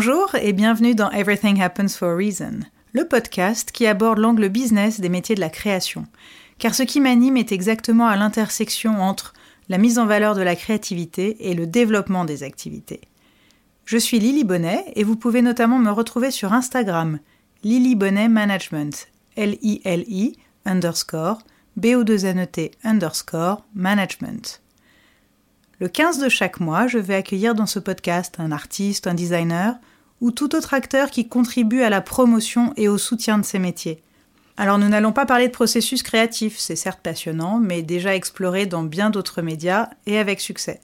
Bonjour 0.00 0.36
et 0.36 0.52
bienvenue 0.52 0.94
dans 0.94 1.10
Everything 1.10 1.60
Happens 1.60 1.88
for 1.98 2.10
a 2.10 2.14
Reason, 2.14 2.60
le 2.92 3.08
podcast 3.08 3.72
qui 3.72 3.84
aborde 3.84 4.18
l'angle 4.18 4.48
business 4.48 5.00
des 5.00 5.08
métiers 5.08 5.34
de 5.34 5.40
la 5.40 5.50
création. 5.50 6.06
Car 6.58 6.72
ce 6.72 6.84
qui 6.84 7.00
m'anime 7.00 7.36
est 7.36 7.50
exactement 7.50 8.06
à 8.06 8.14
l'intersection 8.14 9.02
entre 9.02 9.32
la 9.68 9.76
mise 9.76 9.98
en 9.98 10.06
valeur 10.06 10.36
de 10.36 10.42
la 10.42 10.54
créativité 10.54 11.50
et 11.50 11.54
le 11.54 11.66
développement 11.66 12.24
des 12.24 12.44
activités. 12.44 13.00
Je 13.86 13.98
suis 13.98 14.20
Lily 14.20 14.44
Bonnet 14.44 14.84
et 14.94 15.02
vous 15.02 15.16
pouvez 15.16 15.42
notamment 15.42 15.80
me 15.80 15.90
retrouver 15.90 16.30
sur 16.30 16.52
Instagram, 16.52 17.18
Lily 17.64 17.96
Bonnet 17.96 18.28
Management, 18.28 19.08
L-I-L-I 19.34 20.36
underscore 20.64 21.38
B-O-2-N-E-T 21.76 22.70
underscore 22.84 23.64
management. 23.74 24.62
Le 25.80 25.88
15 25.88 26.18
de 26.18 26.28
chaque 26.28 26.58
mois, 26.58 26.88
je 26.88 26.98
vais 26.98 27.14
accueillir 27.14 27.54
dans 27.54 27.66
ce 27.66 27.78
podcast 27.78 28.34
un 28.38 28.50
artiste, 28.50 29.06
un 29.06 29.14
designer 29.14 29.76
ou 30.20 30.32
tout 30.32 30.56
autre 30.56 30.74
acteur 30.74 31.08
qui 31.08 31.28
contribue 31.28 31.82
à 31.82 31.90
la 31.90 32.00
promotion 32.00 32.72
et 32.76 32.88
au 32.88 32.98
soutien 32.98 33.38
de 33.38 33.44
ces 33.44 33.60
métiers. 33.60 34.02
Alors 34.56 34.78
nous 34.78 34.88
n'allons 34.88 35.12
pas 35.12 35.24
parler 35.24 35.46
de 35.46 35.52
processus 35.52 36.02
créatif, 36.02 36.58
c'est 36.58 36.74
certes 36.74 36.98
passionnant, 37.00 37.60
mais 37.60 37.82
déjà 37.82 38.16
exploré 38.16 38.66
dans 38.66 38.82
bien 38.82 39.10
d'autres 39.10 39.40
médias 39.40 39.88
et 40.06 40.18
avec 40.18 40.40
succès. 40.40 40.80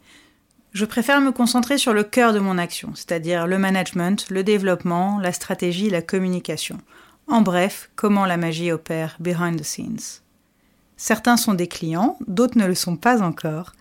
Je 0.72 0.84
préfère 0.84 1.20
me 1.20 1.32
concentrer 1.32 1.76
sur 1.76 1.92
le 1.92 2.04
cœur 2.04 2.32
de 2.32 2.38
mon 2.38 2.56
action, 2.56 2.92
c'est-à-dire 2.94 3.48
le 3.48 3.58
management, 3.58 4.30
le 4.30 4.44
développement, 4.44 5.18
la 5.18 5.32
stratégie, 5.32 5.90
la 5.90 6.02
communication. 6.02 6.78
En 7.26 7.40
bref, 7.40 7.90
comment 7.96 8.26
la 8.26 8.36
magie 8.36 8.70
opère 8.70 9.16
behind 9.18 9.60
the 9.60 9.64
scenes. 9.64 10.20
Certains 10.96 11.36
sont 11.36 11.54
des 11.54 11.66
clients, 11.66 12.16
d'autres 12.28 12.58
ne 12.58 12.66
le 12.66 12.76
sont 12.76 12.96
pas 12.96 13.22
encore, 13.22 13.72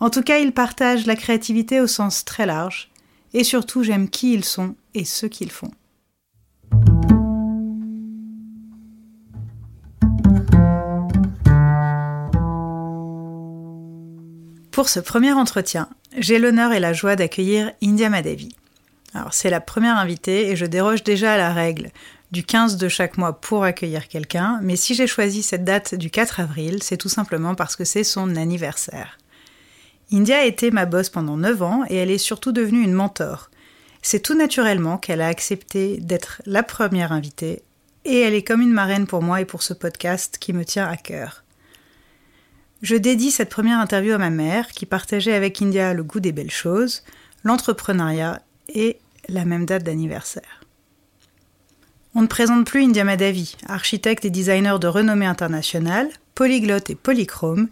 en 0.00 0.10
tout 0.10 0.22
cas, 0.22 0.38
ils 0.38 0.52
partagent 0.52 1.06
la 1.06 1.16
créativité 1.16 1.80
au 1.80 1.86
sens 1.86 2.24
très 2.24 2.46
large, 2.46 2.90
et 3.32 3.44
surtout 3.44 3.82
j'aime 3.82 4.08
qui 4.08 4.32
ils 4.32 4.44
sont 4.44 4.74
et 4.94 5.04
ce 5.04 5.26
qu'ils 5.26 5.50
font. 5.50 5.70
Pour 14.70 14.90
ce 14.90 15.00
premier 15.00 15.32
entretien, 15.32 15.88
j'ai 16.18 16.38
l'honneur 16.38 16.72
et 16.72 16.80
la 16.80 16.92
joie 16.92 17.16
d'accueillir 17.16 17.72
India 17.82 18.10
Madavi. 18.10 18.50
Alors 19.14 19.32
c'est 19.32 19.48
la 19.48 19.62
première 19.62 19.96
invitée 19.96 20.50
et 20.50 20.56
je 20.56 20.66
déroge 20.66 21.02
déjà 21.02 21.32
à 21.32 21.38
la 21.38 21.54
règle 21.54 21.90
du 22.30 22.44
15 22.44 22.76
de 22.76 22.88
chaque 22.88 23.16
mois 23.16 23.40
pour 23.40 23.64
accueillir 23.64 24.08
quelqu'un, 24.08 24.60
mais 24.62 24.76
si 24.76 24.94
j'ai 24.94 25.06
choisi 25.06 25.42
cette 25.42 25.64
date 25.64 25.94
du 25.94 26.10
4 26.10 26.40
avril, 26.40 26.82
c'est 26.82 26.98
tout 26.98 27.08
simplement 27.08 27.54
parce 27.54 27.74
que 27.74 27.84
c'est 27.84 28.04
son 28.04 28.36
anniversaire. 28.36 29.16
India 30.12 30.38
a 30.38 30.44
été 30.44 30.70
ma 30.70 30.86
boss 30.86 31.10
pendant 31.10 31.36
9 31.36 31.62
ans 31.62 31.84
et 31.88 31.96
elle 31.96 32.10
est 32.10 32.18
surtout 32.18 32.52
devenue 32.52 32.82
une 32.82 32.92
mentor. 32.92 33.50
C'est 34.02 34.20
tout 34.20 34.36
naturellement 34.36 34.98
qu'elle 34.98 35.20
a 35.20 35.26
accepté 35.26 35.96
d'être 35.98 36.42
la 36.46 36.62
première 36.62 37.10
invitée 37.10 37.62
et 38.04 38.20
elle 38.20 38.34
est 38.34 38.44
comme 38.44 38.60
une 38.60 38.72
marraine 38.72 39.08
pour 39.08 39.20
moi 39.20 39.40
et 39.40 39.44
pour 39.44 39.64
ce 39.64 39.74
podcast 39.74 40.38
qui 40.38 40.52
me 40.52 40.64
tient 40.64 40.86
à 40.86 40.96
cœur. 40.96 41.42
Je 42.82 42.94
dédie 42.94 43.32
cette 43.32 43.50
première 43.50 43.80
interview 43.80 44.12
à 44.12 44.18
ma 44.18 44.30
mère 44.30 44.68
qui 44.68 44.86
partageait 44.86 45.34
avec 45.34 45.60
India 45.60 45.92
le 45.92 46.04
goût 46.04 46.20
des 46.20 46.30
belles 46.30 46.52
choses, 46.52 47.02
l'entrepreneuriat 47.42 48.42
et 48.68 48.98
la 49.28 49.44
même 49.44 49.66
date 49.66 49.82
d'anniversaire. 49.82 50.60
On 52.14 52.22
ne 52.22 52.28
présente 52.28 52.66
plus 52.66 52.84
India 52.84 53.02
Madavi, 53.02 53.56
architecte 53.66 54.24
et 54.24 54.30
designer 54.30 54.78
de 54.78 54.86
renommée 54.86 55.26
internationale, 55.26 56.08
polyglotte 56.34 56.90
et 56.90 56.94
polychrome, 56.94 57.68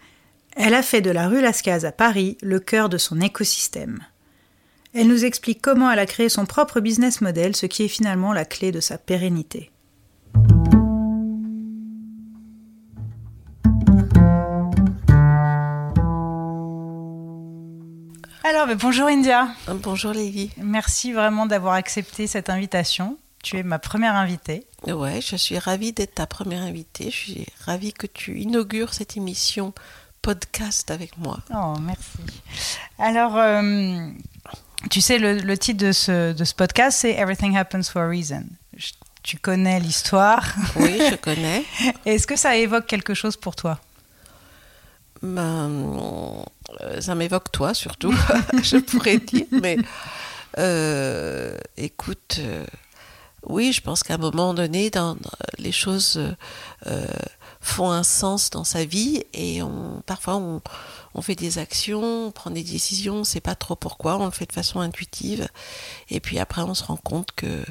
elle 0.56 0.74
a 0.74 0.82
fait 0.82 1.00
de 1.00 1.10
la 1.10 1.28
rue 1.28 1.40
Lascaz 1.40 1.84
à 1.84 1.92
Paris 1.92 2.38
le 2.42 2.60
cœur 2.60 2.88
de 2.88 2.98
son 2.98 3.20
écosystème. 3.20 3.98
Elle 4.92 5.08
nous 5.08 5.24
explique 5.24 5.60
comment 5.60 5.90
elle 5.90 5.98
a 5.98 6.06
créé 6.06 6.28
son 6.28 6.46
propre 6.46 6.80
business 6.80 7.20
model, 7.20 7.56
ce 7.56 7.66
qui 7.66 7.82
est 7.82 7.88
finalement 7.88 8.32
la 8.32 8.44
clé 8.44 8.70
de 8.70 8.80
sa 8.80 8.96
pérennité. 8.96 9.70
Alors, 18.44 18.66
ben, 18.68 18.76
bonjour 18.80 19.08
India. 19.08 19.48
Bonjour 19.82 20.12
Lévi. 20.12 20.50
Merci 20.58 21.12
vraiment 21.12 21.46
d'avoir 21.46 21.74
accepté 21.74 22.28
cette 22.28 22.50
invitation. 22.50 23.18
Tu 23.42 23.58
es 23.58 23.62
ma 23.62 23.78
première 23.78 24.14
invitée. 24.14 24.64
Ouais, 24.86 25.20
je 25.20 25.34
suis 25.34 25.58
ravie 25.58 25.92
d'être 25.92 26.14
ta 26.14 26.26
première 26.26 26.62
invitée. 26.62 27.10
Je 27.10 27.16
suis 27.16 27.46
ravie 27.64 27.92
que 27.92 28.06
tu 28.06 28.38
inaugures 28.38 28.94
cette 28.94 29.16
émission 29.16 29.74
podcast 30.24 30.90
avec 30.90 31.18
moi. 31.18 31.38
Oh, 31.54 31.74
merci. 31.82 32.18
Alors, 32.98 33.36
euh, 33.36 34.08
tu 34.90 35.02
sais, 35.02 35.18
le, 35.18 35.58
titre 35.58 35.84
de 35.84 35.92
ce, 35.92 36.32
de 36.32 36.44
ce 36.44 36.54
podcast, 36.54 36.98
c'est 37.00 37.10
Everything 37.10 37.58
Happens 37.58 37.90
for 37.92 38.00
a 38.00 38.08
Reason. 38.08 38.44
tu 39.22 39.36
connais 39.36 39.80
l'histoire 39.80 40.54
Oui, 40.76 40.98
je 41.10 41.16
connais. 41.20 41.62
Est-ce 42.06 42.26
que 42.26 42.36
ça 42.36 42.56
évoque 42.56 42.86
quelque 42.86 43.12
chose 43.12 43.36
pour 43.36 43.54
toi? 43.54 43.78
Ben, 45.22 45.70
euh, 46.80 47.00
Ça 47.02 47.14
m'évoque 47.14 47.52
toi 47.52 47.74
surtout, 47.74 48.14
je 48.62 48.78
pourrais 48.78 49.18
dire. 49.18 49.44
Mais 49.52 49.76
euh, 50.56 51.54
écoute, 51.76 52.40
oui, 53.46 53.74
je 53.74 53.82
pense 53.82 54.02
qu'à 54.02 54.14
un 54.14 54.18
moment 54.18 54.54
donné, 54.54 54.88
dans, 54.88 55.18
les 55.58 55.72
choses 55.72 56.18
font 57.64 57.90
un 57.90 58.02
sens 58.02 58.50
dans 58.50 58.64
sa 58.64 58.84
vie 58.84 59.24
et 59.32 59.62
on, 59.62 60.02
parfois 60.04 60.36
on, 60.36 60.60
on, 61.14 61.22
fait 61.22 61.34
des 61.34 61.58
actions, 61.58 62.26
on 62.26 62.30
prend 62.30 62.50
des 62.50 62.62
décisions, 62.62 63.16
on 63.16 63.18
ne 63.20 63.24
sait 63.24 63.40
pas 63.40 63.54
trop 63.54 63.74
pourquoi, 63.74 64.18
on 64.18 64.26
le 64.26 64.30
fait 64.30 64.46
de 64.46 64.52
façon 64.52 64.80
intuitive 64.80 65.48
et 66.10 66.20
puis 66.20 66.38
après 66.38 66.60
on 66.60 66.74
se 66.74 66.84
rend 66.84 66.98
compte 66.98 67.30
que 67.34 67.64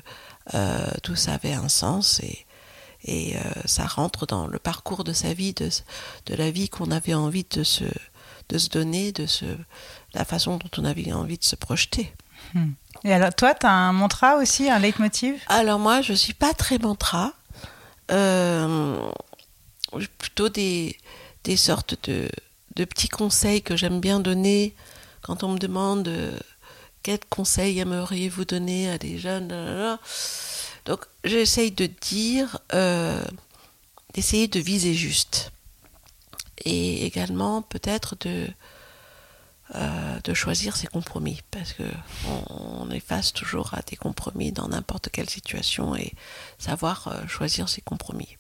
euh, 0.56 0.92
tout 1.04 1.16
ça 1.16 1.34
avait 1.34 1.54
un 1.54 1.70
sens 1.70 2.20
et, 2.22 2.46
et 3.06 3.38
euh, 3.38 3.40
ça 3.66 3.86
rentre 3.86 4.26
dans 4.26 4.48
le 4.48 4.58
parcours 4.58 5.04
de 5.04 5.14
sa 5.14 5.34
vie, 5.34 5.54
de, 5.54 5.70
de 6.26 6.36
la 6.36 6.50
vie 6.50 6.70
qu'on 6.70 6.90
avait 6.90 7.14
envie 7.14 7.46
de 7.50 7.64
se, 7.64 7.86
de 8.50 8.58
se 8.58 8.70
donner, 8.70 9.12
de 9.12 9.28
se, 9.28 9.46
la 10.16 10.26
façon 10.26 10.58
dont 10.58 10.72
on 10.80 10.86
avait 10.86 11.14
envie 11.14 11.38
de 11.38 11.44
se 11.44 11.56
projeter. 11.56 12.12
Hmm. 12.56 12.72
Et 13.04 13.14
alors 13.14 13.34
toi, 13.36 13.54
tu 13.54 13.68
as 13.68 13.72
un 13.72 13.94
mantra 13.94 14.38
aussi, 14.38 14.72
un 14.72 14.80
leitmotiv? 14.80 15.36
Alors 15.50 15.78
moi, 15.78 16.02
je 16.02 16.14
ne 16.14 16.18
suis 16.18 16.34
pas 16.34 16.54
très 16.54 16.80
mantra. 16.80 17.34
Euh, 18.12 19.12
plutôt 20.18 20.50
des, 20.50 20.98
sortes 21.56 21.96
de, 22.10 22.30
de 22.76 22.86
petits 22.86 23.10
conseils 23.10 23.62
que 23.62 23.76
j'aime 23.76 24.00
bien 24.00 24.20
donner 24.20 24.76
quand 25.24 25.44
on 25.44 25.50
me 25.50 25.58
demande 25.58 26.08
euh, 26.08 26.38
quels 27.02 27.26
conseils 27.30 27.80
aimeriez-vous 27.80 28.46
donner 28.46 28.90
à 28.90 28.98
des 28.98 29.18
jeunes. 29.18 29.98
Donc 30.86 31.06
j'essaye 31.24 31.72
de 31.72 31.88
dire, 31.88 32.60
euh, 32.74 33.24
d'essayer 34.14 34.48
de 34.48 34.60
viser 34.60 34.94
juste. 34.94 35.52
Et 36.66 37.06
également 37.06 37.62
peut-être 37.62 38.16
de, 38.22 38.48
euh, 39.76 40.20
de 40.24 40.34
choisir 40.34 40.76
ses 40.76 40.88
compromis, 40.88 41.42
parce 41.52 41.74
que 41.74 41.84
on, 42.60 42.90
est 42.92 43.00
face 43.00 43.34
toujours 43.34 43.74
à 43.74 43.82
des 43.82 43.96
compromis 43.96 44.52
dans 44.52 44.68
n'importe 44.68 45.10
quelle 45.10 45.30
situation 45.30 45.96
et 45.96 46.14
savoir 46.60 47.28
choisir 47.28 47.68
ses 47.68 47.82
compromis. 47.82 48.38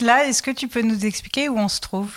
Là, 0.00 0.26
est-ce 0.26 0.42
que 0.42 0.50
tu 0.50 0.68
peux 0.68 0.82
nous 0.82 1.04
expliquer 1.04 1.48
où 1.48 1.58
on 1.58 1.68
se 1.68 1.80
trouve? 1.80 2.12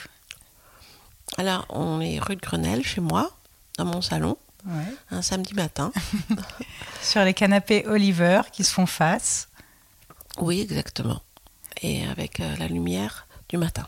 Alors, 1.37 1.65
on 1.69 2.01
est 2.01 2.19
rue 2.19 2.35
de 2.35 2.41
Grenelle, 2.41 2.83
chez 2.83 3.01
moi, 3.01 3.31
dans 3.77 3.85
mon 3.85 4.01
salon, 4.01 4.37
un 5.11 5.21
samedi 5.21 5.53
matin. 5.53 5.91
Sur 7.01 7.23
les 7.23 7.33
canapés 7.33 7.85
Oliver 7.87 8.41
qui 8.51 8.63
se 8.63 8.73
font 8.73 8.85
face. 8.85 9.49
Oui, 10.39 10.61
exactement. 10.61 11.21
Et 11.81 12.05
avec 12.07 12.39
euh, 12.39 12.55
la 12.57 12.67
lumière 12.67 13.27
du 13.49 13.57
matin. 13.57 13.87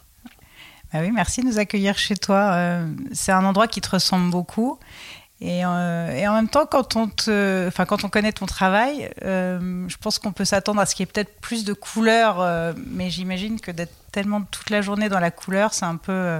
Bah 0.94 1.00
oui, 1.01 1.12
merci 1.12 1.42
de 1.42 1.48
nous 1.48 1.60
accueillir 1.60 1.98
chez 1.98 2.16
toi. 2.16 2.51
Euh, 2.54 2.88
c'est 3.12 3.31
un 3.31 3.44
endroit 3.44 3.68
qui 3.68 3.81
te 3.81 3.90
ressemble 3.90 4.30
beaucoup. 4.31 4.80
Euh, 5.44 6.12
et, 6.16 6.28
en 6.28 6.34
même 6.34 6.50
temps, 6.50 6.66
quand 6.66 6.95
on, 6.95 7.10
enfin, 7.68 7.86
quand 7.86 8.04
on 8.04 8.10
connaît 8.10 8.31
ton 8.31 8.45
travail, 8.45 9.10
euh, 9.24 9.86
je 9.88 9.98
pense 9.98 10.18
qu'on 10.19 10.31
peut 10.31 10.45
s'attendre 10.45 10.81
à 10.81 10.86
ce 10.86 10.95
qu'il 10.95 11.06
y 11.06 11.10
ait 11.10 11.12
peut-être 11.12 11.39
plus 11.42 11.63
de 11.63 11.74
couleurs, 11.74 12.42
euh, 12.42 12.74
mais 12.88 13.10
j'imagine 13.10 13.60
que 13.60 13.72
d'être 13.72 13.94
tellement 14.12 14.42
toute 14.42 14.69
la 14.69 14.81
journée 14.81 15.10
dans 15.10 15.19
la 15.19 15.31
couleur, 15.31 15.74
c'est 15.74 15.86
un 15.86 15.98
peu. 15.98 16.39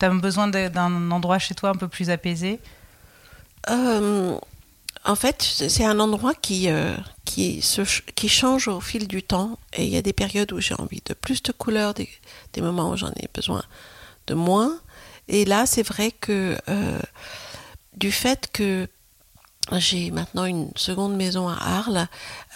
tu 0.00 0.06
as 0.06 0.10
besoin 0.10 0.48
d'un 0.48 1.10
endroit 1.10 1.38
chez 1.38 1.54
toi 1.54 1.70
un 1.70 1.76
peu 1.76 1.88
plus 1.88 2.10
apaisé 2.10 2.58
En 3.68 5.16
fait, 5.16 5.42
c'est 5.42 5.84
un 5.84 6.00
endroit 6.00 6.34
qui, 6.34 6.68
qui, 7.24 7.62
se, 7.62 7.82
qui 8.16 8.28
change 8.28 8.66
au 8.68 8.80
fil 8.80 9.06
du 9.06 9.22
temps. 9.22 9.58
Et 9.74 9.84
il 9.84 9.90
y 9.90 9.96
a 9.96 10.02
des 10.02 10.12
périodes 10.12 10.52
où 10.52 10.60
j'ai 10.60 10.74
envie 10.74 11.02
de 11.04 11.14
plus 11.14 11.42
de 11.42 11.52
couleurs, 11.52 11.94
des 11.94 12.60
moments 12.60 12.90
où 12.90 12.96
j'en 12.96 13.10
ai 13.10 13.28
besoin 13.32 13.62
de 14.26 14.34
moins. 14.34 14.76
Et 15.28 15.44
là, 15.44 15.66
c'est 15.66 15.86
vrai 15.86 16.10
que 16.10 16.58
du 17.96 18.12
fait 18.12 18.50
que 18.52 18.88
j'ai 19.72 20.10
maintenant 20.10 20.44
une 20.44 20.70
seconde 20.76 21.16
maison 21.16 21.48
à 21.48 21.56
Arles. 21.56 22.06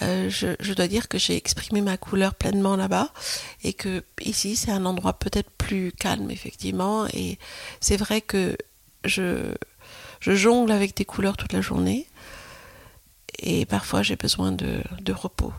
Euh, 0.02 0.28
je, 0.28 0.72
dois 0.74 0.88
dire 0.88 1.08
que 1.08 1.18
j'ai 1.18 1.36
exprimé 1.36 1.80
ma 1.80 1.96
couleur 1.96 2.34
pleinement 2.34 2.76
là-bas 2.76 3.12
et 3.62 3.72
que 3.72 4.04
ici 4.20 4.56
c'est 4.56 4.70
un 4.70 4.84
endroit 4.84 5.18
peut-être 5.18 5.50
plus 5.50 5.92
calme 5.92 6.30
effectivement. 6.30 7.06
Et 7.14 7.38
c'est 7.80 7.96
vrai 7.96 8.20
que 8.20 8.56
je, 9.04 9.54
jongle 10.20 10.72
avec 10.72 10.96
des 10.96 11.04
couleurs 11.04 11.36
toute 11.36 11.52
la 11.52 11.62
journée 11.62 12.06
et 13.38 13.64
parfois 13.64 14.02
j'ai 14.02 14.16
besoin 14.16 14.52
de 14.52 15.12
repos. 15.12 15.52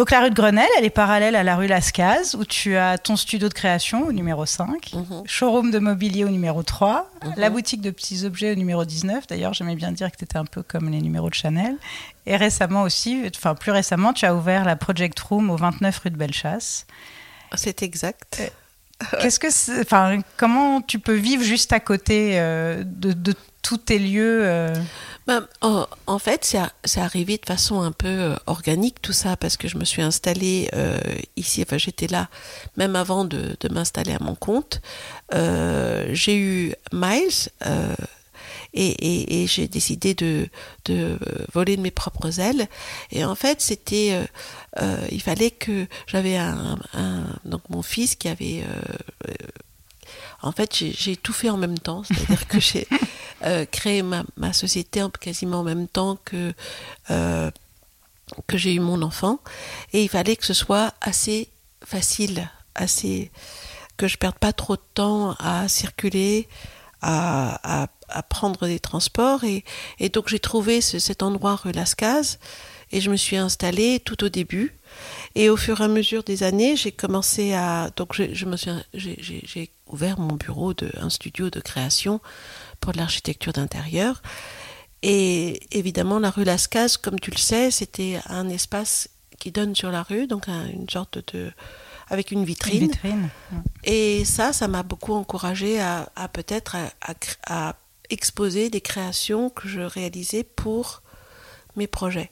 Donc 0.00 0.12
la 0.12 0.20
rue 0.22 0.30
de 0.30 0.34
Grenelle, 0.34 0.66
elle 0.78 0.86
est 0.86 0.88
parallèle 0.88 1.36
à 1.36 1.42
la 1.42 1.56
rue 1.56 1.66
Lascaz, 1.66 2.34
où 2.34 2.46
tu 2.46 2.74
as 2.74 2.96
ton 2.96 3.16
studio 3.16 3.50
de 3.50 3.52
création 3.52 4.06
au 4.06 4.12
numéro 4.12 4.46
5, 4.46 4.92
Mhm. 4.94 5.24
showroom 5.26 5.70
de 5.70 5.78
mobilier 5.78 6.24
au 6.24 6.30
numéro 6.30 6.62
3, 6.62 7.10
Mhm. 7.22 7.34
la 7.36 7.50
boutique 7.50 7.82
de 7.82 7.90
petits 7.90 8.24
objets 8.24 8.50
au 8.52 8.54
numéro 8.54 8.86
19. 8.86 9.26
D'ailleurs, 9.26 9.52
j'aimais 9.52 9.74
bien 9.76 9.92
dire 9.92 10.10
que 10.10 10.16
tu 10.16 10.24
étais 10.24 10.38
un 10.38 10.46
peu 10.46 10.62
comme 10.62 10.88
les 10.88 11.02
numéros 11.02 11.28
de 11.28 11.34
Chanel. 11.34 11.76
Et 12.24 12.36
récemment 12.38 12.80
aussi, 12.80 13.24
enfin 13.36 13.54
plus 13.54 13.72
récemment, 13.72 14.14
tu 14.14 14.24
as 14.24 14.34
ouvert 14.34 14.64
la 14.64 14.74
Project 14.74 15.20
Room 15.20 15.50
au 15.50 15.56
29 15.56 15.98
rue 15.98 16.10
de 16.10 16.16
Bellechasse. 16.16 16.86
C'est 17.52 17.82
exact. 17.82 18.40
Qu'est-ce 19.20 19.38
que 19.38 19.82
enfin, 19.82 20.20
comment 20.38 20.80
tu 20.80 20.98
peux 20.98 21.12
vivre 21.12 21.42
juste 21.44 21.74
à 21.74 21.80
côté 21.80 22.40
euh, 22.40 22.84
de, 22.86 23.12
de 23.12 23.34
tous 23.60 23.76
tes 23.76 23.98
lieux 23.98 24.40
euh, 24.44 24.74
Ben, 25.26 25.46
en, 25.60 25.86
en 26.06 26.18
fait, 26.18 26.56
c'est 26.84 27.00
arrivé 27.00 27.38
de 27.38 27.46
façon 27.46 27.80
un 27.82 27.92
peu 27.92 28.08
euh, 28.08 28.36
organique 28.46 29.02
tout 29.02 29.12
ça 29.12 29.36
parce 29.36 29.56
que 29.56 29.68
je 29.68 29.76
me 29.76 29.84
suis 29.84 30.02
installée 30.02 30.68
euh, 30.74 30.98
ici. 31.36 31.62
Enfin, 31.62 31.78
j'étais 31.78 32.06
là 32.06 32.28
même 32.76 32.96
avant 32.96 33.24
de, 33.24 33.56
m'installer 33.70 34.12
à 34.12 34.18
mon 34.20 34.34
compte. 34.34 34.80
Euh, 35.34 36.08
j'ai 36.12 36.36
eu 36.36 36.74
Miles 36.92 37.50
et, 38.72 39.46
j'ai 39.46 39.68
décidé 39.68 40.14
de, 40.14 40.48
de 40.86 41.18
voler 41.52 41.76
de 41.76 41.82
mes 41.82 41.90
propres 41.90 42.40
ailes. 42.40 42.66
Et 43.10 43.24
en 43.24 43.34
fait, 43.34 43.60
c'était, 43.60 44.18
il 45.10 45.20
fallait 45.20 45.50
que 45.50 45.86
j'avais 46.06 46.36
un, 46.36 46.78
donc 47.44 47.62
mon 47.68 47.82
fils 47.82 48.14
qui 48.14 48.28
avait 48.28 48.64
en 50.42 50.52
fait, 50.52 50.74
j'ai- 50.74 51.16
tout 51.16 51.32
fait 51.32 51.50
en 51.50 51.56
même 51.56 51.78
temps, 51.78 52.02
c'est-à-dire 52.04 52.46
que 52.48 52.60
j'ai 52.60 52.86
euh, 53.44 53.64
créé 53.66 54.02
ma, 54.02 54.22
ma 54.36 54.52
société 54.52 55.02
en- 55.02 55.10
quasiment 55.10 55.60
en 55.60 55.64
même 55.64 55.88
temps 55.88 56.18
que, 56.24 56.52
euh, 57.10 57.50
que 58.46 58.56
j'ai 58.58 58.74
eu 58.74 58.80
mon 58.80 59.02
enfant. 59.02 59.40
Et 59.92 60.02
il 60.02 60.08
fallait 60.08 60.36
que 60.36 60.46
ce 60.46 60.54
soit 60.54 60.94
assez 61.00 61.48
facile, 61.84 62.48
assez 62.74 63.30
que 63.96 64.08
je 64.08 64.16
perde 64.16 64.36
pas 64.38 64.52
trop 64.52 64.76
de 64.76 64.82
temps 64.94 65.32
à 65.38 65.68
circuler, 65.68 66.48
à, 67.02 67.82
à- 67.82 67.88
à 68.08 68.22
prendre 68.22 68.66
des 68.66 68.80
transports. 68.80 69.44
Et, 69.44 69.64
et 69.98 70.08
donc 70.08 70.28
j'ai 70.28 70.40
trouvé 70.40 70.80
ce- 70.80 70.98
cet 70.98 71.22
endroit 71.22 71.56
rue 71.56 71.72
Lascaz 71.72 72.38
et 72.92 73.00
je 73.00 73.10
me 73.10 73.16
suis 73.16 73.36
installée 73.36 74.00
tout 74.00 74.24
au 74.24 74.28
début. 74.28 74.74
Et 75.34 75.48
au 75.50 75.56
fur 75.56 75.80
et 75.80 75.84
à 75.84 75.88
mesure 75.88 76.22
des 76.24 76.42
années, 76.42 76.76
j'ai 76.76 76.92
commencé 76.92 77.52
à 77.54 77.90
donc 77.96 78.14
je, 78.14 78.34
je 78.34 78.46
me 78.46 78.56
suis 78.56 78.70
j'ai- 78.94 79.70
ouvert 79.86 80.18
mon 80.20 80.36
bureau 80.36 80.72
de 80.74 80.90
un 81.00 81.10
studio 81.10 81.50
de 81.50 81.60
création 81.60 82.20
pour 82.80 82.92
de 82.92 82.98
l'architecture 82.98 83.52
d'intérieur. 83.52 84.22
Et 85.02 85.60
évidemment, 85.76 86.18
la 86.18 86.30
rue 86.30 86.44
Lascaz, 86.44 86.96
comme 86.96 87.18
tu 87.18 87.30
le 87.30 87.38
sais, 87.38 87.70
c'était 87.70 88.20
un 88.26 88.48
espace 88.48 89.08
qui 89.38 89.50
donne 89.50 89.74
sur 89.74 89.90
la 89.90 90.02
rue, 90.02 90.26
donc 90.26 90.48
un- 90.48 90.66
une 90.68 90.88
sorte 90.88 91.18
de 91.34 91.50
avec 92.08 92.30
une 92.32 92.44
vitrine. 92.44 92.82
une 92.82 92.88
vitrine 92.88 93.28
Et 93.84 94.24
ça, 94.24 94.52
ça 94.52 94.66
m'a 94.68 94.82
beaucoup 94.82 95.12
encouragée 95.14 95.80
à, 95.80 96.10
à 96.16 96.28
peut-être 96.28 96.74
à, 96.76 96.90
à 97.00 97.12
cr- 97.14 97.36
à 97.46 97.76
exposer 98.10 98.68
des 98.70 98.80
créations 98.80 99.48
que 99.50 99.68
je 99.68 99.80
réalisais 99.80 100.42
pour 100.42 101.02
mes 101.76 101.86
projets. 101.86 102.30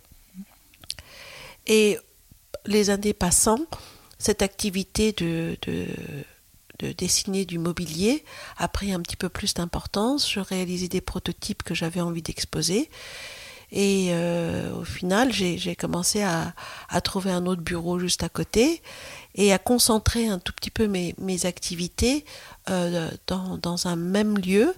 Et 1.66 1.98
les 2.68 2.90
années 2.90 3.14
passant, 3.14 3.58
cette 4.18 4.42
activité 4.42 5.12
de, 5.12 5.56
de, 5.62 5.86
de 6.78 6.92
dessiner 6.92 7.44
du 7.44 7.58
mobilier 7.58 8.24
a 8.56 8.68
pris 8.68 8.92
un 8.92 9.00
petit 9.00 9.16
peu 9.16 9.28
plus 9.28 9.54
d'importance. 9.54 10.30
Je 10.30 10.40
réalisais 10.40 10.88
des 10.88 11.00
prototypes 11.00 11.62
que 11.62 11.74
j'avais 11.74 12.00
envie 12.00 12.22
d'exposer. 12.22 12.88
Et 13.70 14.08
euh, 14.12 14.74
au 14.74 14.84
final, 14.84 15.32
j'ai 15.32 15.76
commencé 15.76 16.22
à, 16.22 16.54
trouver 17.02 17.30
un 17.30 17.46
autre 17.46 17.60
bureau 17.60 17.98
juste 17.98 18.22
à 18.22 18.28
côté 18.28 18.82
et 19.34 19.52
à 19.52 19.58
concentrer 19.58 20.26
un 20.28 20.38
tout 20.38 20.52
petit 20.52 20.70
peu 20.70 20.86
mes, 20.86 21.14
activités 21.44 22.24
euh, 22.70 23.10
dans 23.26 23.86
un 23.86 23.96
même 23.96 24.38
lieu. 24.38 24.74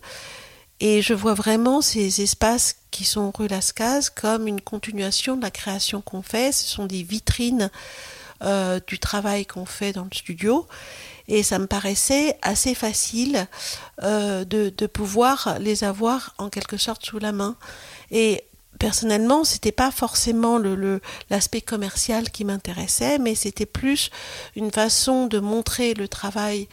Et 0.81 1.03
je 1.03 1.13
vois 1.13 1.35
vraiment 1.35 1.83
ces 1.83 2.23
espaces 2.23 2.77
qui 2.91 3.05
sont 3.05 3.31
rue 3.37 3.49
Lascaz 3.49 4.09
comme 4.11 4.49
une 4.49 4.61
continuation 4.63 5.37
de 5.37 5.43
la 5.43 5.51
création 5.51 6.01
qu'on 6.01 6.23
fait. 6.23 6.53
Ce 6.53 6.67
sont 6.67 6.87
des 6.87 7.03
vitrines 7.03 7.71
euh, 8.43 8.81
du 8.87 8.99
travail 8.99 9.45
qu'on 9.45 9.67
fait 9.67 9.93
dans 9.93 10.05
le 10.05 10.15
studio. 10.17 10.67
Et 11.29 11.43
ça 11.43 11.59
me 11.59 11.67
paraissait 11.67 12.39
assez 12.43 12.75
facile 12.75 13.47
euh, 14.03 14.45
de, 14.45 14.73
de 14.77 14.87
pouvoir 14.87 15.59
les 15.61 15.85
avoir 15.85 16.35
en 16.39 16.49
quelque 16.49 16.79
sorte 16.79 17.05
sous 17.05 17.19
la 17.19 17.33
main. 17.33 17.57
Et 18.11 18.43
personnellement, 18.79 19.45
c'était 19.45 19.73
pas 19.73 19.91
forcément 19.91 20.57
le, 20.57 20.75
le- 20.75 21.03
l'aspect 21.29 21.61
commercial 21.61 22.31
qui 22.31 22.47
m'intéressait, 22.47 23.19
mais 23.19 23.35
c'était 23.35 23.67
plus 23.67 24.11
une 24.57 24.73
façon 24.73 25.27
de 25.27 25.39
montrer 25.39 25.93
le 25.93 26.09
travail 26.09 26.69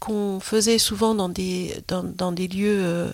qu'on 0.00 0.40
faisait 0.40 0.78
souvent 0.78 1.14
dans 1.14 1.28
des, 1.28 1.76
dans, 1.86 2.02
dans 2.02 2.32
des 2.32 2.48
lieux 2.48 2.80
euh, 2.82 3.12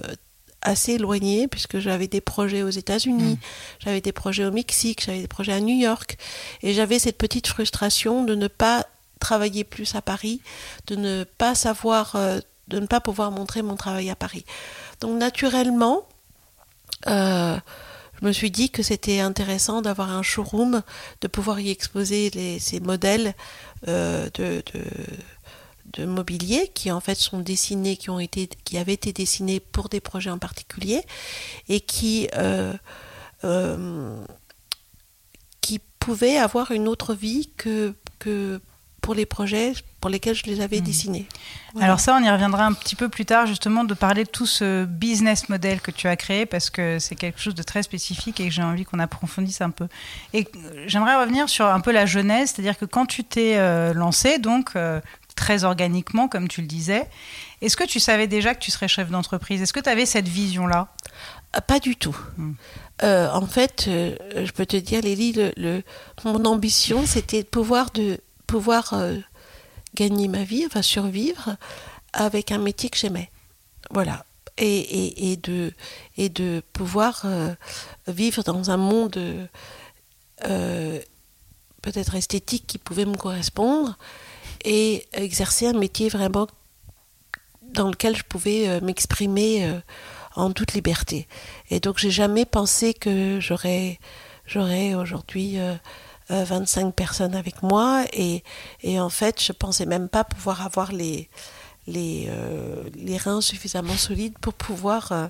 assez 0.62 0.92
éloignés, 0.92 1.48
puisque 1.48 1.78
j'avais 1.78 2.08
des 2.08 2.20
projets 2.20 2.62
aux 2.62 2.70
États-Unis, 2.70 3.38
j'avais 3.78 4.00
des 4.00 4.12
projets 4.12 4.44
au 4.44 4.52
Mexique, 4.52 5.02
j'avais 5.04 5.20
des 5.20 5.28
projets 5.28 5.52
à 5.52 5.60
New 5.60 5.76
York, 5.76 6.16
et 6.62 6.72
j'avais 6.72 6.98
cette 6.98 7.18
petite 7.18 7.46
frustration 7.46 8.24
de 8.24 8.34
ne 8.34 8.48
pas 8.48 8.86
travailler 9.20 9.64
plus 9.64 9.94
à 9.94 10.02
Paris, 10.02 10.40
de 10.86 10.96
ne 10.96 11.24
pas 11.24 11.54
savoir, 11.54 12.16
euh, 12.16 12.40
de 12.68 12.80
ne 12.80 12.86
pas 12.86 13.00
pouvoir 13.00 13.30
montrer 13.30 13.62
mon 13.62 13.76
travail 13.76 14.10
à 14.10 14.16
Paris. 14.16 14.44
Donc 15.00 15.18
naturellement, 15.18 16.06
euh, 17.06 17.56
je 18.20 18.26
me 18.26 18.32
suis 18.32 18.50
dit 18.50 18.70
que 18.70 18.82
c'était 18.82 19.20
intéressant 19.20 19.82
d'avoir 19.82 20.10
un 20.10 20.22
showroom, 20.22 20.82
de 21.20 21.28
pouvoir 21.28 21.60
y 21.60 21.70
exposer 21.70 22.30
les, 22.30 22.58
ces 22.58 22.80
modèles 22.80 23.34
euh, 23.88 24.28
de, 24.34 24.62
de, 24.72 24.82
de 25.92 26.04
mobilier 26.04 26.70
qui 26.74 26.90
en 26.90 27.00
fait 27.00 27.14
sont 27.16 27.40
dessinés, 27.40 27.96
qui 27.96 28.10
ont 28.10 28.18
été, 28.20 28.48
qui 28.64 28.78
avaient 28.78 28.94
été 28.94 29.12
dessinés 29.12 29.60
pour 29.60 29.88
des 29.88 30.00
projets 30.00 30.30
en 30.30 30.38
particulier 30.38 31.02
et 31.68 31.80
qui 31.80 32.28
euh, 32.36 32.72
euh, 33.44 34.16
qui 35.60 35.80
pouvaient 35.98 36.38
avoir 36.38 36.70
une 36.70 36.88
autre 36.88 37.14
vie 37.14 37.50
que 37.56 37.94
que 38.18 38.60
pour 39.02 39.14
les 39.14 39.26
projets 39.26 39.72
pour 40.00 40.10
lesquels 40.10 40.34
je 40.34 40.44
les 40.44 40.60
avais 40.60 40.78
Mhm. 40.78 40.84
dessinés. 40.84 41.26
Voilà. 41.72 41.86
Alors 41.86 42.00
ça, 42.00 42.16
on 42.20 42.24
y 42.24 42.28
reviendra 42.30 42.64
un 42.66 42.72
petit 42.72 42.96
peu 42.96 43.08
plus 43.08 43.24
tard, 43.24 43.46
justement, 43.46 43.84
de 43.84 43.94
parler 43.94 44.24
de 44.24 44.28
tout 44.28 44.46
ce 44.46 44.84
business 44.84 45.48
model 45.48 45.80
que 45.80 45.90
tu 45.92 46.08
as 46.08 46.16
créé, 46.16 46.44
parce 46.46 46.70
que 46.70 46.98
c'est 46.98 47.14
quelque 47.14 47.40
chose 47.40 47.54
de 47.54 47.62
très 47.62 47.82
spécifique 47.84 48.40
et 48.40 48.46
que 48.46 48.50
j'ai 48.52 48.62
envie 48.62 48.84
qu'on 48.84 48.98
approfondisse 48.98 49.60
un 49.60 49.70
peu. 49.70 49.86
Et 50.32 50.48
j'aimerais 50.86 51.16
revenir 51.20 51.48
sur 51.48 51.66
un 51.66 51.80
peu 51.80 51.92
la 51.92 52.04
genèse, 52.06 52.50
c'est-à-dire 52.52 52.76
que 52.78 52.84
quand 52.84 53.06
tu 53.06 53.22
t'es 53.24 53.56
euh, 53.56 53.94
lancé, 53.94 54.38
donc 54.38 54.70
euh, 54.74 55.00
très 55.36 55.62
organiquement, 55.64 56.26
comme 56.28 56.48
tu 56.48 56.60
le 56.62 56.66
disais, 56.66 57.08
est-ce 57.60 57.76
que 57.76 57.84
tu 57.84 58.00
savais 58.00 58.26
déjà 58.26 58.54
que 58.54 58.60
tu 58.60 58.70
serais 58.72 58.88
chef 58.88 59.10
d'entreprise? 59.10 59.62
Est-ce 59.62 59.72
que 59.72 59.80
tu 59.80 59.88
avais 59.90 60.06
cette 60.06 60.26
vision-là? 60.28 60.88
Ah, 61.52 61.60
Pas 61.60 61.78
du 61.78 61.94
tout. 61.94 62.16
Hmm. 62.36 62.52
Euh, 63.02 63.30
en 63.30 63.46
fait, 63.46 63.84
euh, 63.88 64.16
je 64.44 64.50
peux 64.52 64.66
te 64.66 64.76
dire, 64.76 65.02
Lélie, 65.02 65.32
le, 65.34 65.52
le- 65.56 65.82
mon 66.24 66.44
ambition, 66.46 67.06
c'était 67.06 67.42
de 67.42 67.48
pouvoir, 67.48 67.90
de, 67.92 68.18
pouvoir 68.46 68.94
euh, 68.94 69.16
gagner 69.94 70.28
ma 70.28 70.42
vie, 70.44 70.64
enfin 70.66 70.82
survivre 70.82 71.56
avec 72.14 72.50
un 72.50 72.58
métier 72.58 72.88
que 72.88 72.96
j'aimais. 72.98 73.30
Voilà. 73.90 74.24
Et, 74.58 74.78
et, 74.78 75.32
et, 75.32 75.36
de, 75.36 75.72
et 76.16 76.30
de 76.30 76.62
pouvoir 76.72 77.20
euh, 77.26 77.54
vivre 78.08 78.42
dans 78.42 78.70
un 78.70 78.78
monde 78.78 79.18
euh, 80.46 80.98
peut-être 81.82 82.14
esthétique 82.14 82.66
qui 82.66 82.78
pouvait 82.78 83.04
me 83.04 83.16
correspondre 83.16 83.98
et 84.66 85.06
exercer 85.12 85.68
un 85.68 85.72
métier 85.72 86.10
vraiment 86.10 86.46
dans 87.62 87.88
lequel 87.88 88.16
je 88.16 88.24
pouvais 88.24 88.68
euh, 88.68 88.80
m'exprimer 88.82 89.64
euh, 89.64 89.80
en 90.34 90.52
toute 90.52 90.74
liberté. 90.74 91.26
Et 91.70 91.80
donc 91.80 91.98
j'ai 91.98 92.10
jamais 92.10 92.44
pensé 92.44 92.92
que 92.92 93.38
j'aurais 93.40 93.98
j'aurais 94.46 94.94
aujourd'hui 94.94 95.58
euh, 95.58 95.74
euh, 96.30 96.44
25 96.44 96.94
personnes 96.94 97.34
avec 97.34 97.62
moi 97.62 98.04
et, 98.12 98.42
et 98.82 99.00
en 99.00 99.08
fait 99.08 99.42
je 99.42 99.52
pensais 99.52 99.86
même 99.86 100.08
pas 100.08 100.24
pouvoir 100.24 100.66
avoir 100.66 100.92
les 100.92 101.30
les, 101.86 102.26
euh, 102.28 102.82
les 102.96 103.16
reins 103.16 103.40
suffisamment 103.40 103.96
solides 103.96 104.36
pour 104.40 104.54
pouvoir 104.54 105.12
euh, 105.12 105.28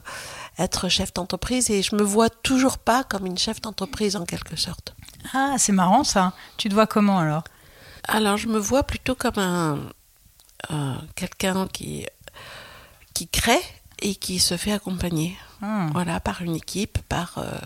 être 0.59 0.88
chef 0.88 1.12
d'entreprise 1.12 1.71
et 1.71 1.83
je 1.83 1.95
me 1.95 2.02
vois 2.02 2.31
toujours 2.31 2.78
pas 2.78 3.05
comme 3.05 3.26
une 3.26 3.37
chef 3.37 3.61
d'entreprise 3.61 4.16
en 4.16 4.25
quelque 4.25 4.57
sorte. 4.57 4.95
Ah, 5.35 5.57
c'est 5.59 5.73
marrant 5.73 6.02
ça. 6.02 6.33
Tu 6.57 6.71
te 6.71 6.75
vois 6.75 6.87
comment 6.87 7.19
alors? 7.19 7.45
Alors, 8.09 8.37
je 8.37 8.49
me 8.49 8.59
vois 8.59 8.85
plutôt 8.85 9.15
comme 9.15 9.39
un, 9.39 9.79
euh, 10.71 10.95
quelqu'un 11.15 11.69
qui, 11.69 12.07
qui 13.15 13.29
crée 13.29 13.61
et 14.01 14.15
qui 14.15 14.39
se 14.39 14.57
fait 14.57 14.73
accompagner. 14.73 15.37
Hmm. 15.61 15.89
Voilà, 15.93 16.21
par 16.21 16.43
une 16.43 16.57
équipe, 16.57 16.99
par. 17.09 17.39
euh, 17.39 17.59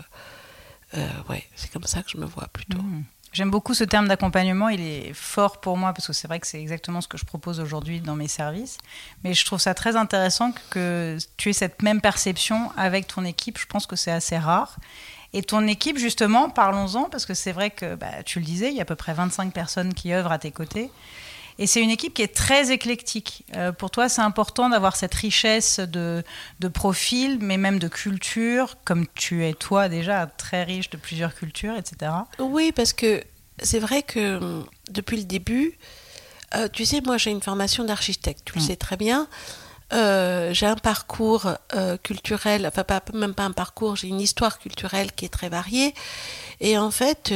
euh, 0.97 1.07
ouais, 1.29 1.43
c'est 1.55 1.71
comme 1.71 1.83
ça 1.83 2.03
que 2.03 2.09
je 2.09 2.17
me 2.17 2.25
vois 2.25 2.47
plutôt. 2.51 2.79
Hmm. 2.79 3.03
J'aime 3.33 3.49
beaucoup 3.49 3.73
ce 3.73 3.85
terme 3.85 4.09
d'accompagnement, 4.09 4.67
il 4.67 4.81
est 4.81 5.13
fort 5.13 5.61
pour 5.61 5.77
moi 5.77 5.93
parce 5.93 6.05
que 6.05 6.11
c'est 6.11 6.27
vrai 6.27 6.41
que 6.41 6.47
c'est 6.47 6.59
exactement 6.59 6.99
ce 6.99 7.07
que 7.07 7.17
je 7.17 7.23
propose 7.23 7.61
aujourd'hui 7.61 8.01
dans 8.01 8.15
mes 8.17 8.27
services. 8.27 8.77
Mais 9.23 9.33
je 9.33 9.45
trouve 9.45 9.59
ça 9.59 9.73
très 9.73 9.95
intéressant 9.95 10.53
que 10.69 11.17
tu 11.37 11.49
aies 11.49 11.53
cette 11.53 11.81
même 11.81 12.01
perception 12.01 12.71
avec 12.75 13.07
ton 13.07 13.23
équipe. 13.23 13.57
Je 13.57 13.67
pense 13.67 13.87
que 13.87 13.95
c'est 13.95 14.11
assez 14.11 14.37
rare. 14.37 14.75
Et 15.33 15.43
ton 15.43 15.65
équipe, 15.67 15.97
justement, 15.97 16.49
parlons-en, 16.49 17.05
parce 17.05 17.25
que 17.25 17.33
c'est 17.33 17.53
vrai 17.53 17.69
que 17.69 17.95
bah, 17.95 18.23
tu 18.25 18.39
le 18.39 18.45
disais, 18.45 18.69
il 18.69 18.75
y 18.75 18.79
a 18.79 18.81
à 18.81 18.85
peu 18.85 18.95
près 18.95 19.13
25 19.13 19.53
personnes 19.53 19.93
qui 19.93 20.13
œuvrent 20.13 20.31
à 20.31 20.39
tes 20.39 20.51
côtés. 20.51 20.91
Et 21.57 21.67
c'est 21.67 21.81
une 21.81 21.89
équipe 21.89 22.13
qui 22.13 22.21
est 22.21 22.33
très 22.33 22.71
éclectique. 22.71 23.45
Euh, 23.55 23.71
pour 23.71 23.91
toi, 23.91 24.09
c'est 24.09 24.21
important 24.21 24.69
d'avoir 24.69 24.95
cette 24.95 25.13
richesse 25.13 25.79
de, 25.79 26.23
de 26.59 26.67
profils, 26.67 27.37
mais 27.39 27.57
même 27.57 27.79
de 27.79 27.87
culture, 27.87 28.77
comme 28.83 29.05
tu 29.15 29.45
es 29.45 29.53
toi 29.53 29.87
déjà 29.87 30.25
très 30.25 30.63
riche 30.63 30.89
de 30.89 30.97
plusieurs 30.97 31.35
cultures, 31.35 31.75
etc. 31.75 32.11
Oui, 32.39 32.71
parce 32.71 32.93
que 32.93 33.23
c'est 33.61 33.79
vrai 33.79 34.01
que 34.01 34.37
hum, 34.37 34.65
depuis 34.89 35.17
le 35.17 35.23
début, 35.23 35.77
euh, 36.55 36.67
tu 36.67 36.85
sais, 36.85 37.01
moi 37.01 37.17
j'ai 37.17 37.31
une 37.31 37.41
formation 37.41 37.83
d'architecte, 37.83 38.41
tu 38.45 38.55
le 38.55 38.63
mm. 38.63 38.67
sais 38.67 38.75
très 38.75 38.97
bien. 38.97 39.27
Euh, 39.93 40.53
j'ai 40.53 40.65
un 40.65 40.75
parcours 40.75 41.49
culturel, 42.03 42.65
enfin 42.65 42.83
pas, 42.83 43.01
même 43.13 43.33
pas 43.33 43.43
un 43.43 43.51
parcours, 43.51 43.95
j'ai 43.95 44.07
une 44.07 44.21
histoire 44.21 44.59
culturelle 44.59 45.11
qui 45.11 45.25
est 45.25 45.29
très 45.29 45.49
variée. 45.49 45.93
Et 46.59 46.77
en 46.77 46.91
fait, 46.91 47.33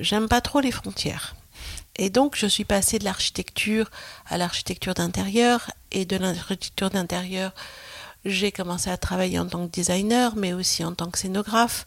j'aime 0.00 0.28
pas 0.28 0.40
trop 0.40 0.60
les 0.60 0.72
frontières. 0.72 1.34
Et 1.96 2.08
donc, 2.08 2.34
je 2.36 2.46
suis 2.46 2.64
passée 2.64 2.98
de 2.98 3.04
l'architecture 3.04 3.90
à 4.26 4.38
l'architecture 4.38 4.94
d'intérieur. 4.94 5.70
Et 5.92 6.04
de 6.04 6.16
l'architecture 6.16 6.90
d'intérieur, 6.90 7.52
j'ai 8.24 8.52
commencé 8.52 8.90
à 8.90 8.96
travailler 8.96 9.38
en 9.38 9.46
tant 9.46 9.66
que 9.66 9.72
designer, 9.72 10.36
mais 10.36 10.52
aussi 10.52 10.84
en 10.84 10.94
tant 10.94 11.10
que 11.10 11.18
scénographe. 11.18 11.86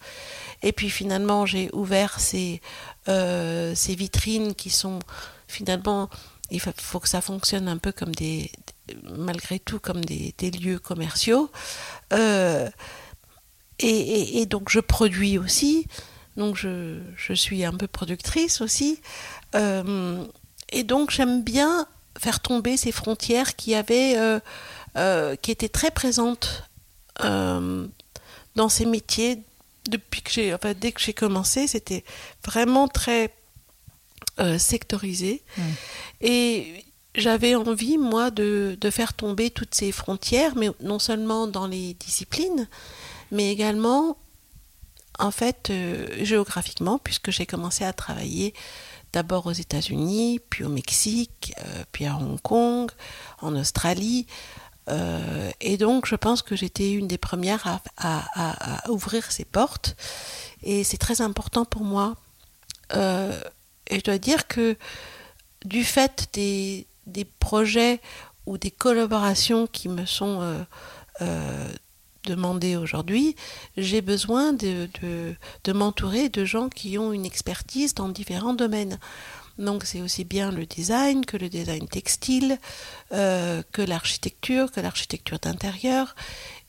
Et 0.62 0.72
puis 0.72 0.90
finalement, 0.90 1.46
j'ai 1.46 1.70
ouvert 1.74 2.20
ces, 2.20 2.62
euh, 3.08 3.74
ces 3.76 3.96
vitrines 3.96 4.56
qui 4.56 4.70
sont 4.70 5.00
finalement, 5.48 6.10
il 6.50 6.60
faut, 6.60 7.00
que 7.00 7.10
ça 7.10 7.22
fonctionne 7.22 7.68
un 7.68 7.78
peu 7.78 7.92
comme 7.92 8.14
des, 8.16 8.52
malgré 9.04 9.60
tout, 9.60 9.80
comme 9.80 10.04
des, 10.04 10.34
des 10.38 10.52
lieux 10.52 10.80
commerciaux. 10.80 11.52
Euh, 12.12 12.70
et, 13.80 14.42
et, 14.42 14.46
donc, 14.46 14.70
je 14.70 14.80
produis 14.80 15.38
aussi. 15.38 15.88
Donc, 16.38 16.56
je, 16.56 17.00
je 17.16 17.34
suis 17.34 17.64
un 17.66 17.74
peu 17.74 17.88
productrice 17.88 18.62
aussi. 18.62 19.00
Euh, 19.56 20.26
et 20.72 20.84
donc 20.84 21.12
j'aime 21.12 21.44
bien 21.44 21.88
faire 22.18 22.40
tomber 22.40 22.78
ces 22.78 22.92
frontières 22.92 23.56
qui 23.56 23.76
avaient, 23.76 24.18
euh, 24.18 24.40
euh, 24.98 25.36
qui 25.36 25.52
étaient 25.52 25.70
très 25.70 25.92
présentes 25.92 26.64
dans 27.20 28.70
ces 28.70 28.86
métiers 28.86 29.40
depuis 29.88 30.22
que 30.22 30.32
j'ai, 30.32 30.54
enfin, 30.54 30.74
dès 30.74 30.92
que 30.92 31.00
j'ai 31.00 31.14
commencé, 31.14 31.68
c'était 31.68 32.04
vraiment 32.44 32.88
très 32.88 33.34
sectorisé. 34.58 35.44
Mmh. 35.58 35.62
Et 36.22 36.86
j'avais 37.16 37.56
envie, 37.56 37.98
moi, 37.98 38.32
de, 38.32 38.78
de, 38.80 38.90
faire 38.90 39.14
tomber 39.14 39.50
toutes 39.50 39.76
ces 39.76 39.92
frontières, 39.92 40.56
mais 40.56 40.70
non 40.82 41.00
seulement 41.00 41.48
dans 41.48 41.68
les 41.68 41.94
disciplines, 41.96 42.68
mais 43.32 43.52
également, 43.52 44.18
en 45.20 45.32
fait, 45.32 45.72
géographiquement, 46.22 46.98
puisque 46.98 47.32
j'ai 47.32 47.46
commencé 47.46 47.84
à 47.84 47.94
travailler 47.94 48.54
d'abord 49.14 49.46
aux 49.46 49.52
États-Unis, 49.52 50.42
puis 50.50 50.66
au 50.66 50.70
Mexique, 50.70 51.54
euh, 51.60 51.84
puis 51.92 52.06
à 52.06 52.18
Hong 52.18 52.42
Kong, 52.42 52.92
en 53.42 53.56
Australie. 53.56 54.26
Euh, 54.90 55.52
et 55.62 55.78
donc, 55.78 56.08
je 56.08 56.16
pense 56.16 56.42
que 56.42 56.56
j'étais 56.56 56.92
une 56.92 57.08
des 57.08 57.20
premières 57.20 57.80
à, 57.96 58.90
ouvrir 58.90 59.32
ces 59.32 59.46
portes. 59.46 59.96
Et 60.64 60.84
c'est 60.84 60.98
très 60.98 61.22
important 61.22 61.64
pour 61.64 61.84
moi. 61.84 62.16
Euh, 62.94 63.40
et 63.88 64.00
je 64.00 64.04
dois 64.04 64.18
dire 64.18 64.48
que 64.48 64.76
du 65.64 65.84
fait 65.84 66.28
des, 66.34 66.88
des, 67.08 67.26
projets 67.26 68.02
ou 68.46 68.58
des 68.58 68.72
collaborations 68.72 69.68
qui 69.68 69.90
me 69.90 70.06
sont 70.06 70.66
demander 72.26 72.76
aujourd'hui, 72.76 73.36
j'ai 73.78 74.02
besoin 74.02 74.54
de, 74.54 74.90
de, 75.64 75.74
m'entourer 75.74 76.30
de 76.30 76.46
gens 76.46 76.70
qui 76.70 76.98
ont 76.98 77.14
une 77.14 77.26
expertise 77.26 77.94
dans 77.94 78.10
différents 78.10 78.54
domaines. 78.54 79.00
Donc 79.58 79.84
c'est 79.86 80.02
aussi 80.02 80.24
bien 80.24 80.52
le 80.52 80.66
design 80.66 81.26
que 81.26 81.38
le 81.38 81.48
design 81.48 81.88
textile, 81.88 82.58
euh, 83.12 83.62
que 83.72 83.82
l'architecture, 83.82 84.72
que 84.72 84.80
l'architecture 84.80 85.38
d'intérieur. 85.40 86.16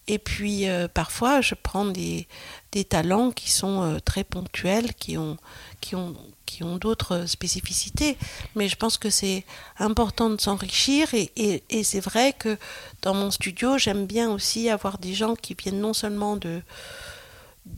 Et 0.06 0.18
puis 0.18 0.68
euh, 0.68 0.86
parfois 0.88 1.40
je 1.40 1.54
prends 1.54 1.86
des, 1.86 2.26
des 2.72 2.84
talents 2.84 3.30
qui 3.30 3.50
sont 3.50 3.82
euh, 3.82 3.98
très 4.00 4.24
ponctuels, 4.24 4.94
qui 4.94 5.16
ont, 5.16 5.36
qui 5.80 5.94
ont, 5.94 6.14
qui 6.44 6.62
ont 6.62 6.76
d'autres 6.76 7.26
spécificités. 7.26 8.18
Mais 8.54 8.68
je 8.68 8.76
pense 8.76 8.98
que 8.98 9.10
c'est 9.10 9.44
important 9.78 10.30
de 10.30 10.40
s'enrichir 10.40 11.14
et, 11.14 11.62
et, 11.70 11.84
c'est 11.84 12.00
vrai 12.00 12.32
que 12.32 12.58
dans 13.02 13.14
mon 13.14 13.30
studio, 13.30 13.78
j'aime 13.78 14.06
bien 14.06 14.30
aussi 14.30 14.68
avoir 14.68 14.98
des 14.98 15.14
gens 15.14 15.34
qui 15.34 15.54
viennent 15.54 15.80
non 15.80 15.94
seulement 15.94 16.36
de, 16.36 16.62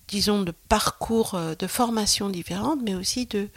disons, 0.09 0.43
de 0.43 0.53
parcours, 0.69 1.35
euh, 1.35 1.55
de 1.55 1.67
formations 1.67 2.29
différentes, 2.29 2.81
mais 2.83 2.95
aussi 2.95 3.27
de 3.27 3.49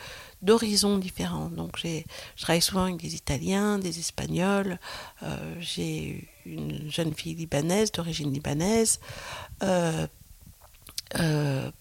d'horizons 0.42 0.98
différents. 0.98 1.50
Donc 1.50 1.78
j'ai, 1.78 2.06
je 2.36 2.44
travaille 2.44 2.62
souvent 2.62 2.84
avec 2.84 2.98
des 2.98 3.16
Italiens, 3.16 3.78
des 3.78 4.00
Espagnols, 4.00 4.80
euh, 5.24 5.56
j'ai 5.60 6.28
une 6.46 6.90
jeune 6.90 7.14
fille 7.14 7.36
libanaise, 7.36 7.92
d'origine 7.92 8.34
libanaise, 8.34 9.00
euh, 9.64 10.08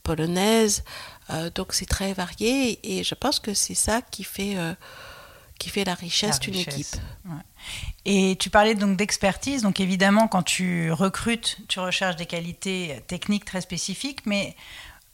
polonaise, 0.03 0.85
euh, 1.31 1.50
donc 1.55 1.75
c'est 1.75 1.87
très 1.87 2.12
varié 2.15 2.81
et 2.83 3.05
je 3.05 3.15
pense 3.15 3.38
que 3.38 3.55
c'est 3.55 3.75
ça 3.75 4.00
qui 4.03 4.25
fait, 4.25 4.57
qui 5.59 5.69
fait 5.69 5.85
la 5.85 5.95
richesse 5.95 6.41
d'une 6.41 6.57
équipe. 6.57 6.97
Et 8.05 8.37
tu 8.41 8.49
parlais 8.50 8.75
donc 8.75 8.97
d'expertise, 8.97 9.62
donc 9.62 9.81
évidemment 9.81 10.29
quand 10.29 10.43
tu 10.43 10.91
recrutes, 10.91 11.59
tu 11.69 11.79
recherches 11.79 12.17
des 12.17 12.27
qualités 12.27 13.03
techniques 13.07 13.45
très 13.45 13.61
spécifiques, 13.61 14.25
mais 14.25 14.57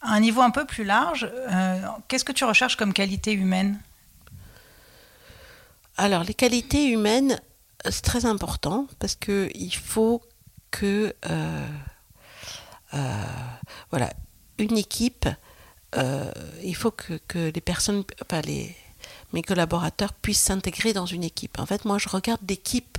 à 0.04 0.12
un 0.12 0.20
niveau 0.20 0.42
un 0.42 0.50
peu 0.50 0.64
plus 0.64 0.84
large, 0.84 1.28
euh, 1.32 1.86
qu'est-ce 2.08 2.24
que 2.24 2.32
tu 2.32 2.44
recherches 2.44 2.76
comme 2.76 2.92
qualité 2.92 3.32
humaine? 3.32 3.80
Alors 5.96 6.24
les 6.24 6.34
qualités 6.34 6.90
humaines, 6.90 7.40
c'est 7.88 8.02
très 8.02 8.26
important 8.26 8.86
parce 8.98 9.16
qu'il 9.16 9.74
faut 9.74 10.22
que 10.70 11.14
voilà, 13.90 14.12
une 14.58 14.78
équipe 14.78 15.28
euh, 15.96 16.30
il 16.62 16.74
faut 16.74 16.90
que, 16.90 17.20
les 17.34 17.60
personnes, 17.60 18.04
enfin 18.22 18.40
les, 18.42 18.74
mes 19.32 19.42
collaborateurs 19.42 20.12
puissent 20.12 20.40
s'intégrer 20.40 20.92
dans 20.92 21.06
une 21.06 21.24
équipe. 21.24 21.58
En 21.58 21.66
fait, 21.66 21.84
moi, 21.84 21.98
je 21.98 22.08
regarde 22.08 22.40
l'équipe 22.48 22.98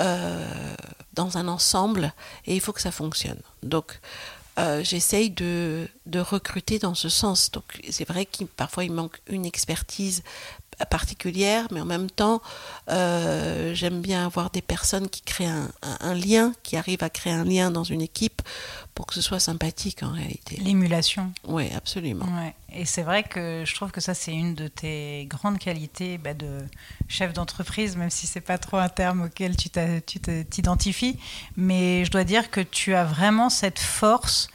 euh, 0.00 0.74
dans 1.14 1.38
un 1.38 1.48
ensemble 1.48 2.12
et 2.46 2.54
il 2.54 2.60
faut 2.60 2.72
que 2.72 2.80
ça 2.80 2.92
fonctionne. 2.92 3.40
Donc, 3.62 3.98
euh, 4.58 4.82
j'essaye 4.82 5.30
de, 5.30 5.88
de, 6.06 6.18
recruter 6.18 6.78
dans 6.78 6.94
ce 6.94 7.08
sens. 7.08 7.50
Donc, 7.50 7.80
c'est 7.90 8.06
vrai 8.06 8.26
qu'il 8.26 8.46
parfois 8.48 8.84
il 8.84 8.92
manque 8.92 9.20
une 9.28 9.46
expertise 9.46 10.22
particulière, 10.86 11.66
mais 11.70 11.80
en 11.80 11.84
même 11.84 12.10
temps, 12.10 12.40
euh, 12.90 13.74
j'aime 13.74 14.00
bien 14.00 14.26
avoir 14.26 14.50
des 14.50 14.62
personnes 14.62 15.08
qui 15.08 15.22
créent 15.22 15.50
un, 15.82 16.14
lien, 16.14 16.52
qui 16.62 16.76
arrivent 16.76 17.02
à 17.02 17.10
créer 17.10 17.32
un 17.32 17.44
lien 17.44 17.70
dans 17.70 17.84
une 17.84 18.00
équipe 18.00 18.42
pour 18.94 19.06
que 19.06 19.14
ce 19.14 19.20
soit 19.20 19.40
sympathique 19.40 20.02
en 20.02 20.10
réalité. 20.10 20.56
L'émulation. 20.60 21.32
Oui, 21.46 21.68
absolument. 21.76 22.26
Et 22.72 22.84
c'est 22.84 23.02
vrai 23.02 23.22
que 23.22 23.64
je 23.66 23.74
trouve 23.74 23.90
que 23.90 24.00
ça, 24.00 24.14
c'est 24.14 24.32
une 24.32 24.54
de 24.54 24.68
tes 24.68 25.26
grandes 25.26 25.58
qualités 25.58 26.18
bah, 26.18 26.34
de 26.34 26.64
chef 27.08 27.32
d'entreprise, 27.32 27.96
même 27.96 28.10
si 28.10 28.26
c'est 28.26 28.40
pas 28.40 28.58
trop 28.58 28.76
un 28.76 28.88
terme 28.88 29.22
auquel 29.22 29.56
tu 29.56 29.70
t'identifies. 29.70 31.18
Mais 31.56 32.04
je 32.04 32.10
dois 32.10 32.24
dire 32.24 32.50
que 32.50 32.60
tu 32.60 32.94
as 32.94 33.04
vraiment 33.04 33.50
cette 33.50 33.78
force 33.78 34.48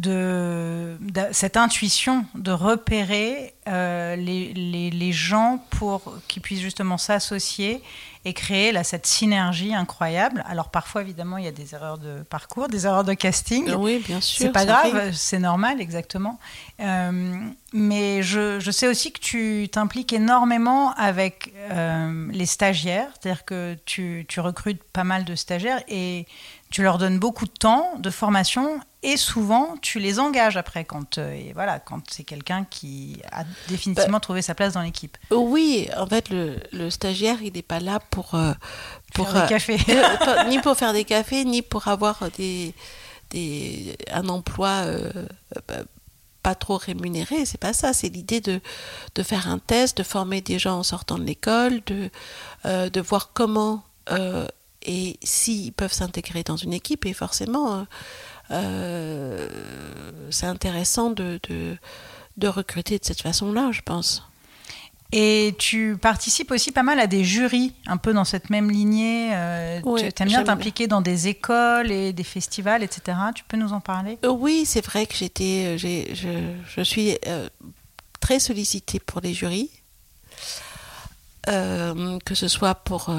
de, 0.00 0.96
cette 1.32 1.56
intuition 1.56 2.24
de 2.34 2.52
repérer 2.52 3.54
euh, 3.68 4.16
les, 4.16 4.52
les, 4.54 5.12
gens 5.12 5.64
pour 5.70 6.14
qu'ils 6.28 6.42
puissent 6.42 6.60
justement 6.60 6.98
s'associer 6.98 7.82
et 8.24 8.32
créer 8.32 8.72
là, 8.72 8.82
cette 8.82 9.06
synergie 9.06 9.74
incroyable. 9.74 10.44
Alors 10.48 10.70
parfois, 10.70 11.02
évidemment, 11.02 11.36
il 11.38 11.44
y 11.44 11.48
a 11.48 11.52
des 11.52 11.74
erreurs 11.74 11.98
de 11.98 12.22
parcours, 12.28 12.68
des 12.68 12.86
erreurs 12.86 13.04
de 13.04 13.14
casting. 13.14 13.72
Oui, 13.74 14.02
bien 14.04 14.20
sûr. 14.20 14.46
C'est 14.46 14.52
pas 14.52 14.66
grave, 14.66 15.12
c'est 15.12 15.38
normal, 15.38 15.80
exactement. 15.80 16.38
Euh, 16.80 17.40
mais 17.72 18.22
je, 18.22 18.58
je, 18.58 18.70
sais 18.70 18.88
aussi 18.88 19.12
que 19.12 19.20
tu 19.20 19.68
t'impliques 19.70 20.12
énormément 20.12 20.92
avec 20.94 21.52
euh, 21.70 22.28
les 22.32 22.46
stagiaires, 22.46 23.08
c'est-à-dire 23.20 23.44
que 23.44 23.76
tu, 23.84 24.26
tu 24.28 24.40
recrutes 24.40 24.82
pas 24.82 25.04
mal 25.04 25.24
de 25.24 25.34
stagiaires 25.34 25.82
et 25.88 26.26
tu 26.70 26.82
leur 26.82 26.98
donnes 26.98 27.18
beaucoup 27.18 27.46
de 27.46 27.52
temps 27.52 27.92
de 27.98 28.10
formation 28.10 28.80
et 29.02 29.16
souvent 29.16 29.76
tu 29.82 30.00
les 30.00 30.18
engages 30.18 30.56
après 30.56 30.84
quand 30.84 31.18
euh, 31.18 31.32
et 31.32 31.52
voilà 31.52 31.78
quand 31.78 32.00
c'est 32.10 32.24
quelqu'un 32.24 32.66
qui 32.68 33.22
a 33.30 33.44
définitivement 33.68 34.16
bah, 34.16 34.20
trouvé 34.20 34.42
sa 34.42 34.54
place 34.54 34.72
dans 34.74 34.82
l'équipe. 34.82 35.16
Oui, 35.30 35.88
en 35.96 36.06
fait 36.06 36.28
le, 36.28 36.58
le 36.72 36.90
stagiaire 36.90 37.40
il 37.42 37.52
n'est 37.52 37.62
pas 37.62 37.78
là 37.78 38.00
pour 38.10 38.34
euh, 38.34 38.52
pour 39.14 39.28
faire 39.28 39.46
des 39.46 39.54
euh, 39.54 39.58
cafés 39.58 39.78
ni 40.48 40.58
pour 40.58 40.76
faire 40.76 40.92
des 40.92 41.04
cafés 41.14 41.44
ni 41.44 41.62
pour 41.62 41.86
avoir 41.86 42.18
des, 42.36 42.74
des 43.30 43.96
un 44.10 44.28
emploi 44.28 44.84
bah, 45.68 45.74
pas 46.42 46.54
trop 46.54 46.76
rémunéré, 46.76 47.44
c'est 47.44 47.58
pas 47.58 47.72
ça, 47.72 47.92
c'est 47.92 48.08
l'idée 48.08 48.40
de, 48.40 48.60
de 49.16 49.22
faire 49.24 49.48
un 49.48 49.58
test, 49.58 49.98
de 49.98 50.04
former 50.04 50.40
des 50.40 50.60
gens 50.60 50.78
en 50.78 50.82
sortant 50.84 51.18
de 51.18 51.24
l'école, 51.24 51.80
de, 51.86 52.08
de 52.64 53.00
voir 53.00 53.30
comment 53.34 53.82
et 54.86 55.18
s'ils 55.22 55.72
peuvent 55.72 55.92
s'intégrer 55.92 56.42
dans 56.42 56.56
une 56.56 56.72
équipe, 56.72 57.04
et 57.04 57.12
forcément, 57.12 57.86
c'est 58.48 60.46
intéressant 60.46 61.10
de, 61.10 61.38
de, 61.48 61.76
de 62.36 62.48
recruter 62.48 62.98
de 62.98 63.04
cette 63.04 63.22
façon-là, 63.22 63.70
je 63.72 63.82
pense. 63.82 64.22
Et 65.12 65.54
tu 65.58 65.96
participes 65.96 66.50
aussi 66.50 66.72
pas 66.72 66.82
mal 66.82 66.98
à 66.98 67.06
des 67.06 67.22
jurys, 67.22 67.72
un 67.86 67.96
peu 67.96 68.12
dans 68.12 68.24
cette 68.24 68.50
même 68.50 68.70
lignée. 68.70 69.30
Euh, 69.32 69.80
tu 69.96 70.22
aimes 70.22 70.28
bien 70.28 70.42
t'impliquer 70.42 70.88
dans 70.88 71.00
des 71.00 71.28
écoles 71.28 71.92
et 71.92 72.12
des 72.12 72.24
festivals, 72.24 72.82
etc. 72.82 73.16
Tu 73.34 73.44
peux 73.44 73.56
nous 73.56 73.72
en 73.72 73.80
parler? 73.80 74.18
Euh, 74.24 74.30
Oui, 74.30 74.64
c'est 74.66 74.84
vrai 74.84 75.06
que 75.06 75.14
j'étais, 75.14 75.76
euh, 75.76 75.78
je, 75.78 76.52
je, 76.68 76.82
suis 76.82 77.16
très 78.20 78.40
sollicitée 78.40 78.98
pour 78.98 79.20
les 79.20 79.32
jurys. 79.32 79.70
que 81.46 82.34
ce 82.34 82.48
soit 82.48 82.74
pour, 82.74 83.14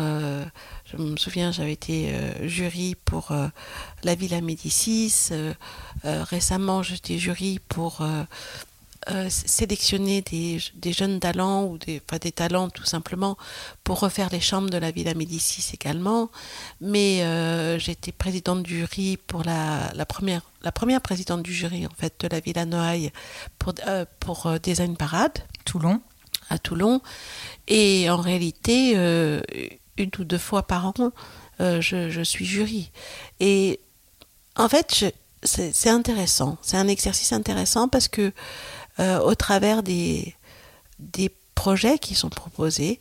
je 0.92 0.98
me 0.98 1.18
souviens, 1.18 1.52
j'avais 1.52 1.74
été 1.74 2.14
jury 2.44 2.96
pour 3.06 3.32
la 4.04 4.16
Villa 4.16 4.42
Médicis. 4.42 5.30
récemment, 6.04 6.84
j'étais 6.84 7.18
jury 7.18 7.60
pour 7.68 8.02
euh, 9.10 9.30
sélectionner 9.30 10.22
des, 10.22 10.60
des, 10.76 10.92
jeunes 10.92 11.22
talents 11.22 11.64
ou 11.64 11.78
des, 11.78 12.02
enfin, 12.06 12.18
des 12.18 12.34
talents 12.34 12.68
tout 12.70 12.84
simplement 12.84 13.38
pour 13.86 14.02
refaire 14.02 14.28
les 14.32 14.42
chambres 14.42 14.70
de 14.70 14.78
la 14.78 14.92
Villa 14.92 15.14
Médicis 15.14 15.74
également. 15.74 16.30
Mais 16.82 17.24
euh, 17.24 17.80
j'étais 17.80 18.12
présidente 18.12 18.64
du 18.64 18.80
jury 18.80 19.16
pour 19.16 19.44
la, 19.46 19.94
la, 19.94 20.06
première, 20.06 20.42
la 20.62 20.74
première 20.74 21.00
présidente 21.00 21.42
du 21.42 21.54
jury 21.54 21.86
en 21.86 21.96
fait 21.98 22.16
de 22.20 22.28
la 22.28 22.42
Villa 22.42 22.66
Noailles 22.66 23.12
pour, 23.60 23.76
euh, 23.88 24.04
pour 24.20 24.52
Design 24.60 24.98
Parade. 24.98 25.40
Toulon. 25.64 26.02
À 26.50 26.58
Toulon. 26.58 27.02
Et 27.70 28.10
en 28.10 28.18
réalité, 28.18 28.96
une 29.98 30.12
ou 30.20 30.24
deux 30.24 30.38
fois 30.38 30.64
par 30.64 30.86
an, 30.88 30.94
je, 31.60 32.10
je, 32.10 32.22
suis 32.22 32.46
jury. 32.46 32.92
Et 33.40 33.80
en 34.56 34.70
fait, 34.70 35.14
c'est 35.44 35.90
intéressant. 35.90 36.58
C'est 36.62 36.78
un 36.78 36.88
exercice 36.88 37.32
intéressant 37.32 37.88
parce 37.88 38.08
que 38.08 38.34
euh, 39.00 39.20
au 39.20 39.36
travers 39.36 39.84
des, 39.84 40.36
des 41.00 41.32
projets 41.56 42.00
qui 42.00 42.16
sont 42.16 42.30
proposés, 42.30 43.00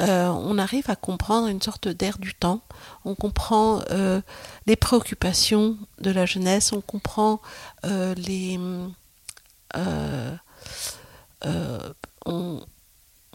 euh, 0.00 0.28
on 0.28 0.58
arrive 0.58 0.90
à 0.90 0.96
comprendre 0.96 1.48
une 1.48 1.62
sorte 1.62 1.88
d'air 1.88 2.18
du 2.18 2.34
temps. 2.34 2.60
On 3.04 3.14
comprend 3.14 3.80
euh, 3.90 4.20
les 4.66 4.76
préoccupations 4.76 5.76
de 5.98 6.10
la 6.10 6.26
jeunesse, 6.26 6.72
on 6.72 6.80
comprend 6.80 7.40
les. 7.84 8.60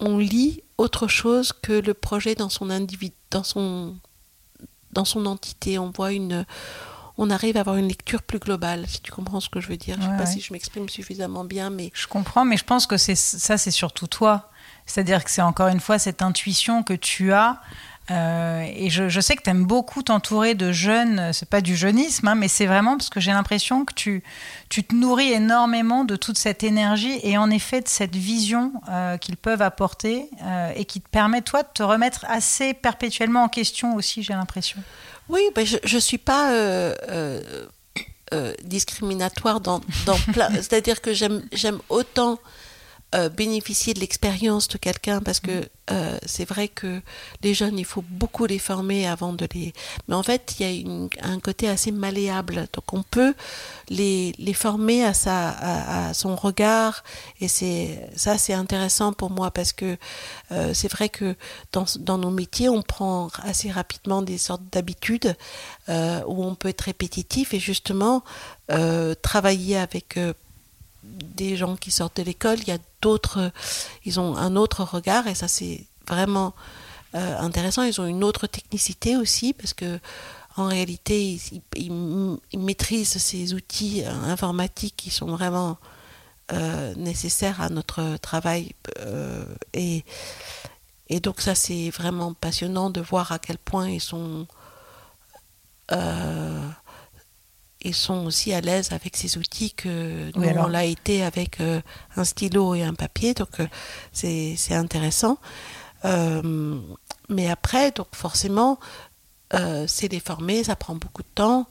On, 0.04 0.18
lit 0.18 0.64
autre 0.82 1.08
chose 1.08 1.54
que 1.54 1.74
le 1.74 1.94
projet 1.94 2.36
dans 2.36 2.50
son 2.50 2.70
individu, 2.70 3.14
dans 3.30 3.44
son, 3.44 3.96
dans 4.92 5.06
son 5.06 5.26
entité. 5.26 5.78
On 5.78 5.92
voit 5.92 6.12
une, 6.12 6.46
on 7.18 7.30
arrive 7.30 7.56
à 7.58 7.62
avoir 7.62 7.78
une 7.78 7.88
lecture 7.88 8.24
plus 8.24 8.40
globale, 8.40 8.86
si 8.88 9.00
tu 9.02 9.12
comprends 9.12 9.40
ce 9.40 9.50
que 9.50 9.62
je 9.62 9.68
veux 9.68 9.78
dire. 9.78 9.98
je 10.02 10.08
ne 10.08 10.12
sais 10.12 10.18
pas 10.18 10.26
si 10.26 10.42
je 10.42 10.52
m'exprime 10.52 10.90
suffisamment 10.90 11.46
bien, 11.46 11.70
mais... 11.70 11.92
Je 11.94 12.08
comprends, 12.08 12.46
mais 12.46 12.58
je 12.58 12.66
pense 12.66 12.88
que 12.88 12.98
c'est 12.98 13.16
ça, 13.16 13.58
c'est 13.58 13.72
surtout 13.72 14.08
toi. 14.08 14.50
C'est-à-dire 14.88 15.24
que 15.24 15.30
c'est 15.30 15.44
encore 15.44 15.68
une 15.68 15.80
fois 15.80 16.00
cette 16.00 16.22
intuition 16.22 16.84
que 16.84 16.94
tu 16.94 17.32
as. 17.32 17.62
Euh, 18.12 18.66
et 18.76 18.90
je, 18.90 19.22
sais 19.22 19.36
que 19.36 19.44
tu 19.44 19.50
aimes 19.50 19.66
beaucoup 19.66 20.04
t'entourer 20.04 20.54
de 20.54 20.72
jeunes, 20.72 21.32
c'est 21.34 21.48
pas 21.48 21.62
du 21.62 21.76
jeunisme, 21.76 22.28
hein, 22.28 22.36
mais 22.36 22.48
c'est 22.48 22.66
vraiment 22.66 22.98
parce 22.98 23.10
que 23.10 23.20
j'ai 23.20 23.32
l'impression 23.32 23.86
que 23.86 23.94
tu, 23.94 24.24
tu 24.70 24.84
te 24.84 24.94
nourris 24.94 25.32
énormément 25.32 26.04
de 26.04 26.16
toute 26.16 26.38
cette 26.38 26.64
énergie 26.64 27.20
et 27.24 27.38
en 27.38 27.50
effet 27.50 27.80
de 27.82 27.88
cette 27.88 28.16
vision 28.16 28.74
euh, 28.90 29.18
qu'ils 29.18 29.38
peuvent 29.38 29.62
apporter 29.62 30.30
euh, 30.44 30.72
et 30.76 30.86
qui 30.86 31.00
te 31.00 31.10
permet, 31.10 31.42
toi, 31.42 31.64
de 31.64 31.70
te 31.74 31.84
remettre 31.84 32.26
assez 32.28 32.74
perpétuellement 32.74 33.44
en 33.44 33.50
question 33.50 33.96
aussi, 33.96 34.24
j'ai 34.24 34.34
l'impression. 34.34 34.80
Oui, 35.30 35.42
ben 35.56 35.66
je 35.66 35.96
ne 35.96 36.00
suis 36.00 36.18
pas 36.18 36.52
discriminatoire 38.64 39.62
dans, 39.62 39.82
dans 40.06 40.18
plein. 40.34 40.50
C'est-à-dire 40.56 41.02
que 41.02 41.14
j'aime 41.14 41.80
autant 41.90 42.40
euh, 43.14 43.28
bénéficier 43.28 43.94
de 43.94 44.00
l'expérience 44.00 44.70
de 44.70 44.78
quelqu'un 44.78 45.20
parce 45.20 45.42
que 45.42 45.68
euh, 45.92 46.18
c'est 46.26 46.46
vrai 46.46 46.70
que 46.70 47.02
les 47.44 47.54
jeunes, 47.54 47.78
il 47.78 47.84
faut 47.84 48.06
beaucoup 48.08 48.46
les 48.46 48.58
former 48.58 49.06
avant 49.06 49.34
de 49.34 49.46
les. 49.54 49.74
Mais 50.08 50.16
en 50.16 50.24
fait, 50.24 50.56
il 50.58 50.66
y 50.66 51.20
a 51.20 51.28
un 51.28 51.42
côté 51.42 51.68
assez 51.68 51.92
malléable. 51.92 52.70
Donc 52.72 52.94
on 52.94 53.04
peut 53.04 53.34
les, 53.90 54.34
les 54.38 54.54
former 54.54 55.04
à, 55.04 55.14
sa, 55.14 55.50
à, 55.50 56.14
son 56.14 56.38
regard 56.38 57.04
et 57.42 57.50
c'est 57.50 58.00
ça, 58.16 58.38
c'est 58.38 58.54
intéressant 58.54 59.12
pour 59.12 59.30
moi 59.30 59.52
parce 59.52 59.74
que 59.74 59.98
euh, 60.54 60.74
c'est 60.74 60.90
vrai 60.90 61.10
que 61.10 61.36
dans, 61.74 61.86
dans 62.00 62.18
nos 62.18 62.32
métiers, 62.32 62.70
on 62.70 62.82
prend 62.82 63.28
assez 63.44 63.70
rapidement 63.70 64.22
des 64.22 64.38
sortes 64.38 64.64
d'habitudes 64.72 65.36
où 65.90 66.46
on 66.46 66.56
peut 66.56 66.70
être 66.70 66.82
répétitif 66.82 67.54
et 67.54 67.60
justement 67.60 68.24
travailler 69.22 69.76
avec 69.76 70.18
des 71.04 71.58
gens 71.58 71.76
qui 71.76 71.92
sortent 71.92 72.18
de 72.18 72.24
l'école, 72.24 72.60
il 72.60 72.68
y 72.68 72.72
a 72.72 72.78
d'autres, 73.02 73.52
ils 74.06 74.20
ont 74.20 74.36
un 74.36 74.56
autre 74.56 74.84
regard 74.84 75.28
et 75.28 75.36
ça 75.36 75.48
c'est 75.48 75.86
vraiment 76.08 76.54
euh, 77.16 77.38
intéressant. 77.40 77.84
Ils 77.84 78.00
ont 78.00 78.06
une 78.06 78.24
autre 78.24 78.48
technicité 78.48 79.18
aussi 79.18 79.54
parce 79.54 79.74
que 79.74 80.00
en 80.58 80.68
réalité 80.68 81.40
ils, 81.76 82.60
maîtrisent 82.60 83.18
ces 83.18 83.54
outils 83.54 84.04
euh, 84.04 84.12
informatiques 84.24 84.96
qui 84.98 85.10
sont 85.10 85.28
vraiment 85.28 85.78
euh, 86.52 86.94
nécessaires 86.96 87.62
à 87.62 87.70
notre 87.70 88.18
travail 88.18 88.74
et 89.74 90.04
et 91.08 91.20
donc 91.20 91.42
ça 91.42 91.56
c'est 91.56 91.90
vraiment 91.90 92.34
passionnant 92.34 92.90
de 92.90 93.02
voir 93.02 93.32
à 93.32 93.40
quel 93.40 93.58
point 93.58 93.90
ils 93.90 94.02
sont 94.02 94.48
ils 97.84 97.96
sont 97.96 98.26
aussi 98.26 98.54
à 98.54 98.62
l'aise 98.62 98.92
avec 98.92 99.16
ces 99.18 99.38
outils 99.38 99.72
que 99.72 100.32
nous, 100.36 100.44
on 100.44 100.68
l'a 100.68 100.86
été 100.86 101.24
avec 101.24 101.60
euh, 101.60 101.82
un 102.16 102.24
stylo 102.24 102.76
et 102.76 102.84
un 102.84 102.94
papier, 102.94 103.34
donc 103.34 103.60
euh, 103.60 103.68
c'est 104.12 104.74
intéressant. 104.74 105.38
Euh, 106.06 106.80
mais 107.30 107.50
après, 107.50 107.92
donc 107.92 108.08
forcément, 108.14 108.80
c'est 109.88 110.12
les 110.12 110.20
former, 110.20 110.64
ça 110.64 110.76
prend 110.76 110.96
beaucoup 110.96 111.24
de 111.24 111.28
temps. 111.36 111.68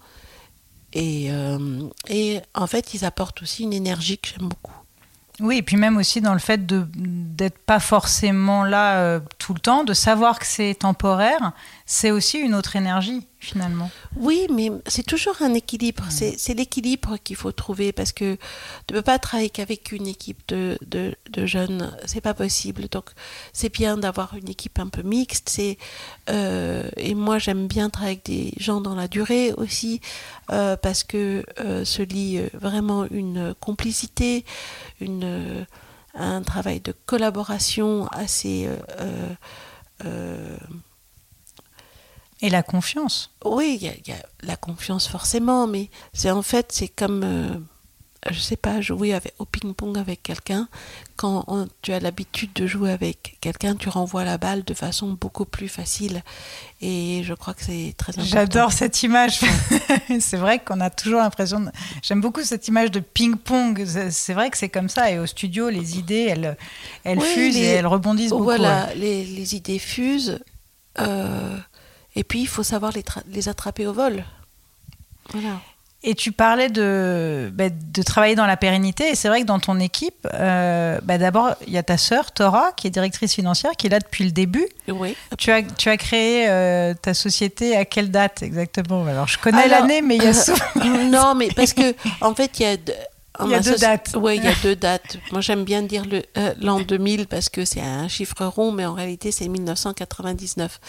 Et, 0.92 1.30
et 2.08 2.40
en 2.54 2.66
fait, 2.66 2.94
ils 2.94 3.04
apportent 3.04 3.42
aussi 3.42 3.62
une 3.62 3.72
énergie 3.72 4.18
que 4.18 4.28
j'aime 4.28 4.48
beaucoup. 4.48 4.74
Oui, 5.40 5.58
et 5.58 5.62
puis 5.62 5.76
même 5.76 5.96
aussi 5.96 6.20
dans 6.20 6.34
le 6.34 6.40
fait 6.40 6.66
d'être 6.66 7.58
pas 7.58 7.80
forcément 7.80 8.64
là 8.64 9.20
tout 9.38 9.54
le 9.54 9.60
temps, 9.60 9.84
de 9.84 9.94
savoir 9.94 10.38
que 10.38 10.46
c'est 10.46 10.74
temporaire, 10.74 11.52
c'est 11.92 12.12
aussi 12.12 12.38
une 12.38 12.54
autre 12.54 12.76
énergie 12.76 13.26
finalement. 13.40 13.90
Oui, 14.14 14.46
mais 14.54 14.70
c'est 14.86 15.02
toujours 15.02 15.34
un 15.42 15.54
équilibre. 15.54 16.04
C'est 16.08 16.54
l'équilibre 16.54 17.16
qu'il 17.16 17.34
faut 17.34 17.50
trouver 17.50 17.90
parce 17.90 18.12
que 18.12 18.36
tu 18.86 18.94
ne 18.94 18.98
peux 18.98 19.02
pas 19.02 19.18
travailler 19.18 19.50
qu'avec 19.50 19.90
une 19.90 20.06
équipe 20.06 20.40
de, 20.46 20.78
de, 20.86 21.16
de 21.30 21.46
jeunes. 21.46 21.92
C'est 22.06 22.20
pas 22.20 22.32
possible. 22.32 22.86
Donc, 22.88 23.06
c'est 23.52 23.72
bien 23.72 23.96
d'avoir 23.96 24.36
une 24.36 24.48
équipe 24.48 24.78
un 24.78 24.86
peu 24.86 25.02
mixte. 25.02 25.60
Euh, 26.28 26.88
et 26.96 27.16
moi, 27.16 27.38
j'aime 27.40 27.66
bien 27.66 27.90
travailler 27.90 28.18
avec 28.18 28.24
des 28.24 28.52
gens 28.56 28.80
dans 28.80 28.94
la 28.94 29.08
durée 29.08 29.52
aussi 29.54 30.00
euh, 30.52 30.76
parce 30.76 31.02
que 31.02 31.44
euh, 31.58 31.84
se 31.84 32.02
lie 32.02 32.40
vraiment 32.52 33.04
une 33.06 33.52
complicité, 33.58 34.44
une, 35.00 35.66
un 36.14 36.42
travail 36.42 36.78
de 36.78 36.94
collaboration 37.04 38.06
assez 38.12 38.68
et 42.42 42.50
la 42.50 42.62
confiance. 42.62 43.30
Oui, 43.44 43.78
il 43.80 44.08
y, 44.08 44.12
a 44.12 44.16
la 44.42 44.56
confiance 44.56 45.06
forcément, 45.08 45.66
mais 45.66 45.90
c'est 46.12 46.30
en 46.30 46.42
fait, 46.42 46.72
c'est 46.72 46.88
comme, 46.88 47.22
euh, 47.22 47.54
je 48.30 48.38
sais 48.38 48.56
pas, 48.56 48.80
jouer 48.80 49.12
avec, 49.12 49.34
au 49.38 49.44
ping-pong 49.44 49.98
avec 49.98 50.22
quelqu'un. 50.22 50.68
Quand 51.16 51.44
tu 51.82 51.92
as 51.92 52.00
l'habitude 52.00 52.54
de 52.54 52.66
jouer 52.66 52.92
avec 52.92 53.36
quelqu'un, 53.42 53.76
tu 53.76 53.90
renvoies 53.90 54.24
la 54.24 54.38
balle 54.38 54.64
de 54.64 54.72
façon 54.72 55.12
beaucoup 55.12 55.44
plus 55.44 55.68
facile. 55.68 56.22
Et 56.80 57.20
je 57.24 57.34
crois 57.34 57.52
que 57.52 57.62
c'est 57.62 57.92
très 57.98 58.12
important. 58.12 58.30
J'adore 58.30 58.72
cette 58.72 59.02
image. 59.02 59.40
c'est 60.20 60.38
vrai 60.38 60.60
qu'on 60.60 60.80
a 60.80 60.88
toujours 60.88 61.20
l'impression. 61.20 61.60
De... 61.60 61.70
J'aime 62.02 62.22
beaucoup 62.22 62.42
cette 62.42 62.68
image 62.68 62.90
de 62.90 63.00
ping-pong. 63.00 63.84
C'est 64.10 64.32
vrai 64.32 64.48
que 64.48 64.56
c'est 64.56 64.70
comme 64.70 64.88
ça. 64.88 65.10
Et 65.10 65.18
au 65.18 65.26
studio, 65.26 65.68
les 65.68 65.98
idées, 65.98 66.26
elles, 66.30 66.56
elles 67.04 67.20
fusent 67.20 67.58
et 67.58 67.66
elles 67.66 67.86
rebondissent 67.86 68.30
beaucoup. 68.30 68.44
Voilà, 68.44 68.88
les, 68.94 69.26
les, 69.26 69.54
idées 69.56 69.78
fusent. 69.78 70.40
Euh, 70.98 71.58
et 72.16 72.24
puis, 72.24 72.40
il 72.40 72.48
faut 72.48 72.62
savoir 72.62 72.92
les, 72.92 73.04
les 73.28 73.48
attraper 73.48 73.86
au 73.86 73.92
vol. 73.92 74.24
Voilà. 75.32 75.60
Et 76.02 76.14
tu 76.14 76.32
parlais 76.32 76.70
de, 76.70 77.50
bah, 77.52 77.68
de 77.68 78.02
travailler 78.02 78.34
dans 78.34 78.46
la 78.46 78.56
pérennité. 78.56 79.10
Et 79.10 79.14
c'est 79.14 79.28
vrai 79.28 79.42
que 79.42 79.46
dans 79.46 79.58
ton 79.58 79.78
équipe, 79.78 80.26
euh, 80.32 80.98
bah, 81.02 81.18
d'abord, 81.18 81.54
il 81.66 81.74
y 81.74 81.78
a 81.78 81.82
ta 81.82 81.98
sœur, 81.98 82.32
Tora, 82.32 82.72
qui 82.72 82.86
est 82.86 82.90
directrice 82.90 83.34
financière, 83.34 83.72
qui 83.76 83.86
est 83.86 83.90
là 83.90 83.98
depuis 83.98 84.24
le 84.24 84.30
début. 84.30 84.66
Oui. 84.88 85.14
Tu 85.36 85.50
as, 85.50 85.62
tu 85.62 85.90
as 85.90 85.98
créé 85.98 86.48
euh, 86.48 86.94
ta 86.94 87.12
société 87.12 87.76
à 87.76 87.84
quelle 87.84 88.10
date 88.10 88.42
exactement? 88.42 89.04
Alors, 89.04 89.28
je 89.28 89.38
connais 89.38 89.68
l'année, 89.68 90.00
mais 90.00 90.16
il 90.16 90.22
y 90.22 90.26
a 90.26 90.32
souvent... 90.32 90.64
non, 91.10 91.34
mais 91.34 91.48
parce 91.54 91.74
que, 91.74 91.94
en 92.22 92.34
fait, 92.34 92.58
il 92.58 92.62
y 92.62 92.66
a. 92.66 92.76
il 93.44 93.50
y 93.50 93.54
a 93.54 93.60
deux 93.60 93.76
dates. 93.76 94.16
Oui, 94.18 94.36
il 94.38 94.44
y 94.44 94.48
a 94.48 94.54
deux 94.62 94.76
dates. 94.76 95.18
Moi, 95.32 95.42
j'aime 95.42 95.64
bien 95.64 95.82
dire 95.82 96.04
l'an 96.62 96.80
2000 96.80 97.26
parce 97.26 97.50
que 97.50 97.66
c'est 97.66 97.82
un 97.82 98.08
chiffre 98.08 98.42
rond, 98.46 98.72
mais 98.72 98.86
en 98.86 98.94
réalité, 98.94 99.32
c'est 99.32 99.48
1999. 99.48 100.80